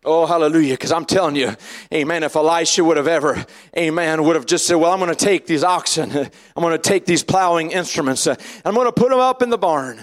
Oh, 0.06 0.26
hallelujah. 0.26 0.74
Because 0.74 0.92
I'm 0.92 1.06
telling 1.06 1.36
you, 1.36 1.56
amen, 1.94 2.24
if 2.24 2.36
Elisha 2.36 2.84
would 2.84 2.98
have 2.98 3.08
ever, 3.08 3.46
amen, 3.78 4.24
would 4.24 4.36
have 4.36 4.46
just 4.46 4.66
said, 4.66 4.76
well, 4.76 4.94
I'm 4.94 5.00
going 5.00 5.14
to 5.14 5.26
take 5.26 5.46
these 5.46 5.64
oxen, 5.64 6.12
I'm 6.56 6.64
going 6.64 6.72
to 6.72 6.78
take 6.78 7.06
these 7.06 7.24
plowing 7.24 7.72
instruments, 7.72 8.26
uh, 8.26 8.36
I'm 8.64 8.74
going 8.74 8.88
to 8.88 8.94
put 8.94 9.10
them 9.10 9.20
up 9.20 9.42
in 9.42 9.50
the 9.50 9.58
barn. 9.58 10.00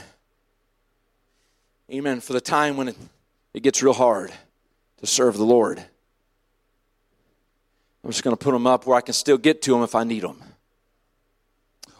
Amen. 1.90 2.20
For 2.20 2.32
the 2.32 2.40
time 2.40 2.76
when 2.76 2.88
it, 2.88 2.96
it 3.54 3.62
gets 3.62 3.82
real 3.82 3.94
hard 3.94 4.32
to 4.98 5.06
serve 5.06 5.36
the 5.36 5.44
Lord. 5.44 5.82
I'm 8.04 8.10
just 8.10 8.22
going 8.22 8.36
to 8.36 8.42
put 8.42 8.52
them 8.52 8.66
up 8.66 8.86
where 8.86 8.96
I 8.96 9.00
can 9.00 9.14
still 9.14 9.38
get 9.38 9.62
to 9.62 9.72
them 9.72 9.82
if 9.82 9.94
I 9.94 10.04
need 10.04 10.22
them. 10.22 10.42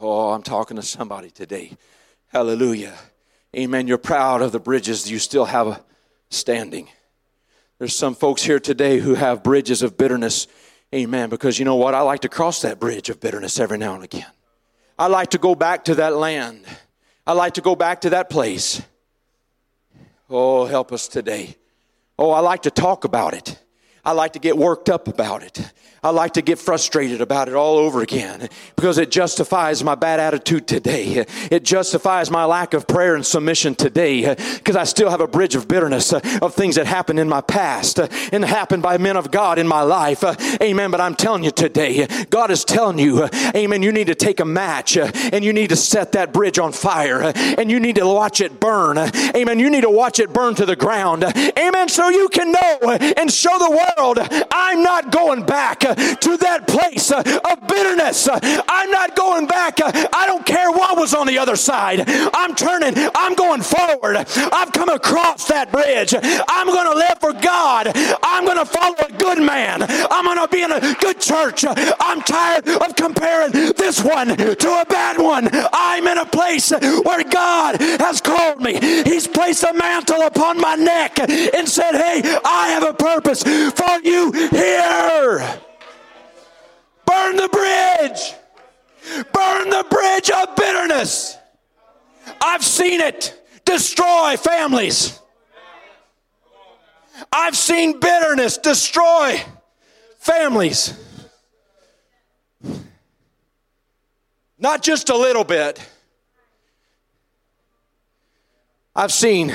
Oh, 0.00 0.32
I'm 0.32 0.42
talking 0.42 0.76
to 0.76 0.82
somebody 0.82 1.30
today. 1.30 1.72
Hallelujah. 2.28 2.94
Amen. 3.56 3.86
You're 3.86 3.98
proud 3.98 4.42
of 4.42 4.52
the 4.52 4.60
bridges 4.60 5.10
you 5.10 5.18
still 5.18 5.46
have 5.46 5.82
standing. 6.30 6.88
There's 7.78 7.94
some 7.94 8.14
folks 8.14 8.42
here 8.42 8.58
today 8.58 8.98
who 8.98 9.14
have 9.14 9.42
bridges 9.42 9.82
of 9.82 9.98
bitterness. 9.98 10.46
Amen. 10.94 11.28
Because 11.28 11.58
you 11.58 11.66
know 11.66 11.74
what? 11.74 11.94
I 11.94 12.00
like 12.00 12.20
to 12.20 12.28
cross 12.28 12.62
that 12.62 12.80
bridge 12.80 13.10
of 13.10 13.20
bitterness 13.20 13.60
every 13.60 13.76
now 13.76 13.94
and 13.94 14.02
again. 14.02 14.26
I 14.98 15.08
like 15.08 15.30
to 15.30 15.38
go 15.38 15.54
back 15.54 15.84
to 15.84 15.96
that 15.96 16.14
land. 16.14 16.64
I 17.26 17.34
like 17.34 17.54
to 17.54 17.60
go 17.60 17.76
back 17.76 18.00
to 18.02 18.10
that 18.10 18.30
place. 18.30 18.80
Oh, 20.30 20.64
help 20.64 20.90
us 20.90 21.06
today. 21.06 21.56
Oh, 22.18 22.30
I 22.30 22.40
like 22.40 22.62
to 22.62 22.70
talk 22.70 23.04
about 23.04 23.34
it. 23.34 23.58
I 24.02 24.12
like 24.12 24.32
to 24.32 24.38
get 24.38 24.56
worked 24.56 24.88
up 24.88 25.06
about 25.06 25.42
it. 25.42 25.60
I 26.06 26.10
like 26.10 26.34
to 26.34 26.42
get 26.42 26.60
frustrated 26.60 27.20
about 27.20 27.48
it 27.48 27.54
all 27.54 27.78
over 27.78 28.00
again 28.00 28.48
because 28.76 28.96
it 28.96 29.10
justifies 29.10 29.82
my 29.82 29.96
bad 29.96 30.20
attitude 30.20 30.68
today. 30.68 31.26
It 31.50 31.64
justifies 31.64 32.30
my 32.30 32.44
lack 32.44 32.74
of 32.74 32.86
prayer 32.86 33.16
and 33.16 33.26
submission 33.26 33.74
today 33.74 34.36
because 34.54 34.76
I 34.76 34.84
still 34.84 35.10
have 35.10 35.20
a 35.20 35.26
bridge 35.26 35.56
of 35.56 35.66
bitterness 35.66 36.12
of 36.12 36.54
things 36.54 36.76
that 36.76 36.86
happened 36.86 37.18
in 37.18 37.28
my 37.28 37.40
past 37.40 37.98
and 37.98 38.44
happened 38.44 38.84
by 38.84 38.98
men 38.98 39.16
of 39.16 39.32
God 39.32 39.58
in 39.58 39.66
my 39.66 39.82
life. 39.82 40.22
Amen. 40.62 40.92
But 40.92 41.00
I'm 41.00 41.16
telling 41.16 41.42
you 41.42 41.50
today, 41.50 42.06
God 42.30 42.52
is 42.52 42.64
telling 42.64 43.00
you, 43.00 43.28
amen, 43.56 43.82
you 43.82 43.90
need 43.90 44.06
to 44.06 44.14
take 44.14 44.38
a 44.38 44.44
match 44.44 44.96
and 44.96 45.44
you 45.44 45.52
need 45.52 45.70
to 45.70 45.76
set 45.76 46.12
that 46.12 46.32
bridge 46.32 46.60
on 46.60 46.70
fire 46.70 47.32
and 47.34 47.68
you 47.68 47.80
need 47.80 47.96
to 47.96 48.06
watch 48.06 48.40
it 48.40 48.60
burn. 48.60 48.96
Amen. 48.96 49.58
You 49.58 49.70
need 49.70 49.80
to 49.80 49.90
watch 49.90 50.20
it 50.20 50.32
burn 50.32 50.54
to 50.54 50.66
the 50.66 50.76
ground. 50.76 51.24
Amen. 51.24 51.88
So 51.88 52.10
you 52.10 52.28
can 52.28 52.52
know 52.52 52.96
and 53.16 53.28
show 53.28 53.58
the 53.58 53.70
world 53.98 54.18
I'm 54.52 54.84
not 54.84 55.10
going 55.10 55.44
back 55.44 55.95
to 55.96 56.36
that 56.38 56.66
place 56.66 57.10
uh, 57.10 57.20
of 57.20 57.68
bitterness. 57.68 58.28
Uh, 58.28 58.38
I'm 58.68 58.90
not 58.90 59.16
going 59.16 59.46
back. 59.46 59.80
Uh, 59.80 59.90
I 60.12 60.26
don't 60.26 60.44
care 60.44 60.70
what 60.70 60.96
was 60.96 61.14
on 61.14 61.26
the 61.26 61.38
other 61.38 61.56
side. 61.56 62.04
I'm 62.34 62.54
turning. 62.54 62.94
I'm 63.14 63.34
going 63.34 63.62
forward. 63.62 64.16
I've 64.16 64.72
come 64.72 64.88
across 64.88 65.46
that 65.48 65.72
bridge. 65.72 66.14
I'm 66.14 66.66
going 66.66 66.86
to 66.86 66.96
live 66.96 67.18
for 67.20 67.32
God. 67.32 67.92
I'm 68.22 68.44
going 68.44 68.58
to 68.58 68.66
follow 68.66 68.96
a 69.08 69.12
good 69.12 69.38
man. 69.38 69.82
I'm 69.82 70.24
going 70.24 70.38
to 70.38 70.48
be 70.48 70.62
in 70.62 70.72
a 70.72 70.94
good 71.00 71.20
church. 71.20 71.64
I'm 71.66 72.22
tired 72.22 72.68
of 72.68 72.96
comparing 72.96 73.52
this 73.52 74.02
one 74.02 74.36
to 74.36 74.68
a 74.80 74.84
bad 74.86 75.18
one. 75.18 75.48
I'm 75.72 76.06
in 76.06 76.18
a 76.18 76.26
place 76.26 76.70
where 76.70 77.24
God 77.24 77.80
has 77.80 78.20
called 78.20 78.60
me. 78.60 78.78
He's 79.04 79.26
placed 79.26 79.64
a 79.64 79.72
mantle 79.72 80.22
upon 80.22 80.60
my 80.60 80.74
neck 80.74 81.18
and 81.18 81.68
said, 81.68 81.92
Hey, 81.92 82.22
I 82.44 82.68
have 82.68 82.82
a 82.82 82.94
purpose 82.94 83.42
for 83.42 84.00
you 84.02 84.32
here. 84.32 85.60
Burn 87.16 87.36
the 87.36 87.48
bridge. 87.48 88.34
Burn 89.32 89.70
the 89.70 89.86
bridge 89.88 90.30
of 90.30 90.54
bitterness. 90.54 91.38
I've 92.42 92.62
seen 92.62 93.00
it 93.00 93.42
destroy 93.64 94.36
families. 94.36 95.18
I've 97.32 97.56
seen 97.56 98.00
bitterness 98.00 98.58
destroy 98.58 99.40
families. 100.18 100.92
Not 104.58 104.82
just 104.82 105.08
a 105.08 105.16
little 105.16 105.44
bit. 105.44 105.80
I've 108.94 109.12
seen 109.12 109.54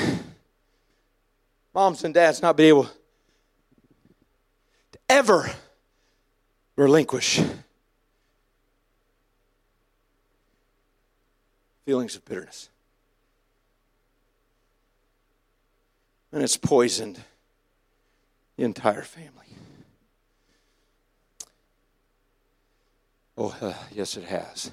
moms 1.72 2.02
and 2.02 2.12
dads 2.12 2.42
not 2.42 2.56
be 2.56 2.64
able 2.64 2.90
to 4.90 4.98
ever 5.08 5.48
relinquish 6.76 7.40
feelings 11.84 12.16
of 12.16 12.24
bitterness. 12.24 12.68
And 16.32 16.42
it's 16.42 16.56
poisoned 16.56 17.20
the 18.56 18.64
entire 18.64 19.02
family. 19.02 19.46
Oh, 23.36 23.54
uh, 23.60 23.74
yes, 23.92 24.16
it 24.16 24.24
has. 24.24 24.70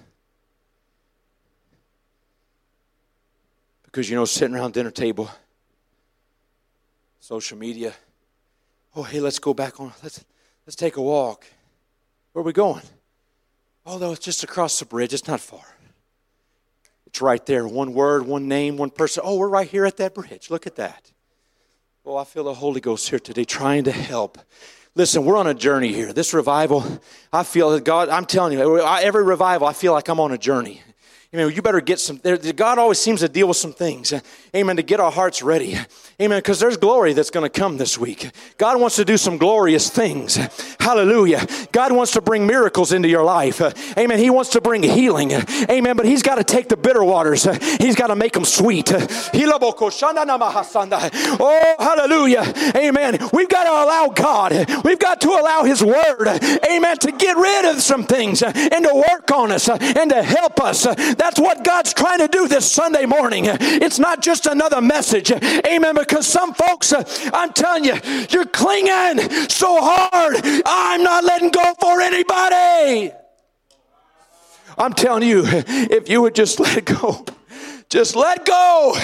Because, 3.84 4.10
you 4.10 4.16
know, 4.16 4.26
sitting 4.26 4.56
around 4.56 4.74
dinner 4.74 4.92
table, 4.92 5.30
social 7.20 7.58
media, 7.58 7.94
oh, 8.96 9.04
hey, 9.04 9.20
let's 9.20 9.40
go 9.40 9.54
back 9.54 9.80
on, 9.80 9.92
let's, 10.04 10.24
let's 10.66 10.76
take 10.76 10.98
a 10.98 11.02
walk. 11.02 11.46
Where 12.34 12.42
are 12.42 12.46
we 12.46 12.54
going? 12.54 12.84
Although 13.86 14.12
it's 14.12 14.24
just 14.24 14.44
across 14.44 14.78
the 14.80 14.86
bridge, 14.86 15.14
it's 15.14 15.28
not 15.28 15.40
far. 15.40 15.66
It's 17.08 17.22
right 17.22 17.44
there. 17.46 17.68
One 17.68 17.94
word, 17.94 18.28
one 18.28 18.48
name, 18.48 18.78
one 18.78 18.92
person. 18.92 19.24
Oh, 19.26 19.38
we're 19.38 19.50
right 19.50 19.68
here 19.68 19.86
at 19.86 19.98
that 19.98 20.14
bridge. 20.14 20.52
Look 20.52 20.68
at 20.68 20.76
that. 20.76 21.12
Oh, 22.06 22.18
I 22.18 22.24
feel 22.24 22.44
the 22.44 22.54
Holy 22.54 22.82
Ghost 22.82 23.10
here 23.10 23.20
today 23.20 23.46
trying 23.46 23.86
to 23.86 23.92
help. 23.92 24.38
Listen, 24.96 25.26
we're 25.26 25.38
on 25.38 25.48
a 25.48 25.54
journey 25.54 25.94
here. 25.94 26.14
This 26.14 26.34
revival, 26.34 26.84
I 27.34 27.44
feel 27.44 27.72
that 27.72 27.84
God, 27.84 28.10
I'm 28.10 28.26
telling 28.26 28.58
you, 28.58 28.82
every 28.82 29.24
revival, 29.24 29.68
I 29.68 29.74
feel 29.74 29.94
like 29.94 30.08
I'm 30.08 30.20
on 30.20 30.32
a 30.32 30.38
journey. 30.38 30.82
You 31.32 31.38
know, 31.38 31.48
you 31.48 31.62
better 31.62 31.80
get 31.80 32.00
some. 32.00 32.20
God 32.56 32.80
always 32.80 32.98
seems 32.98 33.20
to 33.20 33.30
deal 33.30 33.48
with 33.48 33.58
some 33.58 33.72
things. 33.72 34.16
Amen. 34.56 34.78
To 34.78 34.82
get 34.82 35.00
our 35.00 35.12
hearts 35.12 35.44
ready. 35.44 35.78
Amen. 36.20 36.40
Because 36.40 36.60
there's 36.60 36.76
glory 36.76 37.14
that's 37.14 37.30
going 37.30 37.48
to 37.48 37.52
come 37.52 37.78
this 37.78 38.00
week. 38.00 38.32
God 38.58 38.82
wants 38.82 38.96
to 38.96 39.06
do 39.06 39.16
some 39.16 39.38
glorious 39.38 39.92
things. 39.92 40.38
Hallelujah. 40.80 41.46
God 41.72 41.92
wants 41.92 42.14
to 42.14 42.22
bring 42.22 42.48
miracles 42.48 42.92
into 42.94 43.10
your 43.10 43.24
life. 43.24 43.62
Amen. 43.96 44.18
He 44.18 44.32
wants 44.32 44.50
to 44.52 44.62
bring 44.62 44.82
healing. 44.82 45.32
Amen. 45.70 45.96
But 45.96 46.08
He's 46.08 46.24
got 46.24 46.36
to 46.40 46.44
take 46.44 46.68
the 46.68 46.76
bitter 46.76 47.04
waters. 47.04 47.44
He's 47.78 47.96
got 47.96 48.08
to 48.08 48.16
make 48.16 48.34
them 48.34 48.44
sweet. 48.44 48.92
Oh, 51.42 51.76
hallelujah. 51.78 52.52
Amen. 52.76 53.20
We've 53.32 53.50
got 53.50 53.66
to 53.66 53.70
allow 53.70 54.08
God. 54.08 54.84
We've 54.84 54.98
got 54.98 55.22
to 55.22 55.30
allow 55.30 55.64
His 55.64 55.84
Word. 55.84 56.28
Amen. 56.68 56.98
To 56.98 57.12
get 57.12 57.38
rid 57.38 57.66
of 57.66 57.84
some 57.84 58.04
things 58.06 58.42
and 58.42 58.84
to 58.84 59.04
work 59.12 59.30
on 59.30 59.52
us 59.52 59.70
and 59.70 60.10
to 60.10 60.24
help 60.24 60.60
us 60.60 60.88
that's 61.20 61.40
what 61.40 61.64
God's 61.64 61.94
trying 61.94 62.20
to 62.20 62.28
do 62.28 62.48
this 62.48 62.72
Sunday 62.72 63.06
morning. 63.06 63.44
It's 63.46 64.00
not 64.00 64.22
just 64.22 64.46
another 64.46 64.82
message. 64.82 65.32
Amen. 65.32 65.94
Because 65.96 66.26
some 66.26 66.54
folks, 66.54 66.94
uh, 66.94 67.04
I'm 67.34 67.52
telling 67.52 67.84
you, 67.84 67.96
you're 68.30 68.46
clinging 68.46 69.30
so 69.50 69.80
hard. 69.82 70.40
I'm 70.66 71.04
not 71.04 71.26
letting 71.26 71.50
go 71.50 71.74
for 71.80 72.00
anybody. 72.02 73.12
I'm 74.78 74.94
telling 74.94 75.28
you, 75.28 75.44
if 75.46 76.10
you 76.10 76.22
would 76.22 76.36
just 76.36 76.60
let 76.60 76.86
go. 76.86 77.26
Just 77.90 78.16
let 78.16 78.46
go 78.46 78.96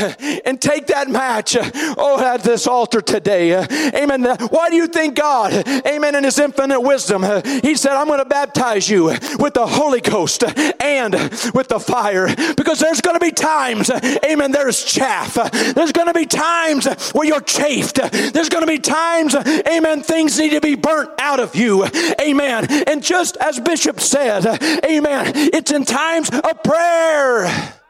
and 0.46 0.62
take 0.62 0.88
that 0.88 1.10
match. 1.10 1.58
Oh, 1.98 2.24
at 2.24 2.44
this 2.44 2.68
altar 2.68 3.02
today. 3.02 3.56
Amen. 3.96 4.24
Why 4.50 4.70
do 4.70 4.76
you 4.76 4.86
think 4.86 5.16
God, 5.16 5.68
amen, 5.88 6.14
in 6.14 6.24
his 6.24 6.38
infinite 6.38 6.80
wisdom, 6.80 7.24
he 7.64 7.76
said, 7.76 7.94
I'm 7.94 8.06
going 8.06 8.20
to 8.20 8.26
baptize 8.26 8.88
you 8.88 9.06
with 9.40 9.56
the 9.56 9.66
Holy 9.66 10.02
Ghost 10.02 10.44
and 10.80 11.14
with 11.56 11.68
the 11.70 11.80
fire? 11.80 12.28
Because 12.56 12.78
there's 12.78 13.02
going 13.02 13.16
to 13.16 13.26
be 13.26 13.32
times, 13.32 13.90
amen, 14.24 14.52
there's 14.52 14.84
chaff. 14.84 15.34
There's 15.74 15.92
going 15.92 16.08
to 16.08 16.14
be 16.14 16.28
times 16.28 16.86
where 17.14 17.26
you're 17.26 17.42
chafed. 17.42 17.96
There's 17.96 18.50
going 18.50 18.66
to 18.66 18.72
be 18.72 18.78
times, 18.78 19.34
amen, 19.36 20.04
things 20.04 20.38
need 20.38 20.52
to 20.52 20.62
be 20.62 20.76
burnt 20.76 21.10
out 21.20 21.40
of 21.40 21.56
you. 21.56 21.88
Amen. 22.22 22.68
And 22.88 23.04
just 23.04 23.36
as 23.38 23.60
Bishop 23.60 24.00
said, 24.00 24.46
amen, 24.86 25.32
it's 25.36 25.72
in 25.72 25.86
times 25.86 26.30
of 26.30 26.62
prayer 26.64 27.82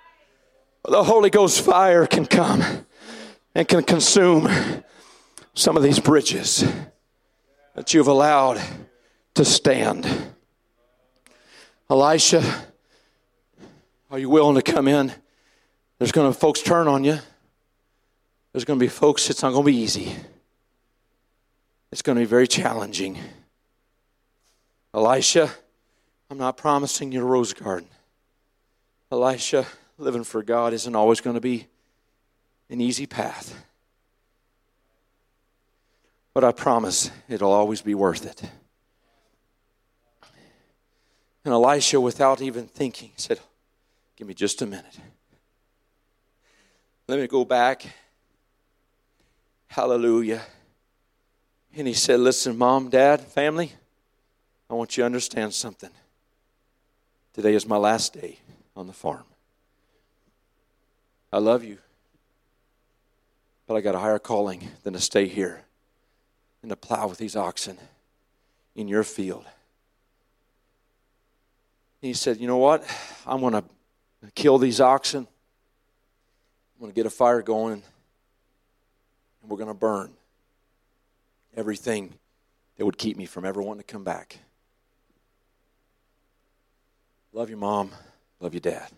the 0.89 1.03
Holy 1.03 1.29
Ghost 1.29 1.61
fire 1.61 2.05
can 2.05 2.25
come 2.25 2.63
and 3.53 3.67
can 3.67 3.83
consume 3.83 4.49
some 5.53 5.77
of 5.77 5.83
these 5.83 5.99
bridges 5.99 6.63
that 7.73 7.93
you've 7.93 8.07
allowed 8.07 8.61
to 9.33 9.45
stand. 9.45 10.07
Elisha, 11.89 12.43
are 14.11 14.19
you 14.19 14.29
willing 14.29 14.55
to 14.55 14.61
come 14.61 14.87
in? 14.87 15.13
There's 15.97 16.11
going 16.11 16.31
to 16.31 16.37
folks 16.37 16.61
turn 16.61 16.87
on 16.87 17.03
you. 17.03 17.19
There's 18.51 18.65
going 18.65 18.79
to 18.79 18.83
be 18.83 18.89
folks, 18.89 19.29
it's 19.29 19.41
not 19.41 19.51
going 19.51 19.65
to 19.65 19.71
be 19.71 19.77
easy. 19.77 20.15
It's 21.91 22.01
going 22.01 22.15
to 22.17 22.21
be 22.21 22.25
very 22.25 22.47
challenging. 22.47 23.17
Elisha, 24.93 25.49
I'm 26.29 26.37
not 26.37 26.57
promising 26.57 27.11
you 27.11 27.21
a 27.21 27.25
rose 27.25 27.53
garden. 27.53 27.89
Elisha, 29.11 29.65
living 29.97 30.23
for 30.23 30.43
God 30.43 30.73
isn't 30.73 30.95
always 30.95 31.21
going 31.21 31.35
to 31.35 31.41
be 31.41 31.67
an 32.69 32.81
easy 32.81 33.05
path. 33.05 33.55
But 36.33 36.43
I 36.43 36.51
promise 36.51 37.11
it'll 37.29 37.51
always 37.51 37.81
be 37.81 37.95
worth 37.95 38.25
it. 38.25 38.43
And 41.45 41.53
Elisha, 41.53 42.01
without 42.01 42.41
even 42.41 42.67
thinking, 42.67 43.11
said, 43.15 43.39
Give 44.15 44.27
me 44.27 44.33
just 44.33 44.61
a 44.61 44.65
minute. 44.65 44.97
Let 47.07 47.19
me 47.19 47.27
go 47.27 47.45
back. 47.45 47.85
Hallelujah. 49.67 50.41
And 51.75 51.87
he 51.87 51.93
said, 51.93 52.19
Listen, 52.19 52.57
mom, 52.57 52.89
dad, 52.89 53.21
family, 53.21 53.73
I 54.69 54.73
want 54.73 54.97
you 54.97 55.01
to 55.01 55.05
understand 55.05 55.53
something. 55.53 55.91
Today 57.33 57.53
is 57.53 57.67
my 57.67 57.77
last 57.77 58.13
day 58.13 58.39
on 58.75 58.87
the 58.87 58.93
farm. 58.93 59.25
I 61.35 61.39
love 61.39 61.65
you. 61.65 61.79
But 63.67 63.75
I 63.75 63.81
got 63.81 63.93
a 63.93 63.99
higher 63.99 64.19
calling 64.19 64.69
than 64.83 64.93
to 64.93 65.01
stay 65.01 65.27
here 65.27 65.63
and 66.61 66.69
to 66.69 66.77
plow 66.77 67.09
with 67.09 67.17
these 67.17 67.35
oxen 67.35 67.77
in 68.73 68.87
your 68.87 69.03
field. 69.03 69.43
he 71.99 72.13
said, 72.13 72.39
You 72.39 72.47
know 72.47 72.55
what? 72.55 72.89
I'm 73.27 73.41
going 73.41 73.51
to 73.51 73.65
kill 74.33 74.57
these 74.57 74.79
oxen. 74.79 75.27
I'm 75.27 76.79
going 76.79 76.91
to 76.93 76.95
get 76.95 77.05
a 77.05 77.09
fire 77.09 77.41
going, 77.41 77.83
and 79.41 79.51
we're 79.51 79.57
going 79.57 79.67
to 79.67 79.73
burn 79.73 80.13
everything 81.53 82.13
that 82.77 82.85
would 82.85 82.97
keep 82.97 83.17
me 83.17 83.25
from 83.25 83.43
ever 83.43 83.61
wanting 83.61 83.83
to 83.83 83.91
come 83.91 84.05
back. 84.05 84.39
Love 87.33 87.49
your 87.49 87.59
mom. 87.59 87.91
Love 88.39 88.53
your 88.53 88.61
dad. 88.61 88.89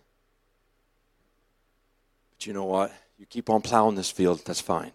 But 2.38 2.46
you 2.46 2.52
know 2.52 2.66
what? 2.66 2.92
You 3.18 3.26
keep 3.26 3.50
on 3.50 3.62
plowing 3.62 3.96
this 3.96 4.12
field, 4.12 4.42
that's 4.44 4.60
fine. 4.60 4.92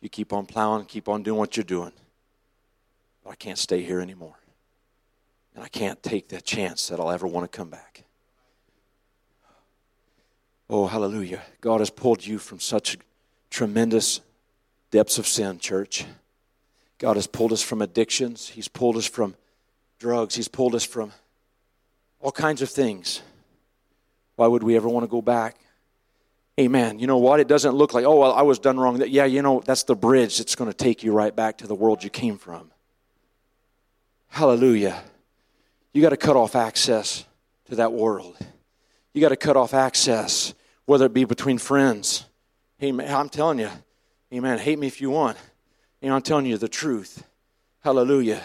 You 0.00 0.08
keep 0.08 0.32
on 0.32 0.46
plowing, 0.46 0.84
keep 0.84 1.08
on 1.08 1.24
doing 1.24 1.36
what 1.36 1.56
you're 1.56 1.64
doing. 1.64 1.90
But 3.24 3.30
I 3.30 3.34
can't 3.34 3.58
stay 3.58 3.82
here 3.82 4.00
anymore. 4.00 4.36
And 5.56 5.64
I 5.64 5.68
can't 5.68 6.00
take 6.00 6.28
that 6.28 6.44
chance 6.44 6.86
that 6.88 7.00
I'll 7.00 7.10
ever 7.10 7.26
want 7.26 7.50
to 7.50 7.56
come 7.56 7.70
back. 7.70 8.04
Oh, 10.70 10.86
hallelujah. 10.86 11.42
God 11.60 11.80
has 11.80 11.90
pulled 11.90 12.24
you 12.24 12.38
from 12.38 12.60
such 12.60 12.98
tremendous 13.50 14.20
depths 14.92 15.18
of 15.18 15.26
sin, 15.26 15.58
church. 15.58 16.04
God 16.98 17.16
has 17.16 17.26
pulled 17.26 17.52
us 17.52 17.62
from 17.62 17.82
addictions. 17.82 18.48
He's 18.48 18.68
pulled 18.68 18.96
us 18.96 19.06
from 19.06 19.34
drugs. 19.98 20.36
He's 20.36 20.48
pulled 20.48 20.76
us 20.76 20.84
from 20.84 21.10
all 22.20 22.32
kinds 22.32 22.62
of 22.62 22.70
things. 22.70 23.22
Why 24.36 24.46
would 24.46 24.62
we 24.62 24.76
ever 24.76 24.88
want 24.88 25.02
to 25.02 25.10
go 25.10 25.20
back? 25.20 25.56
Amen. 26.58 27.00
You 27.00 27.08
know 27.08 27.18
what? 27.18 27.40
It 27.40 27.48
doesn't 27.48 27.74
look 27.74 27.94
like, 27.94 28.04
oh, 28.04 28.16
well, 28.16 28.32
I 28.32 28.42
was 28.42 28.60
done 28.60 28.78
wrong. 28.78 29.02
Yeah, 29.06 29.24
you 29.24 29.42
know, 29.42 29.60
that's 29.64 29.82
the 29.82 29.96
bridge 29.96 30.38
that's 30.38 30.54
going 30.54 30.70
to 30.70 30.76
take 30.76 31.02
you 31.02 31.12
right 31.12 31.34
back 31.34 31.58
to 31.58 31.66
the 31.66 31.74
world 31.74 32.04
you 32.04 32.10
came 32.10 32.38
from. 32.38 32.70
Hallelujah. 34.28 35.02
You 35.92 36.02
got 36.02 36.10
to 36.10 36.16
cut 36.16 36.36
off 36.36 36.54
access 36.54 37.24
to 37.66 37.76
that 37.76 37.92
world. 37.92 38.36
You 39.12 39.20
got 39.20 39.30
to 39.30 39.36
cut 39.36 39.56
off 39.56 39.74
access, 39.74 40.54
whether 40.86 41.06
it 41.06 41.14
be 41.14 41.24
between 41.24 41.58
friends. 41.58 42.24
Amen. 42.82 43.12
I'm 43.12 43.28
telling 43.28 43.58
you, 43.58 43.70
amen. 44.32 44.58
Hate 44.58 44.78
me 44.78 44.86
if 44.86 45.00
you 45.00 45.10
want. 45.10 45.36
And 46.02 46.12
I'm 46.12 46.22
telling 46.22 46.46
you 46.46 46.58
the 46.58 46.68
truth. 46.68 47.24
Hallelujah. 47.80 48.42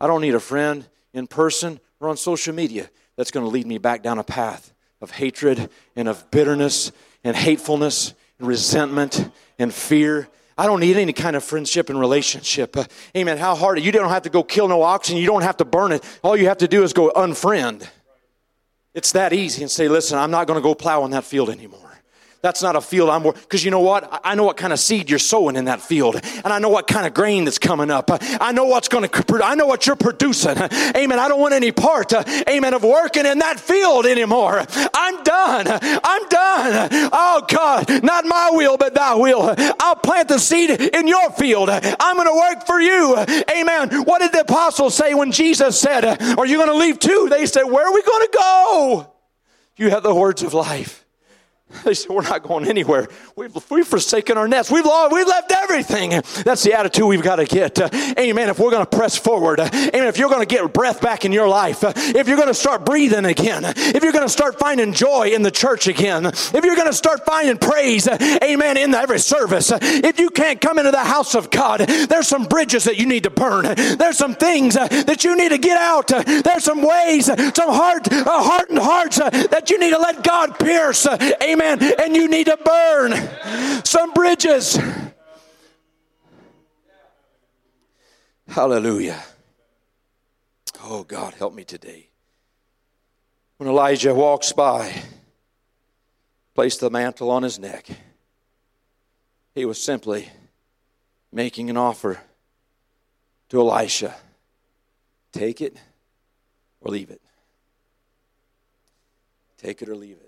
I 0.00 0.06
don't 0.08 0.20
need 0.20 0.34
a 0.34 0.40
friend 0.40 0.86
in 1.12 1.26
person 1.28 1.78
or 2.00 2.08
on 2.08 2.16
social 2.16 2.54
media 2.54 2.90
that's 3.16 3.30
going 3.30 3.44
to 3.44 3.50
lead 3.50 3.66
me 3.66 3.78
back 3.78 4.02
down 4.02 4.18
a 4.18 4.24
path 4.24 4.72
of 5.00 5.12
hatred 5.12 5.70
and 5.94 6.08
of 6.08 6.30
bitterness 6.30 6.92
and 7.24 7.36
hatefulness 7.36 8.14
and 8.38 8.48
resentment 8.48 9.30
and 9.58 9.72
fear. 9.72 10.28
I 10.56 10.66
don't 10.66 10.80
need 10.80 10.96
any 10.96 11.12
kind 11.12 11.34
of 11.36 11.42
friendship 11.42 11.88
and 11.90 11.98
relationship. 11.98 12.76
Uh, 12.76 12.84
amen. 13.16 13.38
How 13.38 13.54
hard? 13.54 13.80
You 13.80 13.92
don't 13.92 14.10
have 14.10 14.22
to 14.22 14.30
go 14.30 14.42
kill 14.42 14.68
no 14.68 14.82
oxen. 14.82 15.16
You 15.16 15.26
don't 15.26 15.42
have 15.42 15.56
to 15.58 15.64
burn 15.64 15.92
it. 15.92 16.04
All 16.22 16.36
you 16.36 16.48
have 16.48 16.58
to 16.58 16.68
do 16.68 16.82
is 16.82 16.92
go 16.92 17.10
unfriend. 17.14 17.88
It's 18.94 19.12
that 19.12 19.32
easy 19.32 19.62
and 19.62 19.70
say, 19.70 19.88
listen, 19.88 20.18
I'm 20.18 20.30
not 20.30 20.46
going 20.46 20.58
to 20.58 20.62
go 20.62 20.74
plow 20.74 21.04
in 21.04 21.12
that 21.12 21.24
field 21.24 21.48
anymore. 21.48 21.91
That's 22.42 22.60
not 22.60 22.74
a 22.74 22.80
field 22.80 23.08
I'm 23.08 23.22
working. 23.22 23.40
because 23.42 23.64
you 23.64 23.70
know 23.70 23.78
what? 23.80 24.20
I 24.24 24.34
know 24.34 24.42
what 24.42 24.56
kind 24.56 24.72
of 24.72 24.80
seed 24.80 25.08
you're 25.08 25.20
sowing 25.20 25.54
in 25.54 25.66
that 25.66 25.80
field, 25.80 26.16
and 26.16 26.52
I 26.52 26.58
know 26.58 26.70
what 26.70 26.88
kind 26.88 27.06
of 27.06 27.14
grain 27.14 27.44
that's 27.44 27.58
coming 27.58 27.88
up. 27.88 28.10
I 28.10 28.50
know 28.50 28.64
what's 28.64 28.88
going 28.88 29.08
to. 29.08 29.40
I 29.44 29.54
know 29.54 29.66
what 29.66 29.86
you're 29.86 29.94
producing. 29.94 30.58
Amen. 30.58 31.20
I 31.20 31.28
don't 31.28 31.40
want 31.40 31.54
any 31.54 31.70
part. 31.70 32.12
Uh, 32.12 32.24
amen. 32.48 32.74
Of 32.74 32.82
working 32.82 33.26
in 33.26 33.38
that 33.38 33.60
field 33.60 34.06
anymore. 34.06 34.60
I'm 34.92 35.22
done. 35.22 35.66
I'm 35.68 36.28
done. 36.28 36.88
Oh 37.12 37.44
God, 37.48 38.02
not 38.02 38.24
my 38.24 38.50
will, 38.54 38.76
but 38.76 38.94
Thy 38.94 39.14
will. 39.14 39.54
I'll 39.78 39.94
plant 39.94 40.26
the 40.26 40.38
seed 40.38 40.70
in 40.70 41.06
your 41.06 41.30
field. 41.30 41.70
I'm 41.70 42.16
going 42.16 42.26
to 42.26 42.34
work 42.34 42.66
for 42.66 42.80
you. 42.80 43.18
Amen. 43.56 44.02
What 44.02 44.18
did 44.18 44.32
the 44.32 44.40
apostles 44.40 44.96
say 44.96 45.14
when 45.14 45.30
Jesus 45.30 45.78
said, 45.78 46.04
"Are 46.04 46.46
you 46.46 46.56
going 46.56 46.70
to 46.70 46.76
leave 46.76 46.98
too?" 46.98 47.28
They 47.30 47.46
said, 47.46 47.62
"Where 47.64 47.86
are 47.86 47.94
we 47.94 48.02
going 48.02 48.26
to 48.26 48.36
go?" 48.36 49.12
You 49.76 49.90
have 49.90 50.02
the 50.02 50.14
words 50.14 50.42
of 50.42 50.54
life. 50.54 51.01
They 51.84 51.94
said, 51.94 52.10
We're 52.10 52.22
not 52.22 52.42
going 52.42 52.68
anywhere. 52.68 53.08
We've, 53.36 53.70
we've 53.70 53.86
forsaken 53.86 54.38
our 54.38 54.46
nets. 54.46 54.70
We've, 54.70 54.84
lost, 54.84 55.12
we've 55.12 55.26
left 55.26 55.52
everything. 55.52 56.10
That's 56.44 56.62
the 56.62 56.74
attitude 56.74 57.06
we've 57.06 57.22
got 57.22 57.36
to 57.36 57.44
get. 57.44 57.78
Uh, 57.78 57.88
amen. 58.18 58.48
If 58.48 58.58
we're 58.58 58.70
going 58.70 58.86
to 58.86 58.96
press 58.96 59.16
forward, 59.16 59.60
uh, 59.60 59.68
amen. 59.72 60.06
If 60.06 60.18
you're 60.18 60.28
going 60.28 60.46
to 60.46 60.46
get 60.46 60.72
breath 60.72 61.00
back 61.00 61.24
in 61.24 61.32
your 61.32 61.48
life, 61.48 61.82
uh, 61.82 61.92
if 61.96 62.28
you're 62.28 62.36
going 62.36 62.48
to 62.48 62.54
start 62.54 62.86
breathing 62.86 63.24
again, 63.24 63.64
if 63.64 64.02
you're 64.02 64.12
going 64.12 64.24
to 64.24 64.32
start 64.32 64.58
finding 64.58 64.92
joy 64.92 65.28
in 65.28 65.42
the 65.42 65.50
church 65.50 65.86
again, 65.86 66.26
if 66.26 66.64
you're 66.64 66.76
going 66.76 66.88
to 66.88 66.92
start 66.92 67.24
finding 67.24 67.58
praise, 67.58 68.06
uh, 68.06 68.16
amen, 68.42 68.76
in 68.76 68.94
every 68.94 69.18
service, 69.18 69.72
uh, 69.72 69.78
if 69.82 70.18
you 70.18 70.30
can't 70.30 70.60
come 70.60 70.78
into 70.78 70.90
the 70.90 70.98
house 70.98 71.34
of 71.34 71.50
God, 71.50 71.80
there's 71.80 72.28
some 72.28 72.44
bridges 72.44 72.84
that 72.84 72.96
you 72.96 73.06
need 73.06 73.24
to 73.24 73.30
burn. 73.30 73.64
There's 73.74 74.18
some 74.18 74.34
things 74.34 74.76
uh, 74.76 74.86
that 74.88 75.24
you 75.24 75.36
need 75.36 75.50
to 75.50 75.58
get 75.58 75.78
out. 75.78 76.08
There's 76.08 76.64
some 76.64 76.82
ways, 76.82 77.26
some 77.26 77.72
hard, 77.72 78.06
hardened 78.06 78.78
hearts 78.78 79.16
that 79.16 79.70
you 79.70 79.78
need 79.78 79.90
to 79.90 79.98
let 79.98 80.22
God 80.22 80.58
pierce. 80.58 81.06
Amen 81.42 81.61
Amen. 81.62 81.94
And 81.98 82.16
you 82.16 82.28
need 82.28 82.46
to 82.46 82.56
burn 82.56 83.84
some 83.84 84.12
bridges. 84.12 84.78
Hallelujah. 88.48 89.22
Oh, 90.82 91.04
God, 91.04 91.34
help 91.34 91.54
me 91.54 91.64
today. 91.64 92.08
When 93.56 93.68
Elijah 93.68 94.14
walks 94.14 94.52
by, 94.52 94.92
placed 96.54 96.80
the 96.80 96.90
mantle 96.90 97.30
on 97.30 97.44
his 97.44 97.58
neck, 97.58 97.86
he 99.54 99.64
was 99.64 99.82
simply 99.82 100.28
making 101.32 101.70
an 101.70 101.76
offer 101.76 102.20
to 103.50 103.60
Elisha 103.60 104.14
take 105.32 105.60
it 105.60 105.76
or 106.80 106.90
leave 106.90 107.10
it. 107.10 107.22
Take 109.56 109.80
it 109.80 109.88
or 109.88 109.96
leave 109.96 110.16
it. 110.16 110.21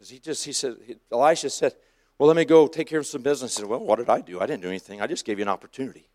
Because 0.00 0.08
he 0.08 0.18
just, 0.18 0.46
he 0.46 0.52
said, 0.54 0.76
Elisha 1.12 1.50
said, 1.50 1.74
Well, 2.18 2.26
let 2.26 2.34
me 2.34 2.46
go 2.46 2.66
take 2.66 2.86
care 2.86 3.00
of 3.00 3.06
some 3.06 3.20
business. 3.20 3.54
He 3.54 3.60
said, 3.60 3.68
Well, 3.68 3.80
what 3.80 3.98
did 3.98 4.08
I 4.08 4.22
do? 4.22 4.40
I 4.40 4.46
didn't 4.46 4.62
do 4.62 4.68
anything. 4.68 5.02
I 5.02 5.06
just 5.06 5.26
gave 5.26 5.38
you 5.38 5.42
an 5.42 5.50
opportunity. 5.50 6.08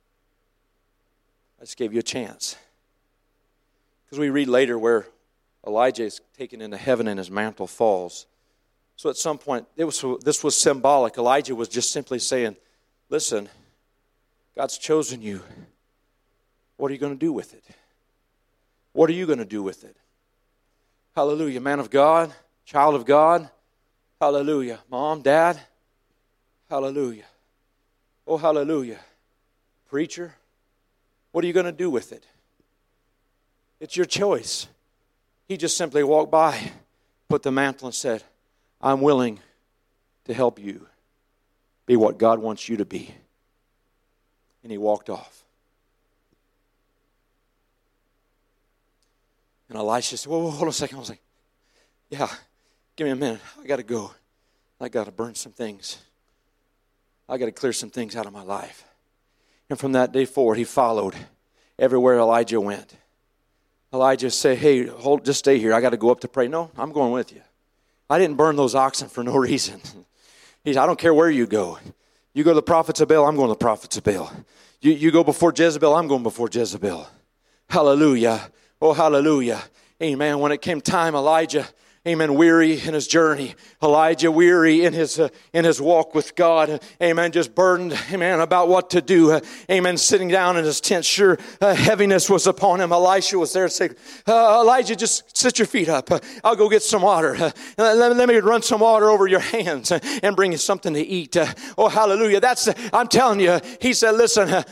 I 1.60 1.66
just 1.66 1.78
gave 1.78 1.94
you 1.94 2.00
a 2.00 2.04
chance. 2.04 2.56
Because 4.04 4.18
we 4.18 4.32
read 4.32 4.48
later 4.48 4.80
where 4.80 5.06
Elijah 5.68 6.04
is 6.04 6.20
taken 6.36 6.62
into 6.62 6.78
heaven 6.78 7.08
and 7.08 7.20
his 7.20 7.30
mantle 7.30 7.68
falls. 7.68 8.26
So 8.96 9.08
at 9.12 9.18
some 9.18 9.38
point, 9.38 9.68
it 9.78 9.84
was, 9.84 10.04
this 10.24 10.44
was 10.44 10.58
symbolic. 10.58 11.16
Elijah 11.20 11.54
was 11.54 11.70
just 11.70 11.92
simply 11.92 12.18
saying, 12.18 12.56
Listen, 13.10 13.48
God's 14.56 14.80
chosen 14.80 15.22
you. 15.22 15.44
What 16.78 16.90
are 16.90 16.96
you 16.96 17.00
going 17.00 17.14
to 17.14 17.20
do 17.20 17.32
with 17.32 17.54
it? 17.54 17.64
What 18.94 19.12
are 19.12 19.14
you 19.14 19.28
going 19.28 19.38
to 19.38 19.46
do 19.46 19.62
with 19.62 19.84
it? 19.84 19.96
Hallelujah. 21.16 21.62
Man 21.62 21.80
of 21.80 21.92
God, 21.92 22.34
child 22.66 22.96
of 22.96 23.06
God, 23.06 23.52
Hallelujah. 24.20 24.80
Mom, 24.90 25.22
dad, 25.22 25.60
hallelujah. 26.70 27.26
Oh, 28.26 28.38
hallelujah. 28.38 29.00
Preacher, 29.90 30.34
what 31.32 31.44
are 31.44 31.48
you 31.48 31.54
going 31.54 31.66
to 31.66 31.72
do 31.72 31.90
with 31.90 32.12
it? 32.12 32.26
It's 33.80 33.96
your 33.96 34.06
choice. 34.06 34.68
He 35.48 35.58
just 35.58 35.78
simply 35.78 36.04
walked 36.04 36.32
by, 36.32 36.72
put 37.30 37.44
the 37.44 37.52
mantle, 37.52 37.88
and 37.88 37.96
said, 37.96 38.24
I'm 38.82 39.02
willing 39.02 39.40
to 40.26 40.34
help 40.34 40.60
you 40.60 40.88
be 41.86 41.96
what 41.96 42.18
God 42.18 42.40
wants 42.40 42.68
you 42.68 42.78
to 42.78 42.86
be. 42.86 43.14
And 44.64 44.72
he 44.72 44.78
walked 44.78 45.10
off. 45.10 45.44
And 49.70 49.78
Elisha 49.78 50.18
said, 50.18 50.30
Whoa, 50.30 50.40
whoa, 50.40 50.52
hold 50.52 50.64
on 50.64 50.68
a 50.70 50.74
second. 50.74 50.98
I 50.98 51.00
was 51.00 51.10
like, 51.10 51.22
Yeah, 52.10 52.30
Give 52.96 53.06
me 53.06 53.12
a 53.12 53.16
minute. 53.16 53.42
I 53.62 53.68
got 53.68 53.78
to 53.78 53.84
go. 53.84 54.12
I 54.80 54.90
got 54.90 55.06
to 55.06 55.12
burn 55.12 55.36
some 55.36 55.52
things. 55.52 55.98
I 57.28 57.38
got 57.38 57.46
to 57.46 57.52
clear 57.52 57.74
some 57.74 57.90
things 57.90 58.16
out 58.16 58.26
of 58.26 58.34
my 58.34 58.44
life. 58.44 58.86
And 59.70 59.80
from 59.80 59.94
that 59.94 60.12
day 60.12 60.26
forward, 60.26 60.56
he 60.56 60.64
followed 60.64 61.16
everywhere 61.78 62.18
Elijah 62.18 62.62
went. 62.62 62.96
Elijah 63.94 64.30
said, 64.30 64.58
Hey, 64.58 64.86
hold, 64.86 65.26
just 65.26 65.40
stay 65.40 65.58
here. 65.58 65.74
I 65.74 65.82
got 65.82 65.90
to 65.90 65.98
go 65.98 66.12
up 66.12 66.22
to 66.22 66.28
pray. 66.28 66.48
No, 66.48 66.72
I'm 66.78 66.92
going 66.92 67.12
with 67.12 67.32
you. 67.32 67.42
I 68.10 68.20
didn't 68.20 68.38
burn 68.38 68.56
those 68.56 68.76
oxen 68.76 69.10
for 69.10 69.24
no 69.24 69.36
reason. 69.38 69.82
He 70.64 70.74
said, 70.74 70.82
I 70.82 70.86
don't 70.86 71.00
care 71.00 71.14
where 71.14 71.30
you 71.30 71.48
go. 71.48 71.80
You 72.34 72.44
go 72.44 72.52
to 72.52 72.56
the 72.56 72.64
prophets 72.64 73.00
of 73.00 73.08
Baal, 73.08 73.26
I'm 73.26 73.36
going 73.36 73.48
to 73.48 73.54
the 73.54 73.58
prophets 73.58 73.98
of 73.98 74.04
Baal. 74.04 74.32
You, 74.82 74.92
you 74.92 75.12
go 75.12 75.24
before 75.24 75.54
Jezebel, 75.56 75.96
I'm 75.96 76.08
going 76.08 76.24
before 76.24 76.50
Jezebel. 76.52 77.08
Hallelujah. 77.70 78.52
Oh, 78.82 78.94
hallelujah. 78.94 79.62
Amen. 80.02 80.40
When 80.40 80.52
it 80.52 80.62
came 80.62 80.82
time, 80.82 81.16
Elijah 81.16 81.66
amen, 82.08 82.36
weary 82.36 82.80
in 82.80 82.94
his 82.94 83.08
journey. 83.08 83.56
Elijah 83.82 84.30
weary 84.30 84.86
in 84.86 84.94
his, 84.94 85.20
uh, 85.20 85.30
in 85.54 85.66
his 85.66 85.82
walk 85.82 86.14
with 86.14 86.36
God. 86.36 86.82
Amen, 87.02 87.32
just 87.32 87.56
burdened, 87.56 87.98
amen, 88.12 88.40
about 88.42 88.68
what 88.68 88.92
to 88.92 89.02
do. 89.02 89.32
Uh, 89.32 89.40
amen, 89.72 89.98
sitting 89.98 90.28
down 90.28 90.56
in 90.56 90.66
his 90.66 90.80
tent, 90.80 91.04
sure, 91.04 91.40
uh, 91.62 91.74
heaviness 91.74 92.30
was 92.30 92.46
upon 92.46 92.80
him. 92.80 92.92
Elisha 92.92 93.40
was 93.40 93.54
there 93.54 93.68
saying, 93.70 93.96
uh, 94.28 94.62
Elijah, 94.62 94.96
just 94.96 95.36
sit 95.36 95.58
your 95.58 95.66
feet 95.66 95.90
up. 95.90 96.12
Uh, 96.12 96.20
I'll 96.44 96.56
go 96.56 96.70
get 96.70 96.84
some 96.84 97.02
water. 97.02 97.36
Uh, 97.36 97.52
let, 97.78 98.16
let, 98.16 98.30
me 98.30 98.36
run 98.38 98.62
some 98.62 98.82
water 98.82 99.10
over 99.10 99.28
your 99.28 99.40
hands 99.40 99.92
and 99.92 100.36
bring 100.36 100.52
you 100.52 100.58
something 100.58 100.94
to 100.94 101.02
eat. 101.02 101.36
oh, 101.78 101.90
hallelujah. 101.90 102.40
That's, 102.40 102.70
I'm 102.94 103.08
telling 103.08 103.40
you, 103.40 103.60
he 103.82 103.94
said, 103.94 104.12
listen, 104.12 104.64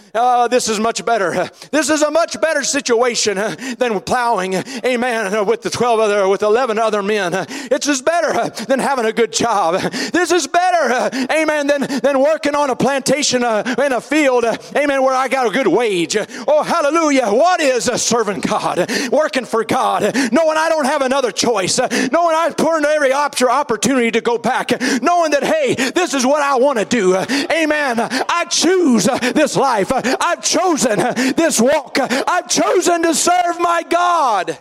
this 0.50 0.68
is 0.68 0.80
much 0.80 1.04
better. 1.06 1.50
this 1.72 1.90
is 1.90 2.02
a 2.02 2.12
much 2.12 2.40
better 2.40 2.64
situation 2.64 3.38
than 3.38 4.00
plowing, 4.02 4.56
amen, 4.86 5.46
with 5.46 5.62
the 5.62 5.70
12 5.70 6.00
other, 6.00 6.28
with 6.28 6.44
11 6.44 6.78
other 6.78 7.02
men 7.02 7.23
in. 7.24 7.46
It's 7.72 7.86
just 7.86 8.06
better 8.06 8.50
than 8.66 8.80
having 8.80 9.06
a 9.06 9.14
good 9.14 9.32
job. 9.32 9.82
This 10.12 10.32
is 10.32 10.48
better, 10.48 11.10
amen, 11.32 11.68
than, 11.68 11.82
than 12.02 12.20
working 12.20 12.56
on 12.56 12.70
a 12.70 12.76
plantation 12.76 13.44
uh, 13.44 13.76
in 13.84 13.92
a 13.92 14.02
field, 14.02 14.46
amen, 14.76 15.04
where 15.04 15.16
I 15.16 15.28
got 15.28 15.48
a 15.48 15.52
good 15.52 15.68
wage. 15.68 16.18
Oh, 16.48 16.64
hallelujah. 16.64 17.28
What 17.28 17.62
is 17.62 17.88
a 17.88 17.98
servant 17.98 18.46
God? 18.46 18.90
Working 19.12 19.46
for 19.46 19.64
God, 19.64 20.04
knowing 20.32 20.58
I 20.58 20.70
don't 20.70 20.86
have 20.86 21.02
another 21.02 21.32
choice, 21.32 21.78
knowing 21.80 22.36
I've 22.36 22.56
turned 22.56 22.86
every 22.86 23.14
opportunity 23.14 24.12
to 24.12 24.22
go 24.22 24.38
back, 24.38 24.72
knowing 25.02 25.32
that, 25.32 25.44
hey, 25.44 25.76
this 25.92 26.14
is 26.14 26.26
what 26.26 26.42
I 26.42 26.56
want 26.58 26.80
to 26.80 26.86
do. 26.86 27.16
Amen. 27.16 27.98
I 28.00 28.46
choose 28.50 29.06
this 29.06 29.56
life. 29.56 29.92
I've 29.94 30.44
chosen 30.44 31.00
this 31.36 31.60
walk. 31.62 31.98
I've 32.00 32.50
chosen 32.50 33.04
to 33.04 33.14
serve 33.14 33.60
my 33.60 33.84
God. 33.90 34.58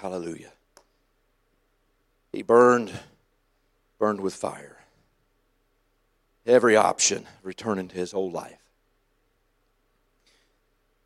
Hallelujah. 0.00 0.52
He 2.32 2.42
burned, 2.42 2.92
burned 3.98 4.20
with 4.20 4.32
fire. 4.32 4.76
Every 6.46 6.76
option 6.76 7.26
returning 7.42 7.88
to 7.88 7.96
his 7.96 8.14
old 8.14 8.32
life. 8.32 8.60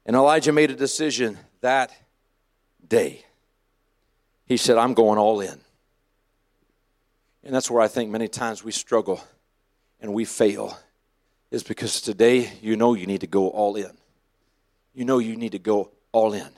And 0.04 0.14
Elijah 0.14 0.52
made 0.52 0.70
a 0.70 0.74
decision 0.74 1.38
that 1.62 1.90
day. 2.86 3.24
He 4.44 4.58
said, 4.58 4.76
I'm 4.76 4.92
going 4.92 5.18
all 5.18 5.40
in. 5.40 5.58
And 7.44 7.54
that's 7.54 7.70
where 7.70 7.80
I 7.80 7.88
think 7.88 8.10
many 8.10 8.28
times 8.28 8.62
we 8.62 8.72
struggle 8.72 9.24
and 10.02 10.12
we 10.12 10.26
fail, 10.26 10.76
is 11.50 11.62
because 11.62 12.02
today 12.02 12.52
you 12.60 12.76
know 12.76 12.92
you 12.92 13.06
need 13.06 13.22
to 13.22 13.26
go 13.26 13.48
all 13.48 13.74
in. 13.74 13.96
You 14.92 15.06
know 15.06 15.18
you 15.18 15.34
need 15.34 15.52
to 15.52 15.58
go 15.58 15.92
all 16.12 16.34
in. 16.34 16.48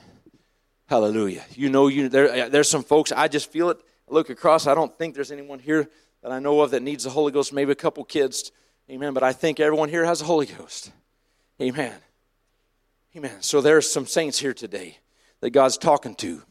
Hallelujah. 0.87 1.43
You 1.55 1.69
know, 1.69 1.87
you 1.87 2.09
there, 2.09 2.45
uh, 2.45 2.49
there's 2.49 2.69
some 2.69 2.83
folks, 2.83 3.11
I 3.11 3.27
just 3.27 3.51
feel 3.51 3.69
it. 3.69 3.77
I 4.09 4.13
look 4.13 4.29
across, 4.29 4.67
I 4.67 4.75
don't 4.75 4.95
think 4.97 5.15
there's 5.15 5.31
anyone 5.31 5.59
here 5.59 5.89
that 6.21 6.31
I 6.31 6.39
know 6.39 6.61
of 6.61 6.71
that 6.71 6.83
needs 6.83 7.03
the 7.03 7.09
Holy 7.09 7.31
Ghost, 7.31 7.53
maybe 7.53 7.71
a 7.71 7.75
couple 7.75 8.03
kids. 8.03 8.51
Amen. 8.89 9.13
But 9.13 9.23
I 9.23 9.33
think 9.33 9.59
everyone 9.59 9.89
here 9.89 10.05
has 10.05 10.19
the 10.19 10.25
Holy 10.25 10.45
Ghost. 10.45 10.91
Amen. 11.59 11.95
Amen. 13.15 13.41
So 13.41 13.61
there's 13.61 13.91
some 13.91 14.05
saints 14.05 14.37
here 14.37 14.53
today 14.53 14.97
that 15.41 15.51
God's 15.51 15.77
talking 15.77 16.15
to. 16.15 16.43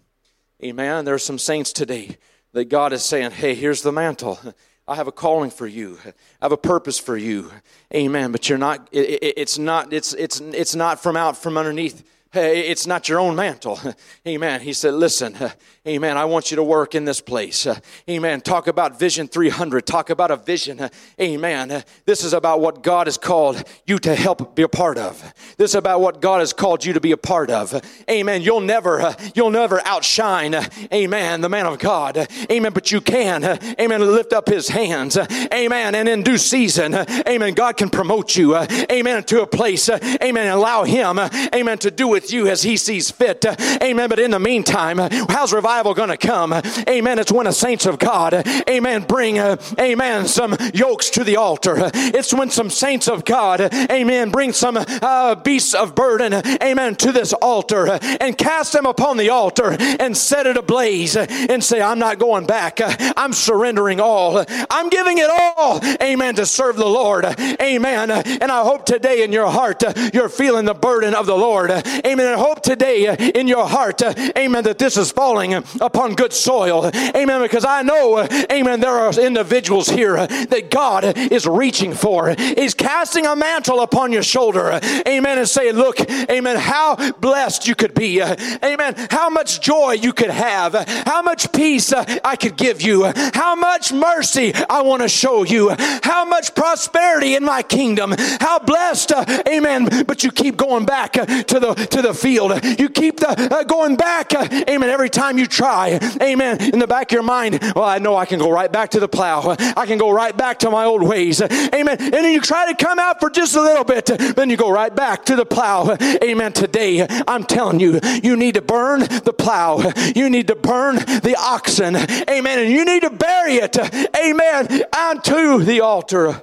Amen. 0.62 1.04
There's 1.04 1.24
some 1.24 1.38
saints 1.38 1.72
today 1.72 2.16
that 2.52 2.66
God 2.66 2.92
is 2.92 3.04
saying, 3.04 3.32
hey, 3.32 3.54
here's 3.54 3.82
the 3.82 3.92
mantle. 3.92 4.38
I 4.88 4.96
have 4.96 5.08
a 5.08 5.12
calling 5.12 5.50
for 5.50 5.66
you. 5.66 5.98
I 6.04 6.44
have 6.44 6.52
a 6.52 6.58
purpose 6.58 6.98
for 6.98 7.16
you. 7.16 7.50
Amen. 7.94 8.32
But 8.32 8.48
you're 8.48 8.58
not, 8.58 8.88
it, 8.92 9.22
it, 9.22 9.34
it's 9.36 9.58
not, 9.58 9.92
it's, 9.92 10.12
it's, 10.14 10.40
it's 10.40 10.74
not 10.74 11.02
from 11.02 11.16
out 11.16 11.38
from 11.38 11.56
underneath 11.56 12.04
it's 12.36 12.86
not 12.86 13.08
your 13.08 13.20
own 13.20 13.36
mantle. 13.36 13.78
Amen. 14.26 14.60
He 14.60 14.72
said, 14.72 14.94
Listen, 14.94 15.36
amen. 15.88 16.16
I 16.16 16.24
want 16.24 16.50
you 16.50 16.56
to 16.56 16.62
work 16.62 16.94
in 16.94 17.04
this 17.04 17.20
place. 17.20 17.66
Amen. 18.08 18.40
Talk 18.40 18.66
about 18.66 18.98
Vision 18.98 19.28
300. 19.28 19.86
Talk 19.86 20.10
about 20.10 20.30
a 20.30 20.36
vision. 20.36 20.88
Amen. 21.20 21.84
This 22.06 22.24
is 22.24 22.32
about 22.32 22.60
what 22.60 22.82
God 22.82 23.06
has 23.06 23.18
called 23.18 23.62
you 23.86 23.98
to 23.98 24.14
help 24.14 24.54
be 24.54 24.62
a 24.62 24.68
part 24.68 24.98
of. 24.98 25.20
This 25.56 25.72
is 25.72 25.74
about 25.74 26.00
what 26.00 26.20
God 26.20 26.40
has 26.40 26.52
called 26.52 26.84
you 26.84 26.94
to 26.94 27.00
be 27.00 27.12
a 27.12 27.16
part 27.16 27.50
of. 27.50 27.80
Amen. 28.10 28.42
You'll 28.42 28.60
never, 28.60 29.14
you'll 29.34 29.50
never 29.50 29.80
outshine, 29.86 30.54
amen, 30.92 31.40
the 31.40 31.48
man 31.48 31.66
of 31.66 31.78
God. 31.78 32.26
Amen. 32.50 32.72
But 32.72 32.90
you 32.92 33.00
can, 33.00 33.44
amen, 33.78 34.00
lift 34.00 34.32
up 34.32 34.48
his 34.48 34.68
hands. 34.68 35.16
Amen. 35.16 35.94
And 35.94 36.08
in 36.08 36.22
due 36.22 36.38
season, 36.38 36.94
amen, 36.94 37.54
God 37.54 37.76
can 37.76 37.90
promote 37.90 38.36
you, 38.36 38.56
amen, 38.56 39.24
to 39.24 39.42
a 39.42 39.46
place, 39.46 39.88
amen, 39.88 40.50
allow 40.50 40.84
him, 40.84 41.18
amen, 41.18 41.78
to 41.78 41.90
do 41.90 42.08
with 42.08 42.23
with 42.24 42.32
you 42.32 42.48
as 42.48 42.62
He 42.62 42.78
sees 42.78 43.10
fit. 43.10 43.44
Amen. 43.82 44.08
But 44.08 44.18
in 44.18 44.30
the 44.30 44.38
meantime, 44.38 44.96
how's 45.28 45.52
revival 45.52 45.92
going 45.92 46.08
to 46.08 46.16
come? 46.16 46.54
Amen. 46.88 47.18
It's 47.18 47.30
when 47.30 47.44
the 47.44 47.52
saints 47.52 47.84
of 47.84 47.98
God, 47.98 48.46
amen, 48.68 49.02
bring, 49.02 49.38
amen, 49.38 50.26
some 50.26 50.56
yokes 50.72 51.10
to 51.10 51.24
the 51.24 51.36
altar. 51.36 51.90
It's 51.94 52.32
when 52.32 52.50
some 52.50 52.70
saints 52.70 53.08
of 53.08 53.26
God, 53.26 53.60
amen, 53.60 54.30
bring 54.30 54.52
some 54.52 54.78
uh, 54.78 55.34
beasts 55.34 55.74
of 55.74 55.94
burden, 55.94 56.32
amen, 56.62 56.96
to 56.96 57.12
this 57.12 57.34
altar 57.34 57.98
and 58.00 58.38
cast 58.38 58.72
them 58.72 58.86
upon 58.86 59.18
the 59.18 59.28
altar 59.28 59.76
and 59.78 60.16
set 60.16 60.46
it 60.46 60.56
ablaze 60.56 61.16
and 61.16 61.62
say, 61.62 61.82
I'm 61.82 61.98
not 61.98 62.18
going 62.18 62.46
back. 62.46 62.80
I'm 63.18 63.34
surrendering 63.34 64.00
all. 64.00 64.42
I'm 64.70 64.88
giving 64.88 65.18
it 65.18 65.30
all, 65.30 65.80
amen, 66.00 66.36
to 66.36 66.46
serve 66.46 66.76
the 66.76 66.86
Lord. 66.86 67.24
Amen. 67.60 68.10
And 68.10 68.50
I 68.50 68.62
hope 68.62 68.86
today 68.86 69.24
in 69.24 69.32
your 69.32 69.50
heart 69.50 69.82
you're 70.14 70.30
feeling 70.30 70.64
the 70.64 70.74
burden 70.74 71.14
of 71.14 71.26
the 71.26 71.36
Lord. 71.36 71.70
Amen 71.70 72.13
Amen. 72.14 72.28
And 72.28 72.40
hope 72.40 72.62
today 72.62 73.08
uh, 73.08 73.16
in 73.16 73.48
your 73.48 73.66
heart, 73.66 74.00
uh, 74.00 74.14
amen, 74.38 74.62
that 74.62 74.78
this 74.78 74.96
is 74.96 75.10
falling 75.10 75.54
upon 75.54 76.14
good 76.14 76.32
soil. 76.32 76.88
Amen. 76.94 77.42
Because 77.42 77.64
I 77.64 77.82
know, 77.82 78.18
uh, 78.18 78.28
amen, 78.52 78.78
there 78.78 78.92
are 78.92 79.12
individuals 79.18 79.88
here 79.88 80.24
that 80.24 80.70
God 80.70 81.18
is 81.18 81.44
reaching 81.44 81.92
for. 81.92 82.32
He's 82.38 82.72
casting 82.72 83.26
a 83.26 83.34
mantle 83.34 83.80
upon 83.80 84.12
your 84.12 84.22
shoulder. 84.22 84.78
Amen. 85.08 85.38
And 85.38 85.48
saying, 85.48 85.74
look, 85.74 86.08
amen, 86.08 86.56
how 86.56 87.10
blessed 87.14 87.66
you 87.66 87.74
could 87.74 87.94
be. 87.94 88.22
Amen. 88.22 88.94
How 89.10 89.28
much 89.28 89.60
joy 89.60 89.94
you 89.94 90.12
could 90.12 90.30
have. 90.30 90.74
How 91.04 91.20
much 91.20 91.52
peace 91.52 91.92
I 91.92 92.36
could 92.36 92.56
give 92.56 92.80
you. 92.80 93.10
How 93.34 93.56
much 93.56 93.92
mercy 93.92 94.54
I 94.54 94.82
want 94.82 95.02
to 95.02 95.08
show 95.08 95.42
you. 95.42 95.74
How 96.04 96.24
much 96.24 96.54
prosperity 96.54 97.34
in 97.34 97.44
my 97.44 97.62
kingdom. 97.62 98.14
How 98.38 98.60
blessed, 98.60 99.12
amen. 99.48 100.04
But 100.06 100.22
you 100.22 100.30
keep 100.30 100.56
going 100.56 100.86
back 100.86 101.14
to 101.14 101.58
the, 101.58 101.74
to 101.90 102.03
the 102.04 102.14
field. 102.14 102.52
You 102.78 102.88
keep 102.88 103.18
the 103.18 103.28
uh, 103.28 103.64
going 103.64 103.96
back. 103.96 104.34
Uh, 104.34 104.46
amen. 104.68 104.90
Every 104.90 105.10
time 105.10 105.38
you 105.38 105.46
try. 105.46 105.98
Amen. 106.22 106.62
In 106.72 106.78
the 106.78 106.86
back 106.86 107.10
of 107.10 107.12
your 107.12 107.22
mind, 107.22 107.60
well, 107.74 107.84
I 107.84 107.98
know 107.98 108.16
I 108.16 108.26
can 108.26 108.38
go 108.38 108.50
right 108.50 108.70
back 108.70 108.90
to 108.90 109.00
the 109.00 109.08
plow. 109.08 109.56
I 109.58 109.86
can 109.86 109.98
go 109.98 110.10
right 110.10 110.36
back 110.36 110.60
to 110.60 110.70
my 110.70 110.84
old 110.84 111.02
ways. 111.02 111.40
Amen. 111.40 111.96
And 111.98 112.12
then 112.12 112.32
you 112.32 112.40
try 112.40 112.72
to 112.72 112.84
come 112.84 112.98
out 112.98 113.20
for 113.20 113.30
just 113.30 113.56
a 113.56 113.60
little 113.60 113.84
bit. 113.84 114.06
Then 114.06 114.50
you 114.50 114.56
go 114.56 114.70
right 114.70 114.94
back 114.94 115.24
to 115.26 115.36
the 115.36 115.46
plow. 115.46 115.96
Amen. 116.22 116.52
Today, 116.52 117.06
I'm 117.26 117.44
telling 117.44 117.80
you, 117.80 118.00
you 118.22 118.36
need 118.36 118.54
to 118.54 118.62
burn 118.62 119.00
the 119.00 119.34
plow. 119.36 119.92
You 120.14 120.30
need 120.30 120.48
to 120.48 120.56
burn 120.56 120.96
the 120.96 121.36
oxen. 121.38 121.96
Amen. 121.96 122.58
And 122.58 122.70
you 122.70 122.84
need 122.84 123.02
to 123.02 123.10
bury 123.10 123.54
it. 123.54 123.76
Amen. 124.16 124.82
Onto 124.96 125.64
the 125.64 125.80
altar 125.80 126.42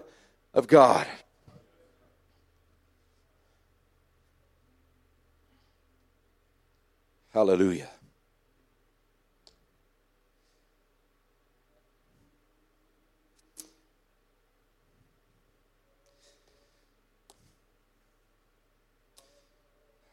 of 0.53 0.67
God. 0.67 1.07
Hallelujah. 7.33 7.89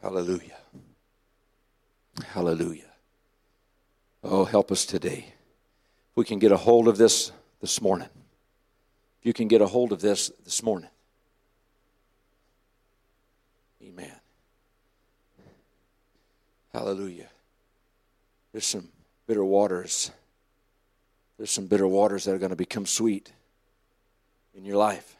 Hallelujah. 0.01 0.57
Hallelujah. 2.27 2.83
Oh, 4.23 4.45
help 4.45 4.71
us 4.71 4.85
today. 4.85 5.25
If 6.11 6.15
we 6.15 6.23
can 6.23 6.39
get 6.39 6.53
a 6.53 6.57
hold 6.57 6.87
of 6.87 6.97
this 6.97 7.31
this 7.59 7.81
morning. 7.81 8.09
If 9.19 9.25
you 9.25 9.33
can 9.33 9.49
get 9.49 9.61
a 9.61 9.67
hold 9.67 9.91
of 9.91 9.99
this 9.99 10.31
this 10.45 10.63
morning. 10.63 10.89
Amen. 13.83 14.18
Hallelujah. 16.73 17.29
There's 18.51 18.65
some 18.65 18.89
bitter 19.27 19.43
waters. 19.43 20.11
There's 21.37 21.51
some 21.51 21.67
bitter 21.67 21.87
waters 21.87 22.25
that 22.25 22.33
are 22.33 22.39
going 22.39 22.49
to 22.51 22.55
become 22.55 22.85
sweet 22.85 23.31
in 24.55 24.65
your 24.65 24.77
life. 24.77 25.15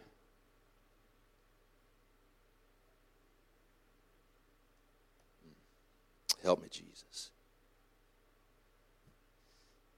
Help 6.43 6.61
me, 6.61 6.69
Jesus. 6.71 7.29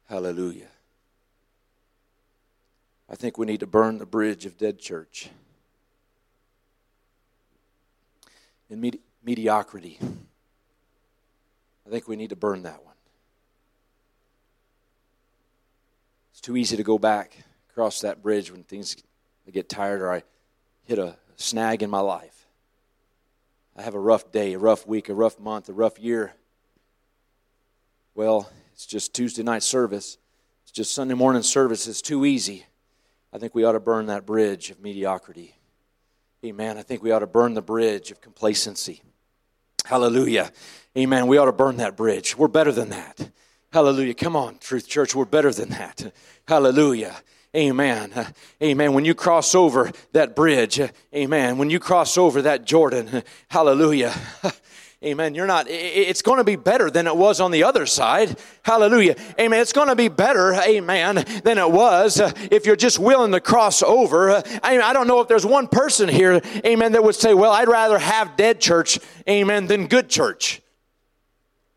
Hallelujah. 0.09 0.67
I 3.09 3.15
think 3.15 3.37
we 3.37 3.45
need 3.45 3.59
to 3.59 3.67
burn 3.67 3.97
the 3.97 4.05
bridge 4.05 4.45
of 4.45 4.57
dead 4.57 4.79
church 4.79 5.29
in 8.69 8.79
medi- 8.81 9.01
mediocrity. 9.23 9.99
I 11.91 11.93
think 11.93 12.07
we 12.07 12.15
need 12.15 12.29
to 12.29 12.37
burn 12.37 12.63
that 12.63 12.85
one. 12.85 12.93
It's 16.31 16.39
too 16.39 16.55
easy 16.55 16.77
to 16.77 16.83
go 16.83 16.97
back 16.97 17.35
across 17.69 17.99
that 17.99 18.23
bridge 18.23 18.49
when 18.49 18.63
things 18.63 18.95
get 19.51 19.67
tired 19.67 20.01
or 20.01 20.09
I 20.09 20.23
hit 20.85 20.99
a 20.99 21.17
snag 21.35 21.83
in 21.83 21.89
my 21.89 21.99
life. 21.99 22.47
I 23.75 23.81
have 23.81 23.93
a 23.93 23.99
rough 23.99 24.31
day, 24.31 24.53
a 24.53 24.57
rough 24.57 24.87
week, 24.87 25.09
a 25.09 25.13
rough 25.13 25.37
month, 25.37 25.67
a 25.67 25.73
rough 25.73 25.99
year. 25.99 26.31
Well, 28.15 28.49
it's 28.71 28.85
just 28.85 29.13
Tuesday 29.13 29.43
night 29.43 29.61
service. 29.61 30.17
It's 30.63 30.71
just 30.71 30.95
Sunday 30.95 31.15
morning 31.15 31.43
service. 31.43 31.89
It's 31.89 32.01
too 32.01 32.23
easy. 32.23 32.65
I 33.33 33.37
think 33.37 33.53
we 33.53 33.65
ought 33.65 33.73
to 33.73 33.81
burn 33.81 34.05
that 34.05 34.25
bridge 34.25 34.71
of 34.71 34.79
mediocrity. 34.79 35.57
Amen. 36.45 36.77
I 36.77 36.83
think 36.83 37.03
we 37.03 37.11
ought 37.11 37.19
to 37.19 37.27
burn 37.27 37.53
the 37.53 37.61
bridge 37.61 38.11
of 38.11 38.21
complacency. 38.21 39.01
Hallelujah. 39.85 40.51
Amen. 40.97 41.27
We 41.27 41.37
ought 41.37 41.45
to 41.45 41.51
burn 41.51 41.77
that 41.77 41.95
bridge. 41.95 42.37
We're 42.37 42.47
better 42.47 42.71
than 42.71 42.89
that. 42.89 43.31
Hallelujah. 43.71 44.13
Come 44.13 44.35
on, 44.35 44.57
Truth 44.57 44.87
Church. 44.87 45.15
We're 45.15 45.25
better 45.25 45.51
than 45.51 45.69
that. 45.69 46.13
Hallelujah. 46.47 47.15
Amen. 47.55 48.11
Amen. 48.63 48.93
When 48.93 49.03
you 49.03 49.13
cross 49.13 49.55
over 49.55 49.91
that 50.13 50.35
bridge, 50.35 50.79
amen. 51.13 51.57
When 51.57 51.69
you 51.69 51.79
cross 51.79 52.17
over 52.17 52.41
that 52.43 52.65
Jordan, 52.65 53.23
hallelujah. 53.49 54.13
Amen. 55.03 55.33
You're 55.33 55.47
not, 55.47 55.65
it's 55.67 56.21
going 56.21 56.37
to 56.37 56.43
be 56.43 56.55
better 56.55 56.91
than 56.91 57.07
it 57.07 57.17
was 57.17 57.41
on 57.41 57.49
the 57.49 57.63
other 57.63 57.87
side. 57.87 58.37
Hallelujah. 58.61 59.15
Amen. 59.39 59.59
It's 59.59 59.73
going 59.73 59.87
to 59.87 59.95
be 59.95 60.09
better, 60.09 60.53
amen, 60.53 61.25
than 61.43 61.57
it 61.57 61.71
was 61.71 62.19
uh, 62.19 62.31
if 62.51 62.67
you're 62.67 62.75
just 62.75 62.99
willing 62.99 63.31
to 63.31 63.39
cross 63.39 63.81
over. 63.81 64.29
Uh, 64.29 64.41
I, 64.61 64.79
I 64.79 64.93
don't 64.93 65.07
know 65.07 65.19
if 65.19 65.27
there's 65.27 65.45
one 65.45 65.67
person 65.67 66.07
here, 66.07 66.39
amen, 66.63 66.91
that 66.91 67.03
would 67.03 67.15
say, 67.15 67.33
well, 67.33 67.51
I'd 67.51 67.67
rather 67.67 67.97
have 67.97 68.37
dead 68.37 68.61
church, 68.61 68.99
amen, 69.27 69.65
than 69.65 69.87
good 69.87 70.07
church. 70.07 70.61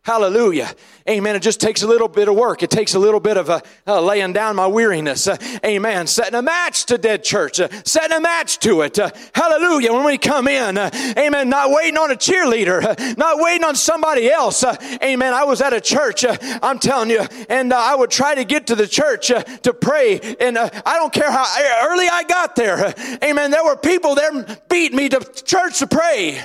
Hallelujah. 0.05 0.71
Amen. 1.09 1.35
It 1.35 1.41
just 1.41 1.63
takes 1.63 1.83
a 1.83 1.87
little 1.87 2.09
bit 2.09 2.29
of 2.29 2.37
work. 2.37 2.63
It 2.63 2.69
takes 2.69 2.93
a 2.93 2.99
little 2.99 3.21
bit 3.21 3.39
of 3.39 3.49
uh, 3.49 3.61
uh, 3.87 4.03
laying 4.03 4.35
down 4.35 4.55
my 4.55 4.67
weariness. 4.67 5.27
Uh, 5.27 5.39
amen. 5.65 6.07
Setting 6.09 6.35
a 6.35 6.43
match 6.43 6.85
to 6.87 6.99
dead 6.99 7.25
church. 7.25 7.59
Uh, 7.59 7.69
setting 7.85 8.15
a 8.15 8.21
match 8.21 8.59
to 8.59 8.83
it. 8.83 8.99
Uh, 8.99 9.11
hallelujah. 9.35 9.95
When 9.95 10.05
we 10.05 10.19
come 10.19 10.47
in, 10.47 10.77
uh, 10.77 10.91
amen. 11.17 11.49
Not 11.49 11.71
waiting 11.71 11.97
on 11.97 12.11
a 12.11 12.17
cheerleader. 12.17 13.17
not 13.17 13.39
waiting 13.39 13.65
on 13.65 13.75
somebody 13.77 14.31
else. 14.31 14.63
amen. 15.03 15.33
I 15.33 15.45
was 15.45 15.63
at 15.63 15.73
a 15.73 15.81
church, 15.81 16.27
I'm 16.63 16.79
telling 16.79 17.09
you, 17.09 17.23
and 17.49 17.73
I 17.73 17.95
would 17.95 18.11
try 18.11 18.35
to 18.35 18.45
get 18.45 18.67
to 18.67 18.75
the 18.75 18.87
church 18.87 19.29
to 19.29 19.73
pray. 19.73 20.21
And 20.39 20.59
I 20.59 20.99
don't 20.99 21.15
care 21.15 21.31
how 21.31 21.47
early 21.89 22.09
I 22.09 22.25
got 22.25 22.57
there. 22.57 22.93
amen. 23.25 23.51
There 23.51 23.65
were 23.65 23.77
people 23.77 24.15
there 24.15 24.59
beating 24.69 24.99
me 24.99 25.09
to 25.09 25.21
church 25.45 25.79
to 25.79 25.87
pray. 25.87 26.43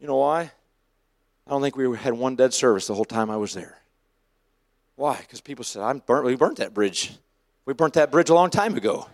You 0.00 0.06
know 0.06 0.16
why? 0.16 0.50
I 1.46 1.50
don't 1.50 1.62
think 1.62 1.76
we 1.76 1.96
had 1.96 2.14
one 2.14 2.36
dead 2.36 2.54
service 2.54 2.86
the 2.86 2.94
whole 2.94 3.04
time 3.04 3.30
I 3.30 3.36
was 3.36 3.54
there. 3.54 3.76
Why? 4.96 5.16
Because 5.18 5.40
people 5.40 5.64
said, 5.64 5.82
I'm 5.82 5.98
burnt, 5.98 6.24
we 6.24 6.36
burnt 6.36 6.58
that 6.58 6.74
bridge. 6.74 7.12
We 7.66 7.74
burnt 7.74 7.94
that 7.94 8.10
bridge 8.10 8.30
a 8.30 8.34
long 8.34 8.50
time 8.50 8.76
ago. 8.76 9.08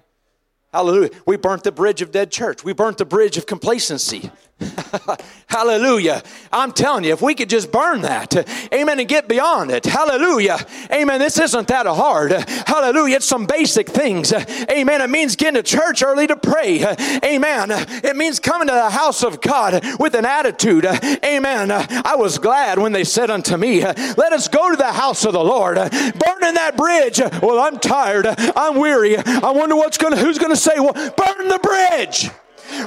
Hallelujah. 0.72 1.11
We 1.26 1.37
burnt 1.37 1.64
the 1.64 1.72
bridge 1.72 2.03
of 2.03 2.11
dead 2.11 2.30
church. 2.30 2.62
We 2.62 2.72
burnt 2.72 2.99
the 2.99 3.05
bridge 3.05 3.37
of 3.37 3.47
complacency. 3.47 4.30
Hallelujah. 5.49 6.23
I'm 6.51 6.73
telling 6.73 7.05
you, 7.05 7.13
if 7.13 7.21
we 7.21 7.35
could 7.35 7.51
just 7.51 7.71
burn 7.71 8.01
that, 8.03 8.35
amen, 8.73 8.99
and 8.99 9.09
get 9.09 9.29
beyond 9.29 9.71
it. 9.71 9.85
Hallelujah. 9.85 10.59
Amen. 10.91 11.21
This 11.21 11.39
isn't 11.39 11.69
that 11.69 11.87
hard. 11.87 12.33
Hallelujah. 12.33 13.17
It's 13.17 13.27
some 13.27 13.45
basic 13.45 13.89
things. 13.89 14.33
Amen. 14.33 15.03
It 15.03 15.11
means 15.11 15.37
getting 15.37 15.55
to 15.55 15.63
church 15.63 16.03
early 16.03 16.27
to 16.27 16.37
pray. 16.37 16.85
Amen. 17.23 17.71
It 17.71 18.17
means 18.17 18.41
coming 18.41 18.69
to 18.69 18.75
the 18.75 18.91
house 18.91 19.23
of 19.23 19.43
God 19.43 19.85
with 20.01 20.15
an 20.15 20.25
attitude. 20.25 20.87
Amen. 20.87 21.71
I 21.71 22.15
was 22.17 22.39
glad 22.39 22.79
when 22.79 22.93
they 22.93 23.05
said 23.05 23.31
unto 23.31 23.59
me, 23.59 23.85
Let 23.85 24.33
us 24.33 24.49
go 24.49 24.71
to 24.71 24.77
the 24.77 24.93
house 24.93 25.27
of 25.27 25.35
the 25.35 25.45
Lord. 25.45 25.77
Burning 25.77 26.55
that 26.55 26.75
bridge. 26.77 27.21
Well, 27.43 27.59
I'm 27.59 27.79
tired. 27.79 28.27
I'm 28.27 28.77
weary. 28.77 29.19
I 29.19 29.51
wonder 29.51 29.77
what's 29.77 29.99
gonna 29.99 30.17
who's 30.17 30.39
gonna 30.39 30.57
say, 30.57 30.79
Well, 30.79 30.95
burn 30.95 31.49
the 31.49 31.61
bridge. 31.63 32.31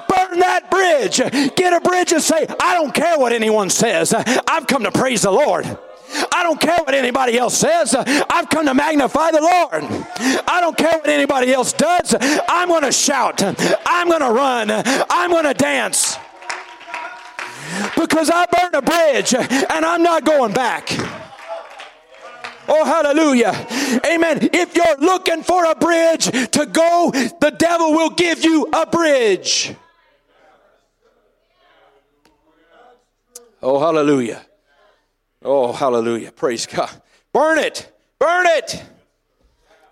Burn 0.08 0.40
that 0.40 0.70
bridge. 0.70 1.18
Get 1.56 1.74
a 1.74 1.82
bridge 1.82 2.12
and 2.12 2.22
say, 2.22 2.48
I 2.62 2.74
don't 2.74 2.94
care 2.94 3.18
what 3.18 3.34
anyone 3.34 3.70
says. 3.70 4.14
I've 4.14 4.68
come 4.68 4.84
to 4.84 4.92
praise 4.92 5.22
the 5.24 5.32
Lord. 5.32 5.66
I 6.34 6.44
don't 6.44 6.60
care 6.60 6.78
what 6.84 6.96
anybody 6.96 7.38
else 7.38 7.58
says. 7.58 7.96
I've 7.96 8.50
come 8.50 8.66
to 8.66 8.74
magnify 8.74 9.32
the 9.32 9.42
Lord. 9.42 9.84
I 10.48 10.60
don't 10.62 10.78
care 10.78 10.98
what 10.98 11.08
anybody 11.08 11.54
else 11.54 11.72
does. 11.74 12.16
I'm 12.48 12.68
going 12.68 12.84
to 12.84 12.92
shout. 12.92 13.44
I'm 13.86 14.10
going 14.10 14.22
to 14.22 14.32
run. 14.32 14.72
I'm 15.10 15.30
going 15.30 15.46
to 15.46 15.54
dance. 15.54 16.18
Because 17.96 18.32
I 18.34 18.46
burned 18.48 18.74
a 18.74 18.82
bridge 18.82 19.34
and 19.36 19.86
I'm 19.86 20.02
not 20.02 20.26
going 20.26 20.54
back. 20.54 20.90
Oh, 22.72 22.86
hallelujah. 22.86 23.52
Amen. 24.06 24.48
If 24.54 24.76
you're 24.76 24.98
looking 24.98 25.42
for 25.42 25.66
a 25.66 25.74
bridge 25.74 26.26
to 26.26 26.68
go, 26.68 27.10
the 27.12 27.56
devil 27.58 27.94
will 27.94 28.12
give 28.12 28.44
you 28.44 28.68
a 28.72 28.86
bridge. 28.86 29.74
Oh, 33.62 33.80
hallelujah. 33.80 34.46
Oh, 35.42 35.74
hallelujah. 35.74 36.32
Praise 36.32 36.68
God. 36.68 36.92
Burn 37.34 37.58
it. 37.58 37.92
Burn 38.20 38.46
it. 38.48 38.84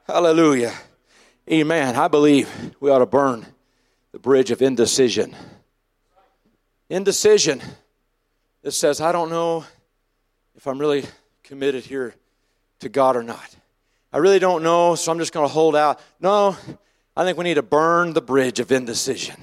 Hallelujah. 0.06 0.74
Amen. 1.52 1.96
I 1.96 2.08
believe 2.08 2.48
we 2.80 2.92
ought 2.92 3.00
to 3.00 3.08
burn 3.08 3.46
the 4.12 4.20
bridge 4.20 4.52
of 4.52 4.62
indecision. 4.62 5.36
Indecision. 6.90 7.62
It 8.62 8.72
says, 8.72 9.02
I 9.02 9.12
don't 9.12 9.32
know 9.32 9.66
if 10.56 10.68
I'm 10.68 10.78
really 10.78 11.06
committed 11.44 11.84
here 11.84 12.14
to 12.80 12.90
God 12.90 13.16
or 13.16 13.24
not. 13.24 13.56
I 14.14 14.18
really 14.18 14.40
don't 14.40 14.64
know, 14.64 14.96
so 14.96 15.12
I'm 15.12 15.20
just 15.20 15.34
going 15.34 15.48
to 15.48 15.54
hold 15.54 15.76
out. 15.76 16.00
No, 16.20 16.56
I 17.16 17.24
think 17.24 17.38
we 17.38 17.44
need 17.44 17.56
to 17.56 17.64
burn 17.64 18.14
the 18.14 18.22
bridge 18.22 18.60
of 18.60 18.72
indecision. 18.72 19.36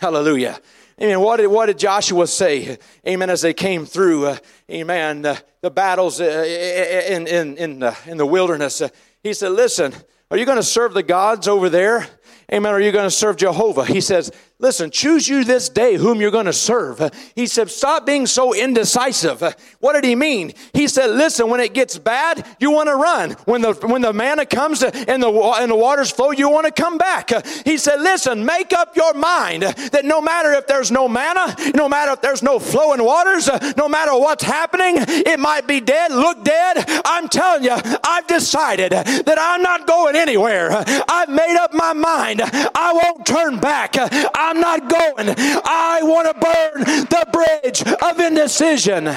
Hallelujah. 0.00 0.60
Amen. 1.00 1.20
What 1.20 1.36
did, 1.36 1.48
what 1.48 1.66
did 1.66 1.78
Joshua 1.78 2.26
say? 2.26 2.78
Amen. 3.06 3.28
As 3.28 3.42
they 3.42 3.52
came 3.52 3.84
through, 3.84 4.26
uh, 4.26 4.38
amen, 4.70 5.26
uh, 5.26 5.36
the 5.60 5.70
battles 5.70 6.20
uh, 6.20 6.24
in, 6.24 7.26
in, 7.26 7.56
in, 7.56 7.94
in 8.06 8.16
the 8.16 8.26
wilderness, 8.26 8.82
he 9.22 9.34
said, 9.34 9.52
Listen, 9.52 9.92
are 10.30 10.38
you 10.38 10.46
going 10.46 10.56
to 10.56 10.62
serve 10.62 10.94
the 10.94 11.02
gods 11.02 11.48
over 11.48 11.68
there? 11.68 12.06
Amen. 12.52 12.72
Are 12.72 12.80
you 12.80 12.92
going 12.92 13.04
to 13.06 13.10
serve 13.10 13.36
Jehovah? 13.36 13.84
He 13.84 14.00
says, 14.00 14.32
Listen, 14.58 14.90
choose 14.90 15.28
you 15.28 15.44
this 15.44 15.68
day 15.68 15.96
whom 15.96 16.18
you're 16.18 16.30
going 16.30 16.46
to 16.46 16.52
serve. 16.52 17.12
He 17.34 17.46
said, 17.46 17.68
Stop 17.68 18.06
being 18.06 18.24
so 18.24 18.54
indecisive. 18.54 19.42
What 19.80 19.92
did 19.92 20.04
he 20.04 20.14
mean? 20.14 20.54
He 20.72 20.88
said, 20.88 21.10
Listen, 21.10 21.50
when 21.50 21.60
it 21.60 21.74
gets 21.74 21.98
bad, 21.98 22.46
you 22.58 22.70
want 22.70 22.88
to 22.88 22.94
run. 22.96 23.32
When 23.44 23.60
the 23.60 23.74
when 23.74 24.00
the 24.00 24.14
manna 24.14 24.46
comes 24.46 24.82
and 24.82 25.22
the 25.22 25.28
and 25.28 25.70
the 25.70 25.76
waters 25.76 26.10
flow, 26.10 26.30
you 26.30 26.48
want 26.48 26.64
to 26.64 26.72
come 26.72 26.96
back. 26.96 27.32
He 27.66 27.76
said, 27.76 28.00
Listen, 28.00 28.46
make 28.46 28.72
up 28.72 28.96
your 28.96 29.12
mind 29.12 29.64
that 29.64 30.06
no 30.06 30.22
matter 30.22 30.52
if 30.52 30.66
there's 30.66 30.90
no 30.90 31.06
manna, 31.06 31.54
no 31.74 31.86
matter 31.86 32.12
if 32.12 32.22
there's 32.22 32.42
no 32.42 32.58
flowing 32.58 33.04
waters, 33.04 33.50
no 33.76 33.90
matter 33.90 34.12
what's 34.14 34.44
happening, 34.44 34.94
it 34.98 35.38
might 35.38 35.66
be 35.66 35.80
dead, 35.80 36.12
look 36.12 36.42
dead. 36.44 36.82
I'm 37.04 37.28
telling 37.28 37.64
you, 37.64 37.76
I've 38.02 38.26
decided 38.26 38.92
that 38.92 39.36
I'm 39.38 39.60
not 39.60 39.86
going 39.86 40.16
anywhere. 40.16 40.70
I've 40.72 41.28
made 41.28 41.58
up 41.58 41.74
my 41.74 41.92
mind. 41.92 42.40
I 42.42 42.98
won't 43.04 43.26
turn 43.26 43.60
back. 43.60 43.96
I 43.98 44.45
I'm 44.46 44.60
not 44.60 44.88
going. 44.88 45.34
I 45.64 46.00
want 46.02 46.28
to 46.28 46.34
burn 46.34 46.84
the 47.10 47.26
bridge 47.32 47.82
of 47.82 48.20
indecision. 48.20 49.08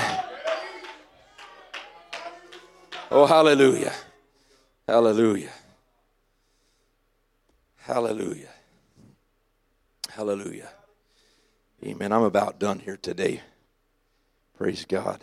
Oh, 3.11 3.27
hallelujah. 3.27 3.93
Hallelujah. 4.88 5.51
Hallelujah. 7.77 8.49
Hallelujah. 10.09 10.69
Amen. 11.86 12.11
I'm 12.11 12.23
about 12.23 12.59
done 12.59 12.80
here 12.80 12.97
today. 12.97 13.41
Praise 14.57 14.84
God. 14.84 15.21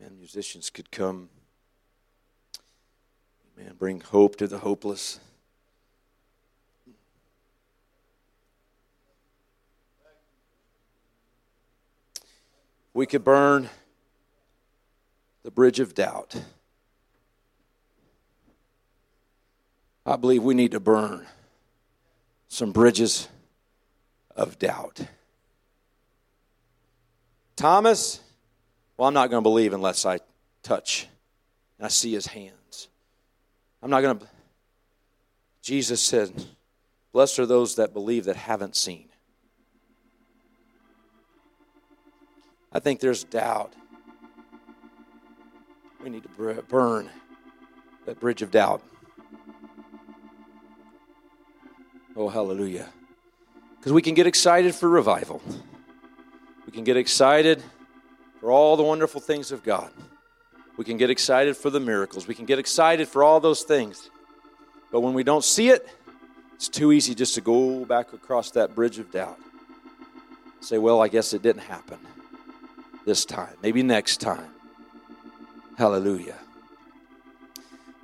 Man, 0.00 0.16
musicians 0.18 0.70
could 0.70 0.90
come. 0.90 1.28
Amen. 3.58 3.74
Bring 3.78 4.00
hope 4.00 4.36
to 4.36 4.46
the 4.46 4.58
hopeless. 4.58 5.20
We 12.94 13.06
could 13.06 13.24
burn 13.24 13.68
the 15.42 15.50
bridge 15.50 15.80
of 15.80 15.94
doubt. 15.94 16.34
I 20.04 20.16
believe 20.16 20.42
we 20.42 20.54
need 20.54 20.72
to 20.72 20.80
burn 20.80 21.26
some 22.48 22.72
bridges 22.72 23.28
of 24.36 24.58
doubt. 24.58 25.00
Thomas, 27.56 28.20
well, 28.96 29.08
I'm 29.08 29.14
not 29.14 29.30
going 29.30 29.42
to 29.42 29.48
believe 29.48 29.72
unless 29.72 30.04
I 30.04 30.18
touch 30.62 31.06
and 31.78 31.86
I 31.86 31.88
see 31.88 32.12
his 32.12 32.26
hands. 32.26 32.88
I'm 33.82 33.90
not 33.90 34.00
going 34.00 34.18
to. 34.18 34.26
Jesus 35.62 36.00
said, 36.00 36.32
Blessed 37.12 37.38
are 37.38 37.46
those 37.46 37.76
that 37.76 37.92
believe 37.92 38.24
that 38.24 38.36
haven't 38.36 38.74
seen. 38.74 39.11
I 42.74 42.80
think 42.80 43.00
there's 43.00 43.24
doubt. 43.24 43.74
We 46.02 46.10
need 46.10 46.24
to 46.24 46.62
burn 46.68 47.10
that 48.06 48.18
bridge 48.18 48.42
of 48.42 48.50
doubt. 48.50 48.82
Oh, 52.16 52.28
hallelujah. 52.28 52.88
Because 53.78 53.92
we 53.92 54.02
can 54.02 54.14
get 54.14 54.26
excited 54.26 54.74
for 54.74 54.88
revival. 54.88 55.42
We 56.66 56.72
can 56.72 56.84
get 56.84 56.96
excited 56.96 57.62
for 58.40 58.50
all 58.50 58.76
the 58.76 58.82
wonderful 58.82 59.20
things 59.20 59.52
of 59.52 59.62
God. 59.62 59.90
We 60.76 60.84
can 60.84 60.96
get 60.96 61.10
excited 61.10 61.56
for 61.56 61.70
the 61.70 61.80
miracles. 61.80 62.26
We 62.26 62.34
can 62.34 62.46
get 62.46 62.58
excited 62.58 63.06
for 63.06 63.22
all 63.22 63.38
those 63.40 63.62
things. 63.62 64.10
But 64.90 65.00
when 65.00 65.14
we 65.14 65.22
don't 65.22 65.44
see 65.44 65.68
it, 65.68 65.86
it's 66.54 66.68
too 66.68 66.92
easy 66.92 67.14
just 67.14 67.34
to 67.34 67.40
go 67.40 67.84
back 67.84 68.12
across 68.12 68.50
that 68.52 68.74
bridge 68.74 68.98
of 68.98 69.10
doubt. 69.10 69.38
Say, 70.60 70.78
well, 70.78 71.02
I 71.02 71.08
guess 71.08 71.32
it 71.34 71.42
didn't 71.42 71.62
happen 71.62 71.98
this 73.04 73.24
time, 73.24 73.54
maybe 73.62 73.82
next 73.82 74.20
time. 74.20 74.50
Hallelujah. 75.76 76.38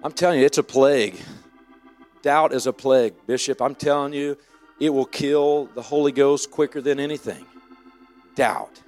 I'm 0.03 0.13
telling 0.13 0.41
you, 0.41 0.47
it's 0.47 0.59
a 0.59 0.63
plague. 0.63 1.21
Doubt 2.23 2.53
is 2.53 2.67
a 2.67 2.73
plague, 2.73 3.15
Bishop. 3.27 3.61
I'm 3.61 3.75
telling 3.75 4.13
you, 4.13 4.37
it 4.81 4.91
will 4.91 5.07
kill 5.07 5.67
the 5.67 5.83
Holy 5.83 6.13
Ghost 6.13 6.51
quicker 6.51 6.81
than 6.81 7.01
anything. 7.01 7.45
Doubt, 8.35 8.81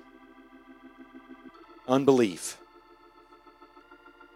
unbelief. 1.88 2.56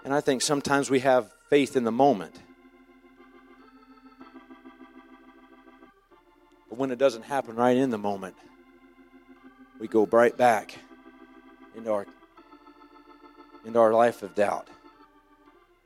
And 0.04 0.12
I 0.12 0.20
think 0.20 0.42
sometimes 0.42 0.90
we 0.90 1.00
have 1.00 1.30
faith 1.48 1.76
in 1.76 1.84
the 1.84 1.92
moment. 1.92 2.34
But 6.68 6.78
when 6.78 6.90
it 6.90 6.98
doesn't 6.98 7.22
happen 7.22 7.54
right 7.54 7.76
in 7.76 7.90
the 7.90 7.98
moment, 7.98 8.34
we 9.78 9.88
go 9.88 10.06
right 10.06 10.36
back 10.36 10.78
into 11.76 11.92
our 11.92 12.06
into 13.64 13.78
our 13.78 13.92
life 13.92 14.22
of 14.22 14.34
doubt. 14.34 14.68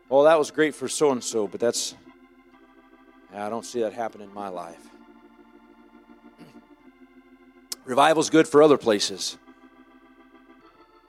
Well, 0.09 0.25
that 0.25 0.39
was 0.39 0.51
great 0.51 0.75
for 0.75 0.89
so 0.89 1.13
and 1.13 1.23
so, 1.23 1.47
but 1.47 1.61
that's 1.61 1.95
I 3.35 3.49
don't 3.49 3.65
see 3.65 3.81
that 3.81 3.93
happen 3.93 4.21
in 4.21 4.33
my 4.33 4.49
life. 4.49 4.83
Revival's 7.85 8.31
good 8.31 8.49
for 8.49 8.63
other 8.63 8.79
places. 8.79 9.37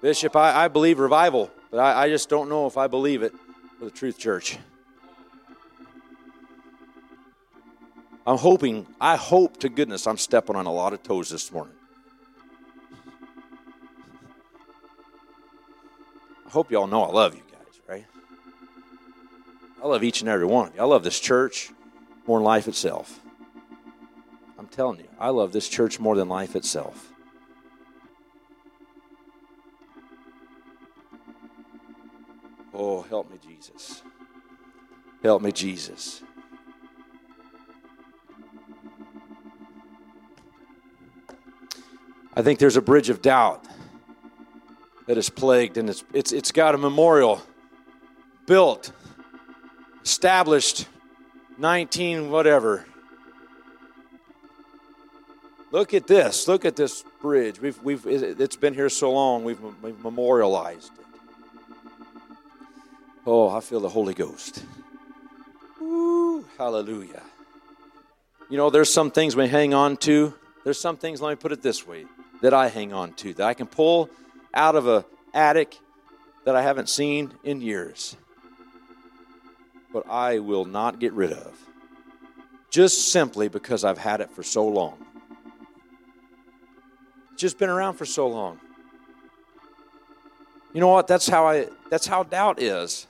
Bishop, 0.01 0.35
I, 0.35 0.65
I 0.65 0.67
believe 0.67 0.99
revival, 0.99 1.51
but 1.71 1.79
I, 1.79 2.03
I 2.03 2.09
just 2.09 2.29
don't 2.29 2.49
know 2.49 2.67
if 2.67 2.77
I 2.77 2.87
believe 2.87 3.21
it 3.21 3.33
for 3.77 3.85
the 3.85 3.91
Truth 3.91 4.17
Church. 4.17 4.57
I'm 8.25 8.37
hoping, 8.37 8.85
I 9.01 9.15
hope 9.15 9.57
to 9.61 9.69
goodness 9.69 10.05
I'm 10.05 10.17
stepping 10.17 10.55
on 10.55 10.67
a 10.67 10.71
lot 10.71 10.93
of 10.93 11.01
toes 11.01 11.29
this 11.29 11.51
morning. 11.51 11.73
I 16.49 16.51
hope 16.51 16.71
y'all 16.71 16.87
know 16.87 17.03
I 17.03 17.11
love 17.11 17.35
you 17.35 17.43
guys, 17.51 17.79
right? 17.87 18.05
I 19.83 19.87
love 19.87 20.03
each 20.03 20.21
and 20.21 20.29
every 20.29 20.47
one 20.47 20.69
of 20.69 20.75
you. 20.75 20.81
I 20.81 20.85
love 20.85 21.03
this 21.03 21.19
church 21.19 21.69
more 22.25 22.39
than 22.39 22.43
life 22.43 22.67
itself. 22.67 23.19
I'm 24.57 24.65
telling 24.65 24.97
you, 24.97 25.07
I 25.19 25.29
love 25.29 25.53
this 25.53 25.69
church 25.69 25.99
more 25.99 26.15
than 26.15 26.27
life 26.27 26.55
itself. 26.55 27.13
Oh, 32.73 33.03
help 33.03 33.29
me, 33.29 33.37
Jesus. 33.47 34.01
Help 35.21 35.43
me, 35.43 35.51
Jesus. 35.51 36.23
I 42.33 42.41
think 42.41 42.57
there's 42.57 42.77
a 42.77 42.81
bridge 42.81 43.11
of 43.11 43.21
doubt 43.21 43.67
that 45.09 45.17
is 45.17 45.31
plagued, 45.31 45.77
and 45.77 45.89
it's, 45.89 46.03
it's, 46.13 46.31
it's 46.31 46.51
got 46.51 46.75
a 46.75 46.77
memorial 46.77 47.41
built, 48.45 48.91
established 50.03 50.87
19 51.57 52.29
whatever. 52.29 52.85
Look 55.71 55.95
at 55.95 56.05
this. 56.05 56.47
Look 56.47 56.63
at 56.63 56.75
this 56.75 57.03
bridge. 57.23 57.59
We've, 57.59 57.81
we've, 57.81 58.05
it's 58.05 58.55
been 58.55 58.75
here 58.75 58.87
so 58.87 59.11
long, 59.11 59.43
we've, 59.43 59.59
we've 59.81 59.97
memorialized 60.03 60.91
it. 60.99 61.05
Oh, 63.25 63.49
I 63.49 63.61
feel 63.61 63.79
the 63.79 63.89
Holy 63.89 64.13
Ghost. 64.13 64.63
Ooh, 65.81 66.45
hallelujah. 66.55 67.23
You 68.47 68.57
know, 68.57 68.69
there's 68.69 68.93
some 68.93 69.09
things 69.09 69.35
we 69.35 69.47
hang 69.47 69.73
on 69.73 69.97
to. 69.97 70.35
There's 70.63 70.79
some 70.79 70.97
things, 70.97 71.19
let 71.19 71.31
me 71.31 71.35
put 71.35 71.51
it 71.51 71.63
this 71.63 71.87
way, 71.87 72.05
that 72.41 72.53
I 72.53 72.67
hang 72.67 72.93
on 72.93 73.13
to, 73.13 73.33
that 73.33 73.47
I 73.47 73.55
can 73.55 73.65
pull 73.65 74.11
out 74.53 74.75
of 74.75 74.87
a 74.87 75.05
attic 75.33 75.77
that 76.45 76.55
I 76.55 76.61
haven't 76.61 76.89
seen 76.89 77.33
in 77.43 77.61
years. 77.61 78.15
But 79.91 80.09
I 80.09 80.39
will 80.39 80.65
not 80.65 80.99
get 80.99 81.13
rid 81.13 81.31
of. 81.31 81.57
Just 82.69 83.11
simply 83.11 83.47
because 83.47 83.83
I've 83.83 83.97
had 83.97 84.21
it 84.21 84.31
for 84.31 84.43
so 84.43 84.67
long. 84.67 85.05
It's 87.33 87.41
just 87.41 87.57
been 87.57 87.69
around 87.69 87.95
for 87.95 88.05
so 88.05 88.27
long. 88.27 88.59
You 90.73 90.81
know 90.81 90.89
what? 90.89 91.07
That's 91.07 91.27
how 91.27 91.47
I 91.47 91.67
that's 91.89 92.05
how 92.05 92.23
doubt 92.23 92.61
is. 92.61 93.07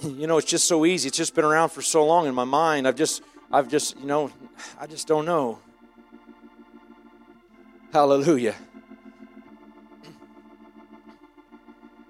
You 0.00 0.28
know, 0.28 0.38
it's 0.38 0.46
just 0.46 0.68
so 0.68 0.86
easy. 0.86 1.08
It's 1.08 1.16
just 1.16 1.34
been 1.34 1.44
around 1.44 1.70
for 1.70 1.82
so 1.82 2.06
long 2.06 2.28
in 2.28 2.34
my 2.34 2.44
mind. 2.44 2.86
I've 2.86 2.94
just 2.94 3.22
I've 3.50 3.68
just, 3.68 3.98
you 3.98 4.06
know, 4.06 4.30
I 4.78 4.86
just 4.86 5.08
don't 5.08 5.24
know. 5.24 5.58
Hallelujah. 7.92 8.54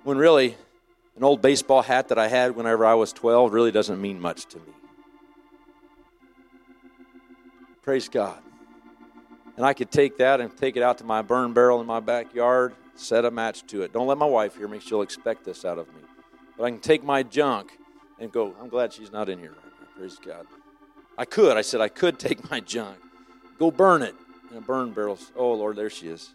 When 0.09 0.17
really 0.17 0.57
an 1.17 1.23
old 1.23 1.43
baseball 1.43 1.83
hat 1.83 2.09
that 2.09 2.19
I 2.19 2.29
had 2.29 2.57
whenever 2.57 2.87
I 2.87 2.95
was 2.95 3.13
12 3.13 3.53
really 3.53 3.71
doesn't 3.71 4.01
mean 4.01 4.19
much 4.19 4.47
to 4.47 4.57
me. 4.57 4.73
Praise 7.83 8.09
God. 8.09 8.41
And 9.59 9.67
I 9.67 9.75
could 9.75 9.91
take 9.91 10.17
that 10.17 10.41
and 10.41 10.57
take 10.57 10.79
it 10.79 10.83
out 10.83 10.97
to 10.99 11.05
my 11.05 11.21
burn 11.21 11.53
barrel 11.53 11.79
in 11.83 11.87
my 11.87 12.01
backyard, 12.01 12.75
set 12.95 13.27
a 13.27 13.31
match 13.31 13.67
to 13.67 13.83
it. 13.83 13.93
Don't 13.93 14.07
let 14.07 14.17
my 14.17 14.25
wife 14.25 14.57
hear 14.57 14.67
me, 14.67 14.79
she'll 14.79 15.03
expect 15.03 15.45
this 15.45 15.67
out 15.67 15.77
of 15.77 15.87
me. 15.89 16.01
But 16.57 16.65
I 16.65 16.71
can 16.71 16.81
take 16.81 17.05
my 17.05 17.23
junk 17.23 17.73
and 18.19 18.33
go, 18.33 18.55
I'm 18.59 18.71
glad 18.71 18.95
she's 18.95 19.13
not 19.13 19.29
in 19.29 19.39
here 19.39 19.51
right 19.51 19.73
now. 19.79 19.89
Praise 19.95 20.19
God. 20.25 20.47
I 21.19 21.27
could. 21.27 21.59
I 21.59 21.61
said 21.61 21.83
I 21.83 21.89
could 21.89 22.19
take 22.19 22.51
my 22.51 22.61
junk, 22.61 22.97
go 23.59 23.71
burn 23.71 24.01
it 24.01 24.15
in 24.51 24.57
a 24.57 24.63
burn 24.63 24.93
barrel. 24.93 25.19
Oh, 25.37 25.53
Lord, 25.53 25.77
there 25.77 25.91
she 25.91 26.09
is. 26.09 26.31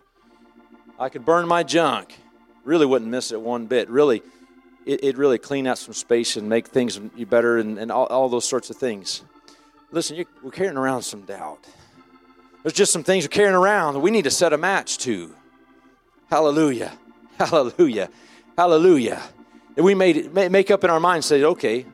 I 1.00 1.10
could 1.10 1.26
burn 1.26 1.48
my 1.48 1.64
junk 1.64 2.20
really 2.64 2.86
wouldn't 2.86 3.10
miss 3.10 3.32
it 3.32 3.42
one 3.42 3.66
bit. 3.66 3.90
Really, 3.90 4.22
it, 4.86 5.04
would 5.04 5.18
really 5.18 5.38
clean 5.38 5.68
out 5.68 5.78
some 5.78 5.94
space 5.94 6.38
and 6.38 6.48
make 6.48 6.68
things 6.68 6.98
better 6.98 7.58
and, 7.58 7.78
and 7.78 7.92
all, 7.92 8.06
all 8.08 8.30
those 8.30 8.48
sorts 8.48 8.70
of 8.70 8.78
things. 8.78 9.24
Listen, 9.92 10.26
we're 10.42 10.52
carrying 10.52 10.78
around 10.78 11.04
some 11.04 11.22
doubt. 11.22 11.60
There's 12.64 12.74
just 12.74 12.92
some 12.92 13.04
things 13.04 13.26
we're 13.26 13.30
carrying 13.30 13.56
around 13.56 13.94
that 13.94 14.00
we 14.00 14.12
need 14.12 14.24
to 14.24 14.32
set 14.32 14.54
a 14.54 14.58
match 14.58 14.98
to. 15.00 15.34
Hallelujah. 16.30 16.92
Hallelujah. 17.38 18.10
Hallelujah. 18.58 19.22
And 19.76 19.86
we 19.86 19.96
made 19.96 20.18
it, 20.18 20.52
make 20.52 20.72
up 20.72 20.84
in 20.84 20.90
our 20.90 21.00
minds, 21.00 21.28
say, 21.28 21.44
okay, 21.44 21.86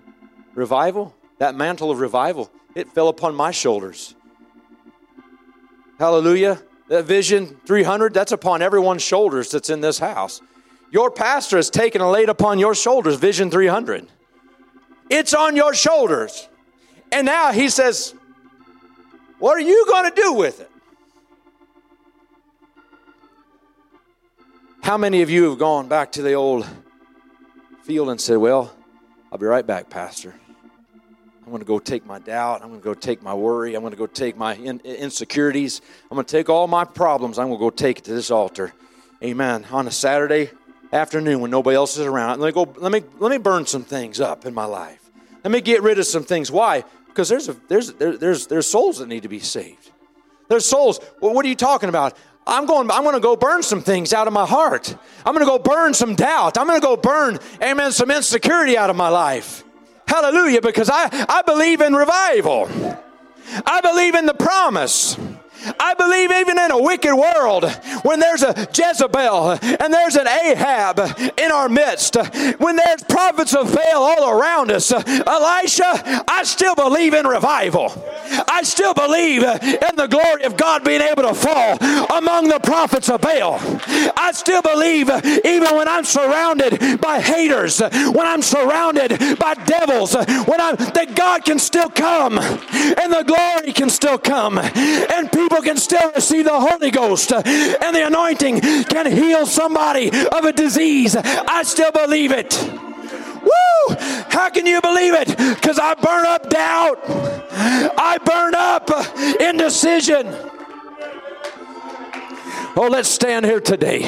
revival, 0.53 1.15
that 1.39 1.55
mantle 1.55 1.91
of 1.91 1.99
revival, 1.99 2.51
it 2.75 2.89
fell 2.91 3.07
upon 3.07 3.35
my 3.35 3.51
shoulders. 3.51 4.15
Hallelujah. 5.97 6.61
That 6.87 7.05
vision 7.05 7.57
300, 7.65 8.13
that's 8.13 8.31
upon 8.31 8.61
everyone's 8.61 9.01
shoulders 9.01 9.51
that's 9.51 9.69
in 9.69 9.81
this 9.81 9.99
house. 9.99 10.41
Your 10.91 11.11
pastor 11.11 11.57
has 11.57 11.69
taken 11.69 12.01
and 12.01 12.11
laid 12.11 12.29
upon 12.29 12.59
your 12.59 12.73
shoulders 12.73 13.15
Vision 13.15 13.51
300. 13.51 14.07
It's 15.09 15.33
on 15.33 15.55
your 15.55 15.73
shoulders. 15.73 16.47
And 17.11 17.25
now 17.25 17.51
he 17.51 17.69
says, 17.69 18.13
What 19.39 19.57
are 19.57 19.61
you 19.61 19.85
going 19.87 20.11
to 20.11 20.21
do 20.21 20.33
with 20.33 20.61
it? 20.61 20.71
How 24.81 24.97
many 24.97 25.21
of 25.21 25.29
you 25.29 25.49
have 25.49 25.59
gone 25.59 25.87
back 25.87 26.13
to 26.13 26.21
the 26.21 26.33
old 26.33 26.65
field 27.83 28.09
and 28.09 28.19
said, 28.19 28.37
Well, 28.37 28.73
I'll 29.31 29.37
be 29.37 29.45
right 29.45 29.65
back, 29.65 29.89
Pastor? 29.89 30.33
I'm 31.49 31.51
going 31.51 31.61
to 31.61 31.65
go 31.65 31.79
take 31.79 32.05
my 32.05 32.19
doubt. 32.19 32.61
I'm 32.61 32.69
going 32.69 32.79
to 32.79 32.83
go 32.83 32.93
take 32.93 33.23
my 33.23 33.33
worry. 33.33 33.73
I'm 33.73 33.81
going 33.81 33.89
to 33.89 33.97
go 33.97 34.05
take 34.05 34.37
my 34.37 34.53
in- 34.55 34.81
insecurities. 34.81 35.81
I'm 36.03 36.15
going 36.15 36.25
to 36.25 36.31
take 36.31 36.47
all 36.47 36.67
my 36.67 36.85
problems. 36.85 37.39
I'm 37.39 37.47
going 37.47 37.57
to 37.57 37.63
go 37.63 37.69
take 37.71 37.97
it 37.97 38.03
to 38.03 38.13
this 38.13 38.29
altar. 38.29 38.71
Amen. 39.23 39.65
On 39.71 39.87
a 39.87 39.91
Saturday, 39.91 40.51
afternoon 40.91 41.41
when 41.41 41.51
nobody 41.51 41.75
else 41.75 41.97
is 41.97 42.05
around. 42.05 42.39
Let 42.39 42.47
me 42.47 42.51
go. 42.53 42.73
Let 42.77 42.91
me 42.91 43.03
let 43.19 43.31
me 43.31 43.37
burn 43.37 43.65
some 43.65 43.83
things 43.83 44.19
up 44.19 44.45
in 44.45 44.53
my 44.53 44.65
life. 44.65 45.09
Let 45.43 45.51
me 45.51 45.61
get 45.61 45.81
rid 45.83 45.99
of 45.99 46.05
some 46.05 46.23
things. 46.23 46.51
Why? 46.51 46.83
Because 47.07 47.29
there's 47.29 47.49
a, 47.49 47.53
there's 47.67 47.93
there, 47.93 48.17
there's 48.17 48.47
there's 48.47 48.67
souls 48.67 48.99
that 48.99 49.07
need 49.07 49.23
to 49.23 49.29
be 49.29 49.39
saved. 49.39 49.91
There's 50.47 50.65
souls. 50.65 50.99
Well, 51.21 51.33
what 51.33 51.45
are 51.45 51.49
you 51.49 51.55
talking 51.55 51.89
about? 51.89 52.17
I'm 52.47 52.65
going. 52.65 52.89
I'm 52.89 53.03
going 53.03 53.15
to 53.15 53.21
go 53.21 53.35
burn 53.35 53.61
some 53.63 53.81
things 53.81 54.13
out 54.13 54.27
of 54.27 54.33
my 54.33 54.45
heart. 54.45 54.95
I'm 55.25 55.33
going 55.33 55.45
to 55.45 55.49
go 55.49 55.59
burn 55.59 55.93
some 55.93 56.15
doubt. 56.15 56.57
I'm 56.57 56.67
going 56.67 56.79
to 56.79 56.85
go 56.85 56.97
burn, 56.97 57.37
amen, 57.61 57.91
some 57.91 58.09
insecurity 58.09 58.77
out 58.77 58.89
of 58.89 58.95
my 58.95 59.09
life. 59.09 59.63
Hallelujah! 60.07 60.61
Because 60.61 60.89
I 60.91 61.09
I 61.29 61.43
believe 61.43 61.81
in 61.81 61.93
revival. 61.93 62.67
I 63.65 63.81
believe 63.81 64.15
in 64.15 64.25
the 64.25 64.33
promise. 64.33 65.17
I 65.79 65.93
believe 65.93 66.31
even 66.31 66.59
in 66.59 66.71
a 66.71 66.81
wicked 66.81 67.15
world, 67.15 67.65
when 68.03 68.19
there's 68.19 68.43
a 68.43 68.67
Jezebel 68.73 69.57
and 69.61 69.93
there's 69.93 70.15
an 70.15 70.27
Ahab 70.27 70.99
in 71.37 71.51
our 71.51 71.69
midst, 71.69 72.15
when 72.59 72.75
there's 72.75 73.03
prophets 73.03 73.53
of 73.53 73.73
Baal 73.73 74.03
all 74.03 74.29
around 74.29 74.71
us, 74.71 74.91
Elisha, 74.91 76.23
I 76.27 76.41
still 76.43 76.75
believe 76.75 77.13
in 77.13 77.25
revival. 77.25 77.91
I 78.47 78.61
still 78.63 78.93
believe 78.93 79.43
in 79.43 79.95
the 79.95 80.07
glory 80.09 80.43
of 80.43 80.57
God 80.57 80.83
being 80.83 81.01
able 81.01 81.23
to 81.23 81.33
fall 81.33 81.77
among 82.17 82.47
the 82.47 82.59
prophets 82.59 83.09
of 83.09 83.21
Baal. 83.21 83.59
I 84.17 84.31
still 84.33 84.61
believe, 84.61 85.09
even 85.45 85.75
when 85.75 85.87
I'm 85.87 86.05
surrounded 86.05 87.01
by 87.01 87.19
haters, 87.19 87.79
when 87.79 88.27
I'm 88.27 88.41
surrounded 88.41 89.39
by 89.39 89.55
devils, 89.65 90.13
when 90.13 90.61
I'm 90.61 90.75
that 90.75 91.15
God 91.15 91.45
can 91.45 91.59
still 91.59 91.89
come 91.89 92.37
and 92.39 93.13
the 93.13 93.23
glory 93.25 93.73
can 93.73 93.89
still 93.89 94.17
come 94.17 94.57
and 94.57 95.31
people 95.31 95.48
people 95.59 95.73
can 95.73 95.77
still 95.77 96.11
receive 96.11 96.45
the 96.45 96.59
Holy 96.59 96.91
Ghost 96.91 97.31
uh, 97.31 97.41
and 97.45 97.95
the 97.95 98.05
anointing 98.07 98.61
can 98.85 99.11
heal 99.11 99.45
somebody 99.45 100.07
of 100.07 100.45
a 100.45 100.53
disease. 100.53 101.15
I 101.15 101.63
still 101.63 101.91
believe 101.91 102.31
it. 102.31 102.57
Woo! 103.41 103.95
How 104.29 104.49
can 104.49 104.65
you 104.65 104.79
believe 104.81 105.13
it? 105.15 105.27
Because 105.27 105.79
I 105.79 105.95
burn 105.95 106.25
up 106.25 106.49
doubt. 106.49 106.99
I 107.97 108.17
burn 108.23 108.55
up 108.55 108.89
uh, 108.89 109.37
indecision. 109.39 110.27
Oh, 112.75 112.87
let's 112.89 113.09
stand 113.09 113.45
here 113.45 113.59
today. 113.59 114.03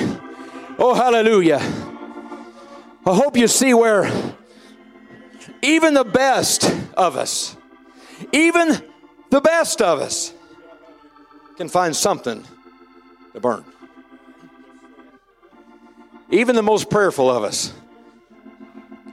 Oh, 0.79 0.93
hallelujah. 0.93 1.59
I 3.05 3.15
hope 3.15 3.35
you 3.35 3.47
see 3.47 3.73
where 3.73 4.09
even 5.61 5.95
the 5.95 6.05
best 6.05 6.63
of 6.93 7.17
us, 7.17 7.57
even 8.31 8.81
the 9.29 9.41
best 9.41 9.81
of 9.81 9.99
us, 9.99 10.33
can 11.61 11.69
find 11.69 11.95
something 11.95 12.43
to 13.33 13.39
burn. 13.39 13.63
Even 16.31 16.55
the 16.55 16.63
most 16.63 16.89
prayerful 16.89 17.29
of 17.29 17.43
us 17.43 17.71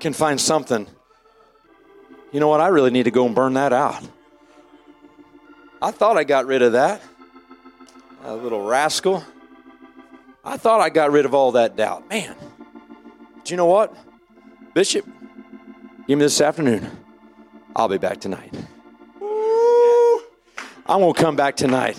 can 0.01 0.14
find 0.14 0.40
something. 0.40 0.86
You 2.32 2.40
know 2.40 2.49
what? 2.49 2.62
I 2.62 2.68
really 2.68 2.90
need 2.90 3.03
to 3.03 3.11
go 3.11 3.26
and 3.26 3.34
burn 3.34 3.53
that 3.53 3.74
out. 3.74 4.03
I 5.82 5.90
thought 5.90 6.16
I 6.16 6.24
got 6.24 6.46
rid 6.46 6.62
of 6.62 6.72
that. 6.72 7.03
A 8.24 8.34
little 8.34 8.64
rascal. 8.64 9.22
I 10.42 10.57
thought 10.57 10.80
I 10.80 10.88
got 10.88 11.12
rid 11.12 11.26
of 11.26 11.34
all 11.34 11.53
that 11.53 11.76
doubt. 11.76 12.09
Man, 12.09 12.34
do 13.44 13.53
you 13.53 13.59
know 13.59 13.66
what? 13.66 13.94
Bishop, 14.72 15.05
give 16.07 16.18
me 16.18 16.24
this 16.24 16.40
afternoon. 16.40 16.90
I'll 17.76 17.88
be 17.88 17.99
back 17.99 18.22
tonight. 18.22 18.55
I'm 20.86 21.01
going 21.01 21.12
to 21.12 21.20
come 21.20 21.36
back 21.36 21.55
tonight 21.55 21.99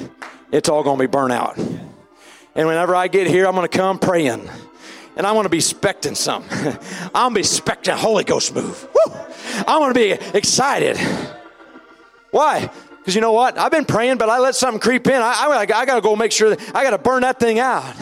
it's 0.52 0.70
all 0.70 0.84
going 0.84 0.98
to 0.98 1.04
be 1.04 1.08
burnt 1.08 1.34
out. 1.34 1.58
And 1.58 2.68
whenever 2.68 2.96
I 2.96 3.08
get 3.08 3.28
here, 3.28 3.46
I'm 3.48 3.56
going 3.56 3.68
to 3.68 3.78
come 3.78 4.00
praying. 4.00 4.50
And 5.16 5.28
I'm 5.28 5.34
going 5.34 5.44
to 5.44 5.50
be 5.50 5.58
expecting 5.58 6.16
something. 6.16 6.58
I'm 7.14 7.14
going 7.14 7.30
to 7.30 7.36
be 7.36 7.40
expecting 7.42 7.94
a 7.94 7.98
Holy 7.98 8.24
Ghost 8.24 8.54
move. 8.54 8.88
Woo! 8.94 9.14
I'm 9.68 9.80
going 9.80 9.94
to 9.94 10.00
be 10.00 10.12
excited. 10.38 10.98
Why? 12.32 12.70
Because 12.98 13.16
you 13.16 13.22
know 13.22 13.32
what? 13.32 13.58
I've 13.58 13.72
been 13.72 13.86
praying, 13.86 14.18
but 14.18 14.30
I 14.30 14.40
let 14.40 14.56
something 14.56 14.80
creep 14.80 15.08
in. 15.08 15.22
I, 15.22 15.34
I, 15.48 15.58
I 15.60 15.66
got 15.66 15.96
to 15.96 16.02
go 16.02 16.16
make 16.16 16.32
sure 16.32 16.56
that 16.56 16.76
I 16.76 16.84
got 16.84 16.92
to 16.92 16.98
burn 16.98 17.22
that 17.24 17.40
thing 17.40 17.60
out. 17.60 17.96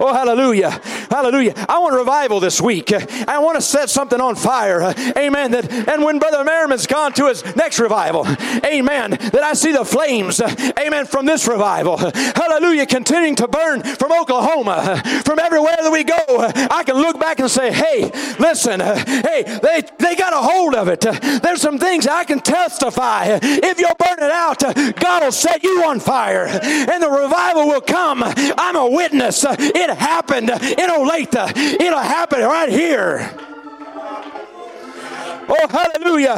Oh, 0.00 0.12
hallelujah. 0.12 0.80
Hallelujah. 1.10 1.54
I 1.68 1.78
want 1.78 1.96
revival 1.96 2.40
this 2.40 2.60
week. 2.60 2.92
I 2.92 3.38
want 3.38 3.56
to 3.56 3.62
set 3.62 3.90
something 3.90 4.20
on 4.20 4.36
fire. 4.36 4.94
Amen. 5.16 5.50
That, 5.50 5.72
and 5.88 6.04
when 6.04 6.18
Brother 6.18 6.44
Merriman's 6.44 6.86
gone 6.86 7.12
to 7.14 7.26
his 7.26 7.44
next 7.56 7.80
revival, 7.80 8.26
amen, 8.64 9.10
that 9.10 9.42
I 9.42 9.54
see 9.54 9.72
the 9.72 9.84
flames, 9.84 10.40
amen, 10.40 11.06
from 11.06 11.26
this 11.26 11.48
revival. 11.48 11.96
Hallelujah. 11.96 12.86
Continuing 12.86 13.34
to 13.36 13.48
burn 13.48 13.82
from 13.82 14.12
Oklahoma, 14.12 15.02
from 15.24 15.38
everywhere 15.38 15.76
that 15.80 15.90
we 15.90 16.04
go. 16.04 16.16
I 16.28 16.84
can 16.84 16.96
look 16.96 17.18
back 17.18 17.40
and 17.40 17.50
say, 17.50 17.72
hey, 17.72 18.10
listen, 18.38 18.80
hey, 18.80 19.58
they, 19.62 19.82
they 19.98 20.14
got 20.14 20.32
a 20.32 20.38
hold 20.38 20.74
of 20.74 20.88
it. 20.88 21.00
There's 21.00 21.60
some 21.60 21.78
things 21.78 22.06
I 22.06 22.24
can 22.24 22.40
testify. 22.40 23.38
If 23.42 23.80
you'll 23.80 23.96
burn 23.98 24.18
it 24.18 24.32
out, 24.32 24.60
God 25.00 25.24
will 25.24 25.32
set 25.32 25.62
you 25.64 25.84
on 25.84 25.98
fire 26.00 26.46
and 26.46 27.02
the 27.02 27.10
revival 27.10 27.66
will 27.66 27.80
come. 27.80 28.22
I'm 28.24 28.76
a 28.76 28.88
witness. 28.88 29.44
It 29.48 29.87
it 29.88 29.98
happened 29.98 30.50
in 30.50 30.90
Olathe. 30.90 31.56
It'll 31.80 31.98
happen 31.98 32.40
right 32.40 32.68
here. 32.68 33.30
Oh, 35.50 35.66
hallelujah. 35.68 36.36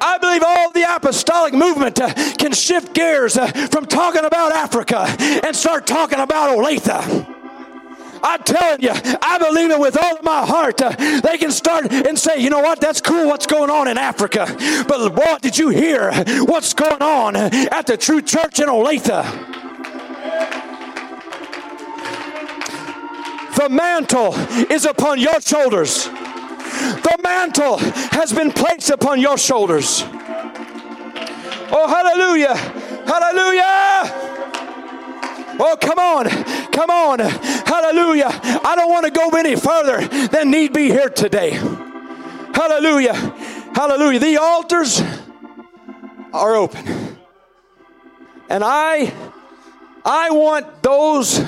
I 0.00 0.18
believe 0.18 0.42
all 0.44 0.70
the 0.72 0.84
apostolic 0.96 1.54
movement 1.54 2.00
uh, 2.00 2.12
can 2.34 2.52
shift 2.52 2.92
gears 2.92 3.36
uh, 3.36 3.46
from 3.68 3.86
talking 3.86 4.24
about 4.24 4.52
Africa 4.52 5.06
and 5.44 5.54
start 5.54 5.86
talking 5.86 6.18
about 6.18 6.56
Olathe. 6.56 7.28
I'm 8.24 8.42
telling 8.42 8.82
you, 8.82 8.90
I 8.92 9.38
believe 9.38 9.70
it 9.70 9.78
with 9.78 9.96
all 9.96 10.16
of 10.16 10.24
my 10.24 10.46
heart. 10.46 10.80
Uh, 10.80 10.90
they 11.20 11.38
can 11.38 11.50
start 11.50 11.92
and 11.92 12.18
say, 12.18 12.38
you 12.38 12.50
know 12.50 12.60
what, 12.60 12.80
that's 12.80 13.00
cool 13.00 13.26
what's 13.26 13.46
going 13.46 13.70
on 13.70 13.88
in 13.88 13.98
Africa. 13.98 14.46
But 14.88 15.14
what 15.14 15.42
did 15.42 15.58
you 15.58 15.68
hear? 15.68 16.12
What's 16.44 16.72
going 16.72 17.02
on 17.02 17.36
at 17.36 17.86
the 17.86 17.96
true 17.96 18.22
church 18.22 18.60
in 18.60 18.68
Olathe? 18.68 19.61
The 23.62 23.68
mantle 23.68 24.34
is 24.72 24.86
upon 24.86 25.20
your 25.20 25.40
shoulders. 25.40 26.06
The 26.06 27.16
mantle 27.22 27.78
has 27.78 28.32
been 28.32 28.50
placed 28.50 28.90
upon 28.90 29.20
your 29.20 29.38
shoulders. 29.38 30.02
Oh, 31.70 31.86
hallelujah! 31.86 32.56
Hallelujah! 33.06 34.02
Oh, 35.60 35.76
come 35.80 36.00
on, 36.00 36.28
come 36.72 36.90
on, 36.90 37.20
hallelujah. 37.20 38.30
I 38.64 38.74
don't 38.74 38.90
want 38.90 39.04
to 39.04 39.12
go 39.12 39.28
any 39.30 39.54
further 39.54 40.08
than 40.26 40.50
need 40.50 40.72
be 40.72 40.88
here 40.88 41.08
today. 41.08 41.50
Hallelujah, 41.50 43.14
hallelujah. 43.76 44.18
The 44.18 44.38
altars 44.38 45.00
are 46.32 46.56
open. 46.56 47.16
And 48.48 48.64
I 48.64 49.12
I 50.04 50.30
want 50.30 50.82
those 50.82 51.40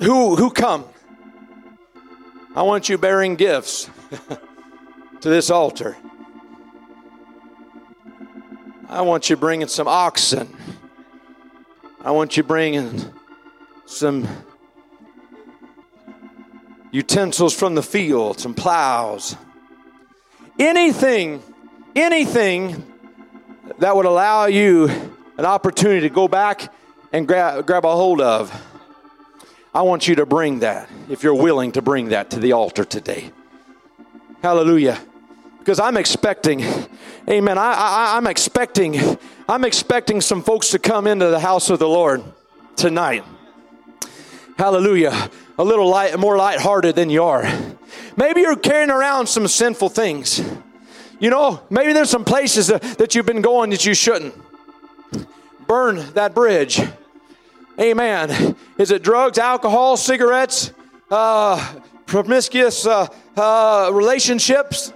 who, 0.00 0.36
who 0.36 0.50
come? 0.50 0.84
I 2.54 2.62
want 2.62 2.88
you 2.88 2.98
bearing 2.98 3.36
gifts 3.36 3.90
to 5.20 5.28
this 5.28 5.50
altar. 5.50 5.96
I 8.88 9.02
want 9.02 9.28
you 9.28 9.36
bringing 9.36 9.68
some 9.68 9.88
oxen. 9.88 10.56
I 12.02 12.12
want 12.12 12.36
you 12.36 12.42
bringing 12.42 13.04
some 13.84 14.28
utensils 16.92 17.54
from 17.54 17.74
the 17.74 17.82
field, 17.82 18.38
some 18.38 18.54
plows. 18.54 19.36
Anything, 20.58 21.42
anything 21.94 22.84
that 23.78 23.94
would 23.96 24.06
allow 24.06 24.46
you 24.46 24.88
an 25.36 25.44
opportunity 25.44 26.08
to 26.08 26.14
go 26.14 26.28
back 26.28 26.72
and 27.12 27.26
grab, 27.26 27.66
grab 27.66 27.84
a 27.84 27.94
hold 27.94 28.20
of. 28.20 28.50
I 29.76 29.82
want 29.82 30.08
you 30.08 30.14
to 30.14 30.24
bring 30.24 30.60
that, 30.60 30.88
if 31.10 31.22
you're 31.22 31.34
willing 31.34 31.72
to 31.72 31.82
bring 31.82 32.08
that 32.08 32.30
to 32.30 32.40
the 32.40 32.52
altar 32.52 32.82
today. 32.82 33.30
Hallelujah. 34.42 34.98
Because 35.58 35.78
I'm 35.78 35.98
expecting, 35.98 36.64
amen. 37.28 37.58
I, 37.58 37.74
I, 37.74 38.16
I'm 38.16 38.26
expecting, 38.26 39.18
I'm 39.46 39.66
expecting 39.66 40.22
some 40.22 40.42
folks 40.42 40.70
to 40.70 40.78
come 40.78 41.06
into 41.06 41.26
the 41.26 41.40
house 41.40 41.68
of 41.68 41.78
the 41.78 41.86
Lord 41.86 42.24
tonight. 42.74 43.22
Hallelujah. 44.56 45.30
A 45.58 45.64
little 45.64 45.90
light, 45.90 46.18
more 46.18 46.38
lighthearted 46.38 46.96
than 46.96 47.10
you 47.10 47.24
are. 47.24 47.46
Maybe 48.16 48.40
you're 48.40 48.56
carrying 48.56 48.88
around 48.88 49.26
some 49.26 49.46
sinful 49.46 49.90
things. 49.90 50.42
You 51.20 51.28
know, 51.28 51.60
maybe 51.68 51.92
there's 51.92 52.08
some 52.08 52.24
places 52.24 52.68
that, 52.68 52.80
that 52.96 53.14
you've 53.14 53.26
been 53.26 53.42
going 53.42 53.68
that 53.70 53.84
you 53.84 53.92
shouldn't. 53.92 54.34
Burn 55.66 55.96
that 56.14 56.34
bridge. 56.34 56.80
Amen. 57.78 58.56
Is 58.78 58.90
it 58.90 59.02
drugs, 59.02 59.38
alcohol, 59.38 59.96
cigarettes, 59.96 60.72
uh, 61.10 61.74
promiscuous 62.06 62.86
uh, 62.86 63.06
uh, 63.36 63.90
relationships? 63.92 64.92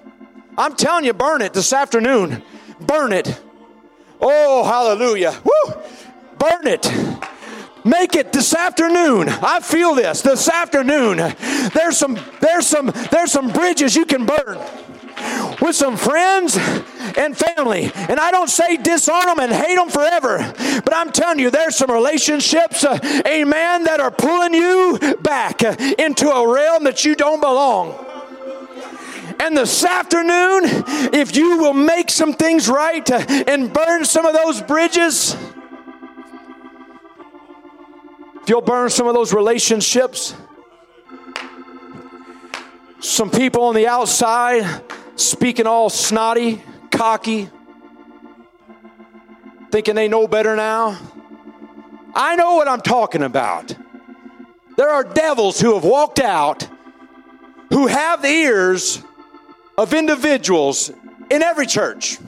I'm 0.56 0.74
telling 0.74 1.04
you, 1.04 1.12
burn 1.12 1.42
it 1.42 1.52
this 1.52 1.72
afternoon. 1.72 2.42
Burn 2.80 3.12
it. 3.12 3.38
Oh, 4.20 4.64
hallelujah. 4.64 5.38
Woo! 5.44 5.74
Burn 6.38 6.66
it. 6.66 6.90
Make 7.84 8.16
it 8.16 8.32
this 8.32 8.54
afternoon. 8.54 9.28
I 9.28 9.60
feel 9.60 9.94
this 9.94 10.20
this 10.22 10.48
afternoon. 10.48 11.16
There's 11.74 11.96
some 11.96 12.18
there's 12.40 12.66
some 12.66 12.92
there's 13.10 13.32
some 13.32 13.48
bridges 13.48 13.96
you 13.96 14.04
can 14.04 14.26
burn 14.26 14.58
with 15.60 15.76
some 15.76 15.96
friends 15.96 16.56
and 17.16 17.36
family. 17.36 17.90
And 17.94 18.18
I 18.18 18.30
don't 18.30 18.50
say 18.50 18.76
disarm 18.76 19.26
them 19.26 19.40
and 19.40 19.52
hate 19.52 19.76
them 19.76 19.88
forever, 19.88 20.38
but 20.84 20.94
I'm 20.94 21.12
telling 21.12 21.38
you, 21.38 21.50
there's 21.50 21.76
some 21.76 21.90
relationships, 21.90 22.84
uh, 22.84 22.98
amen, 23.26 23.84
that 23.84 24.00
are 24.00 24.10
pulling 24.10 24.54
you 24.54 24.98
back 25.20 25.62
uh, 25.62 25.76
into 25.98 26.28
a 26.28 26.52
realm 26.52 26.84
that 26.84 27.04
you 27.04 27.14
don't 27.14 27.40
belong. 27.40 28.06
And 29.40 29.56
this 29.56 29.84
afternoon, 29.84 30.64
if 31.14 31.34
you 31.34 31.58
will 31.58 31.72
make 31.72 32.10
some 32.10 32.34
things 32.34 32.68
right 32.68 33.08
uh, 33.10 33.24
and 33.46 33.72
burn 33.72 34.04
some 34.04 34.26
of 34.26 34.34
those 34.34 34.60
bridges, 34.60 35.34
if 38.42 38.48
you'll 38.48 38.60
burn 38.60 38.90
some 38.90 39.06
of 39.06 39.14
those 39.14 39.32
relationships, 39.32 40.34
some 43.00 43.30
people 43.30 43.64
on 43.64 43.74
the 43.74 43.86
outside 43.86 44.82
speaking 45.20 45.66
all 45.66 45.90
snotty, 45.90 46.62
cocky, 46.90 47.48
thinking 49.70 49.94
they 49.94 50.08
know 50.08 50.26
better 50.26 50.56
now. 50.56 50.98
I 52.14 52.36
know 52.36 52.56
what 52.56 52.68
I'm 52.68 52.80
talking 52.80 53.22
about. 53.22 53.74
There 54.76 54.88
are 54.88 55.04
devils 55.04 55.60
who 55.60 55.74
have 55.74 55.84
walked 55.84 56.20
out 56.20 56.68
who 57.70 57.86
have 57.86 58.20
the 58.20 58.28
ears 58.28 59.02
of 59.78 59.94
individuals 59.94 60.90
in 61.30 61.42
every 61.42 61.66
church. 61.66 62.18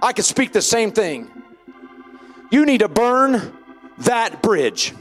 I 0.00 0.12
could 0.12 0.24
speak 0.24 0.52
the 0.52 0.62
same 0.62 0.92
thing. 0.92 1.30
You 2.50 2.64
need 2.64 2.78
to 2.78 2.88
burn 2.88 3.52
that 3.98 4.42
bridge. 4.42 4.94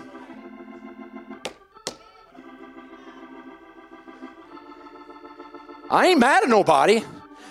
I 5.89 6.07
ain't 6.07 6.19
mad 6.19 6.43
at 6.43 6.49
nobody. 6.49 7.03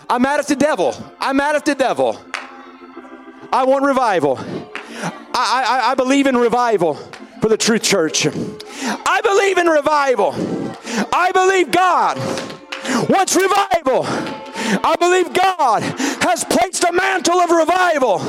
I'm 0.09 0.23
mad 0.23 0.41
at 0.41 0.47
the 0.47 0.57
devil. 0.57 0.95
I'm 1.20 1.37
mad 1.37 1.57
at 1.57 1.65
the 1.65 1.74
devil. 1.74 2.20
I 3.53 3.65
want 3.65 3.85
revival. 3.85 4.39
I, 5.35 5.65
I, 5.66 5.91
I 5.91 5.95
believe 5.95 6.27
in 6.27 6.37
revival 6.37 6.95
for 7.41 7.49
the 7.49 7.57
truth 7.57 7.83
church. 7.83 8.27
I 8.27 9.20
believe 9.23 9.59
in 9.59 9.66
revival. 9.66 10.33
I 11.12 11.31
believe 11.33 11.70
God 11.70 12.19
wants 13.09 13.37
revival. 13.37 14.05
I 14.05 14.97
believe 14.99 15.33
God 15.33 15.83
has 16.23 16.45
placed 16.45 16.85
a 16.85 16.93
mantle 16.93 17.41
of 17.41 17.51
revival 17.51 18.20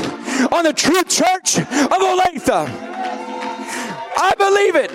on 0.54 0.64
the 0.64 0.74
true 0.74 1.04
church 1.04 1.58
of 1.58 1.66
Olathe. 1.66 2.93
I 4.18 4.34
believe 4.38 4.76
it. 4.76 4.92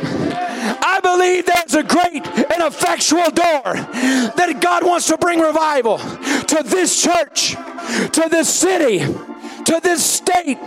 I 0.81 1.01
believe 1.01 1.47
there's 1.47 1.75
a 1.75 1.83
great 1.83 2.27
and 2.27 2.63
effectual 2.63 3.31
door 3.31 3.75
that 3.75 4.59
God 4.61 4.85
wants 4.85 5.07
to 5.09 5.19
bring 5.19 5.41
revival 5.41 5.99
to 5.99 6.63
this 6.65 7.03
church, 7.03 7.53
to 7.53 8.29
this 8.31 8.53
city, 8.53 8.99
to 8.99 9.81
this 9.83 10.05
state, 10.05 10.59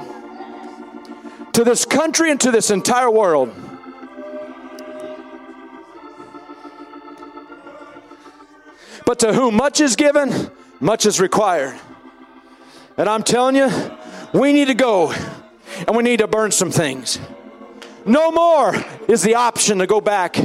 to 1.54 1.64
this 1.64 1.86
country, 1.86 2.32
and 2.32 2.40
to 2.42 2.52
this 2.52 2.72
entire 2.72 3.10
world. 3.10 3.54
But 9.06 9.20
to 9.20 9.34
whom 9.34 9.56
much 9.56 9.82
is 9.82 9.96
given, 9.96 10.52
much 10.80 11.06
is 11.06 11.20
required. 11.20 11.80
And 12.98 13.10
I'm 13.10 13.24
telling 13.24 13.56
you, 13.56 13.70
we 14.34 14.54
need 14.54 14.66
to 14.66 14.74
go 14.74 15.12
and 15.12 15.96
we 15.96 16.04
need 16.04 16.20
to 16.20 16.28
burn 16.28 16.52
some 16.52 16.72
things. 16.72 17.20
No 18.06 18.32
more 18.32 18.76
is 19.08 19.22
the 19.22 19.36
option 19.36 19.80
to 19.80 19.88
go 19.88 20.02
back. 20.02 20.38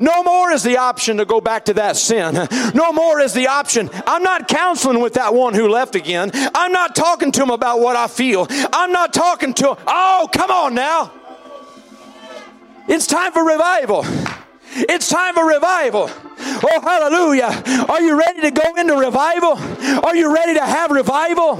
No 0.00 0.22
more 0.22 0.50
is 0.50 0.62
the 0.62 0.78
option 0.78 1.18
to 1.18 1.24
go 1.24 1.40
back 1.40 1.66
to 1.66 1.74
that 1.74 1.96
sin. 1.96 2.34
No 2.74 2.92
more 2.92 3.20
is 3.20 3.32
the 3.32 3.46
option. 3.46 3.90
I'm 4.06 4.22
not 4.22 4.48
counseling 4.48 5.00
with 5.00 5.14
that 5.14 5.34
one 5.34 5.54
who 5.54 5.68
left 5.68 5.94
again. 5.94 6.30
I'm 6.34 6.72
not 6.72 6.96
talking 6.96 7.30
to 7.32 7.42
him 7.42 7.50
about 7.50 7.80
what 7.80 7.96
I 7.96 8.08
feel. 8.08 8.46
I'm 8.72 8.92
not 8.92 9.12
talking 9.12 9.54
to 9.54 9.70
him. 9.70 9.76
Oh, 9.86 10.28
come 10.32 10.50
on 10.50 10.74
now. 10.74 11.12
It's 12.88 13.06
time 13.06 13.32
for 13.32 13.44
revival. 13.44 14.04
It's 14.72 15.08
time 15.08 15.34
for 15.34 15.46
revival. 15.46 16.10
Oh, 16.10 16.80
hallelujah. 16.82 17.86
Are 17.88 18.00
you 18.00 18.18
ready 18.18 18.40
to 18.42 18.50
go 18.50 18.74
into 18.76 18.96
revival? 18.96 19.58
Are 20.04 20.16
you 20.16 20.34
ready 20.34 20.54
to 20.54 20.64
have 20.64 20.90
revival? 20.90 21.56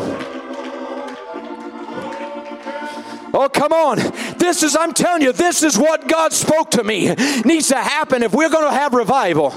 Oh, 3.34 3.48
come 3.48 3.72
on. 3.72 3.98
This 4.38 4.62
is, 4.62 4.76
I'm 4.76 4.92
telling 4.92 5.22
you, 5.22 5.32
this 5.32 5.62
is 5.62 5.78
what 5.78 6.09
God 6.09 6.32
spoke 6.32 6.70
to 6.72 6.84
me. 6.84 7.14
needs 7.44 7.68
to 7.68 7.76
happen 7.76 8.22
if 8.22 8.32
we're 8.32 8.50
going 8.50 8.64
to 8.64 8.76
have 8.76 8.94
revival. 8.94 9.55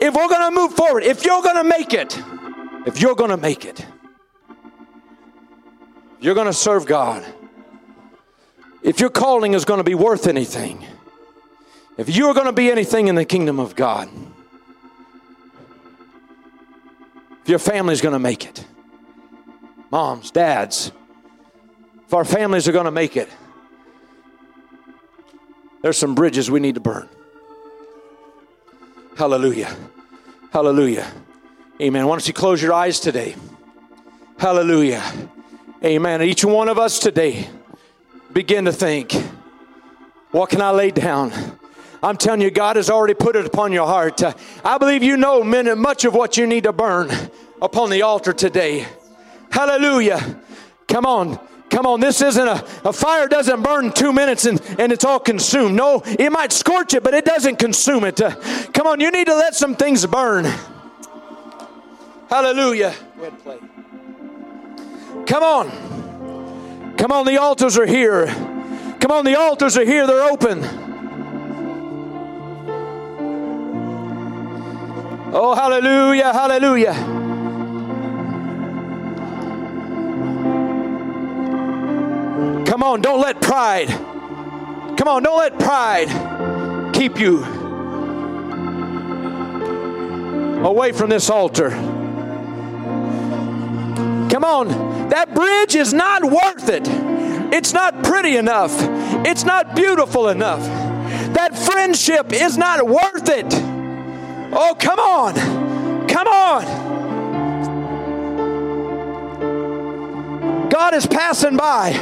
If 0.00 0.14
we're 0.14 0.28
going 0.28 0.54
to 0.54 0.60
move 0.60 0.74
forward, 0.74 1.04
if 1.04 1.24
you're 1.24 1.42
going 1.42 1.56
to 1.56 1.64
make 1.64 1.92
it, 1.92 2.20
if 2.86 3.00
you're 3.00 3.14
going 3.14 3.30
to 3.30 3.36
make 3.36 3.64
it, 3.64 3.84
you're 6.20 6.34
going 6.34 6.46
to 6.46 6.52
serve 6.52 6.86
God. 6.86 7.24
If 8.82 9.00
your 9.00 9.10
calling 9.10 9.54
is 9.54 9.64
going 9.64 9.78
to 9.78 9.84
be 9.84 9.94
worth 9.94 10.26
anything, 10.26 10.84
if 11.96 12.14
you're 12.14 12.34
going 12.34 12.46
to 12.46 12.52
be 12.52 12.70
anything 12.70 13.08
in 13.08 13.14
the 13.14 13.24
kingdom 13.24 13.58
of 13.58 13.76
God, 13.76 14.08
if 17.42 17.48
your 17.48 17.58
family's 17.58 18.00
going 18.00 18.14
to 18.14 18.18
make 18.18 18.46
it, 18.46 18.64
moms, 19.90 20.30
dads, 20.30 20.92
if 22.06 22.14
our 22.14 22.24
families 22.24 22.68
are 22.68 22.72
going 22.72 22.84
to 22.84 22.90
make 22.90 23.16
it, 23.16 23.28
there's 25.82 25.98
some 25.98 26.14
bridges 26.14 26.50
we 26.50 26.60
need 26.60 26.76
to 26.76 26.80
burn. 26.80 27.08
Hallelujah. 29.16 29.76
Hallelujah. 30.52 31.10
Amen. 31.80 32.06
Why 32.06 32.14
don't 32.14 32.26
you 32.26 32.34
close 32.34 32.62
your 32.62 32.72
eyes 32.72 33.00
today? 33.00 33.34
Hallelujah. 34.38 35.02
Amen. 35.84 36.22
Each 36.22 36.44
one 36.44 36.68
of 36.68 36.78
us 36.78 36.98
today 36.98 37.48
begin 38.32 38.64
to 38.64 38.72
think, 38.72 39.12
what 40.30 40.50
can 40.50 40.60
I 40.60 40.70
lay 40.70 40.90
down? 40.90 41.32
I'm 42.02 42.16
telling 42.16 42.40
you, 42.40 42.50
God 42.50 42.76
has 42.76 42.90
already 42.90 43.14
put 43.14 43.36
it 43.36 43.46
upon 43.46 43.72
your 43.72 43.86
heart. 43.86 44.22
Uh, 44.22 44.34
I 44.64 44.78
believe 44.78 45.02
you 45.02 45.16
know 45.16 45.42
men, 45.42 45.78
much 45.78 46.04
of 46.04 46.14
what 46.14 46.36
you 46.36 46.46
need 46.46 46.64
to 46.64 46.72
burn 46.72 47.10
upon 47.62 47.90
the 47.90 48.02
altar 48.02 48.32
today. 48.32 48.86
Hallelujah. 49.50 50.40
Come 50.88 51.06
on. 51.06 51.38
Come 51.74 51.86
on, 51.86 51.98
this 51.98 52.22
isn't 52.22 52.46
a, 52.46 52.64
a 52.84 52.92
fire 52.92 53.26
doesn't 53.26 53.60
burn 53.60 53.90
two 53.90 54.12
minutes 54.12 54.44
and, 54.44 54.60
and 54.78 54.92
it's 54.92 55.04
all 55.04 55.18
consumed. 55.18 55.74
No, 55.74 56.02
it 56.06 56.30
might 56.30 56.52
scorch 56.52 56.94
it, 56.94 57.02
but 57.02 57.14
it 57.14 57.24
doesn't 57.24 57.58
consume 57.58 58.04
it. 58.04 58.20
Uh, 58.20 58.30
come 58.72 58.86
on, 58.86 59.00
you 59.00 59.10
need 59.10 59.26
to 59.26 59.34
let 59.34 59.56
some 59.56 59.74
things 59.74 60.06
burn. 60.06 60.44
Hallelujah. 62.30 62.94
Go 63.16 63.24
ahead, 63.24 63.42
play. 63.42 63.58
Come 65.26 65.42
on. 65.42 66.94
Come 66.96 67.10
on, 67.10 67.26
the 67.26 67.38
altars 67.38 67.76
are 67.76 67.86
here. 67.86 68.26
Come 69.00 69.10
on, 69.10 69.24
the 69.24 69.36
altars 69.36 69.76
are 69.76 69.84
here. 69.84 70.06
They're 70.06 70.30
open. 70.30 70.60
Oh, 75.36 75.56
hallelujah, 75.56 76.32
hallelujah. 76.32 77.23
Come 82.66 82.82
on, 82.82 83.00
don't 83.00 83.20
let 83.20 83.40
pride, 83.40 83.88
come 83.88 85.08
on, 85.08 85.22
don't 85.22 85.38
let 85.38 85.58
pride 85.58 86.08
keep 86.94 87.18
you 87.18 87.44
away 90.64 90.92
from 90.92 91.10
this 91.10 91.30
altar. 91.30 91.70
Come 94.30 94.44
on, 94.44 95.08
that 95.10 95.34
bridge 95.34 95.74
is 95.74 95.92
not 95.92 96.24
worth 96.24 96.68
it. 96.68 96.88
It's 97.52 97.72
not 97.72 98.02
pretty 98.02 98.36
enough. 98.36 98.72
It's 99.24 99.44
not 99.44 99.76
beautiful 99.76 100.28
enough. 100.28 100.60
That 101.34 101.56
friendship 101.56 102.32
is 102.32 102.58
not 102.58 102.84
worth 102.84 103.28
it. 103.28 103.46
Oh, 104.52 104.74
come 104.78 104.98
on. 104.98 105.34
Come 106.08 106.26
on. 106.28 106.64
God 110.68 110.94
is 110.94 111.06
passing 111.06 111.56
by. 111.56 111.92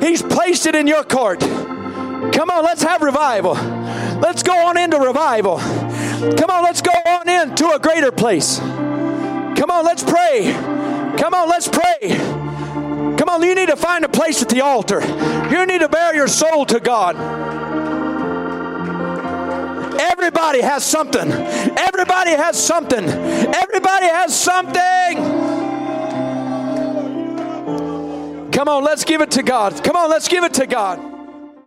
He's 0.00 0.22
placed 0.22 0.66
it 0.66 0.74
in 0.74 0.86
your 0.86 1.04
court. 1.04 1.40
Come 1.40 2.50
on, 2.50 2.64
let's 2.64 2.82
have 2.82 3.02
revival. 3.02 3.54
Let's 3.54 4.42
go 4.42 4.66
on 4.66 4.76
into 4.76 4.98
revival. 4.98 5.58
Come 5.58 6.50
on, 6.50 6.62
let's 6.62 6.82
go 6.82 6.92
on 6.92 7.28
into 7.28 7.70
a 7.70 7.78
greater 7.78 8.12
place. 8.12 8.58
Come 8.58 9.70
on, 9.70 9.84
let's 9.84 10.02
pray. 10.02 10.52
Come 11.18 11.34
on, 11.34 11.48
let's 11.48 11.68
pray. 11.68 12.16
Come 13.16 13.28
on, 13.28 13.42
you 13.42 13.54
need 13.54 13.68
to 13.68 13.76
find 13.76 14.04
a 14.04 14.08
place 14.08 14.42
at 14.42 14.48
the 14.48 14.60
altar. 14.60 15.00
You 15.50 15.66
need 15.66 15.80
to 15.80 15.88
bare 15.88 16.14
your 16.14 16.28
soul 16.28 16.64
to 16.66 16.80
God. 16.80 17.16
Everybody 20.00 20.60
has 20.60 20.84
something. 20.84 21.30
Everybody 21.30 22.30
has 22.30 22.62
something. 22.62 23.04
Everybody 23.04 24.06
has 24.06 24.38
something. 24.38 25.57
Come 28.58 28.66
on, 28.66 28.82
let's 28.82 29.04
give 29.04 29.20
it 29.20 29.30
to 29.30 29.44
God. 29.44 29.84
Come 29.84 29.94
on, 29.94 30.10
let's 30.10 30.26
give 30.26 30.42
it 30.42 30.54
to 30.54 30.66
God. 30.66 31.07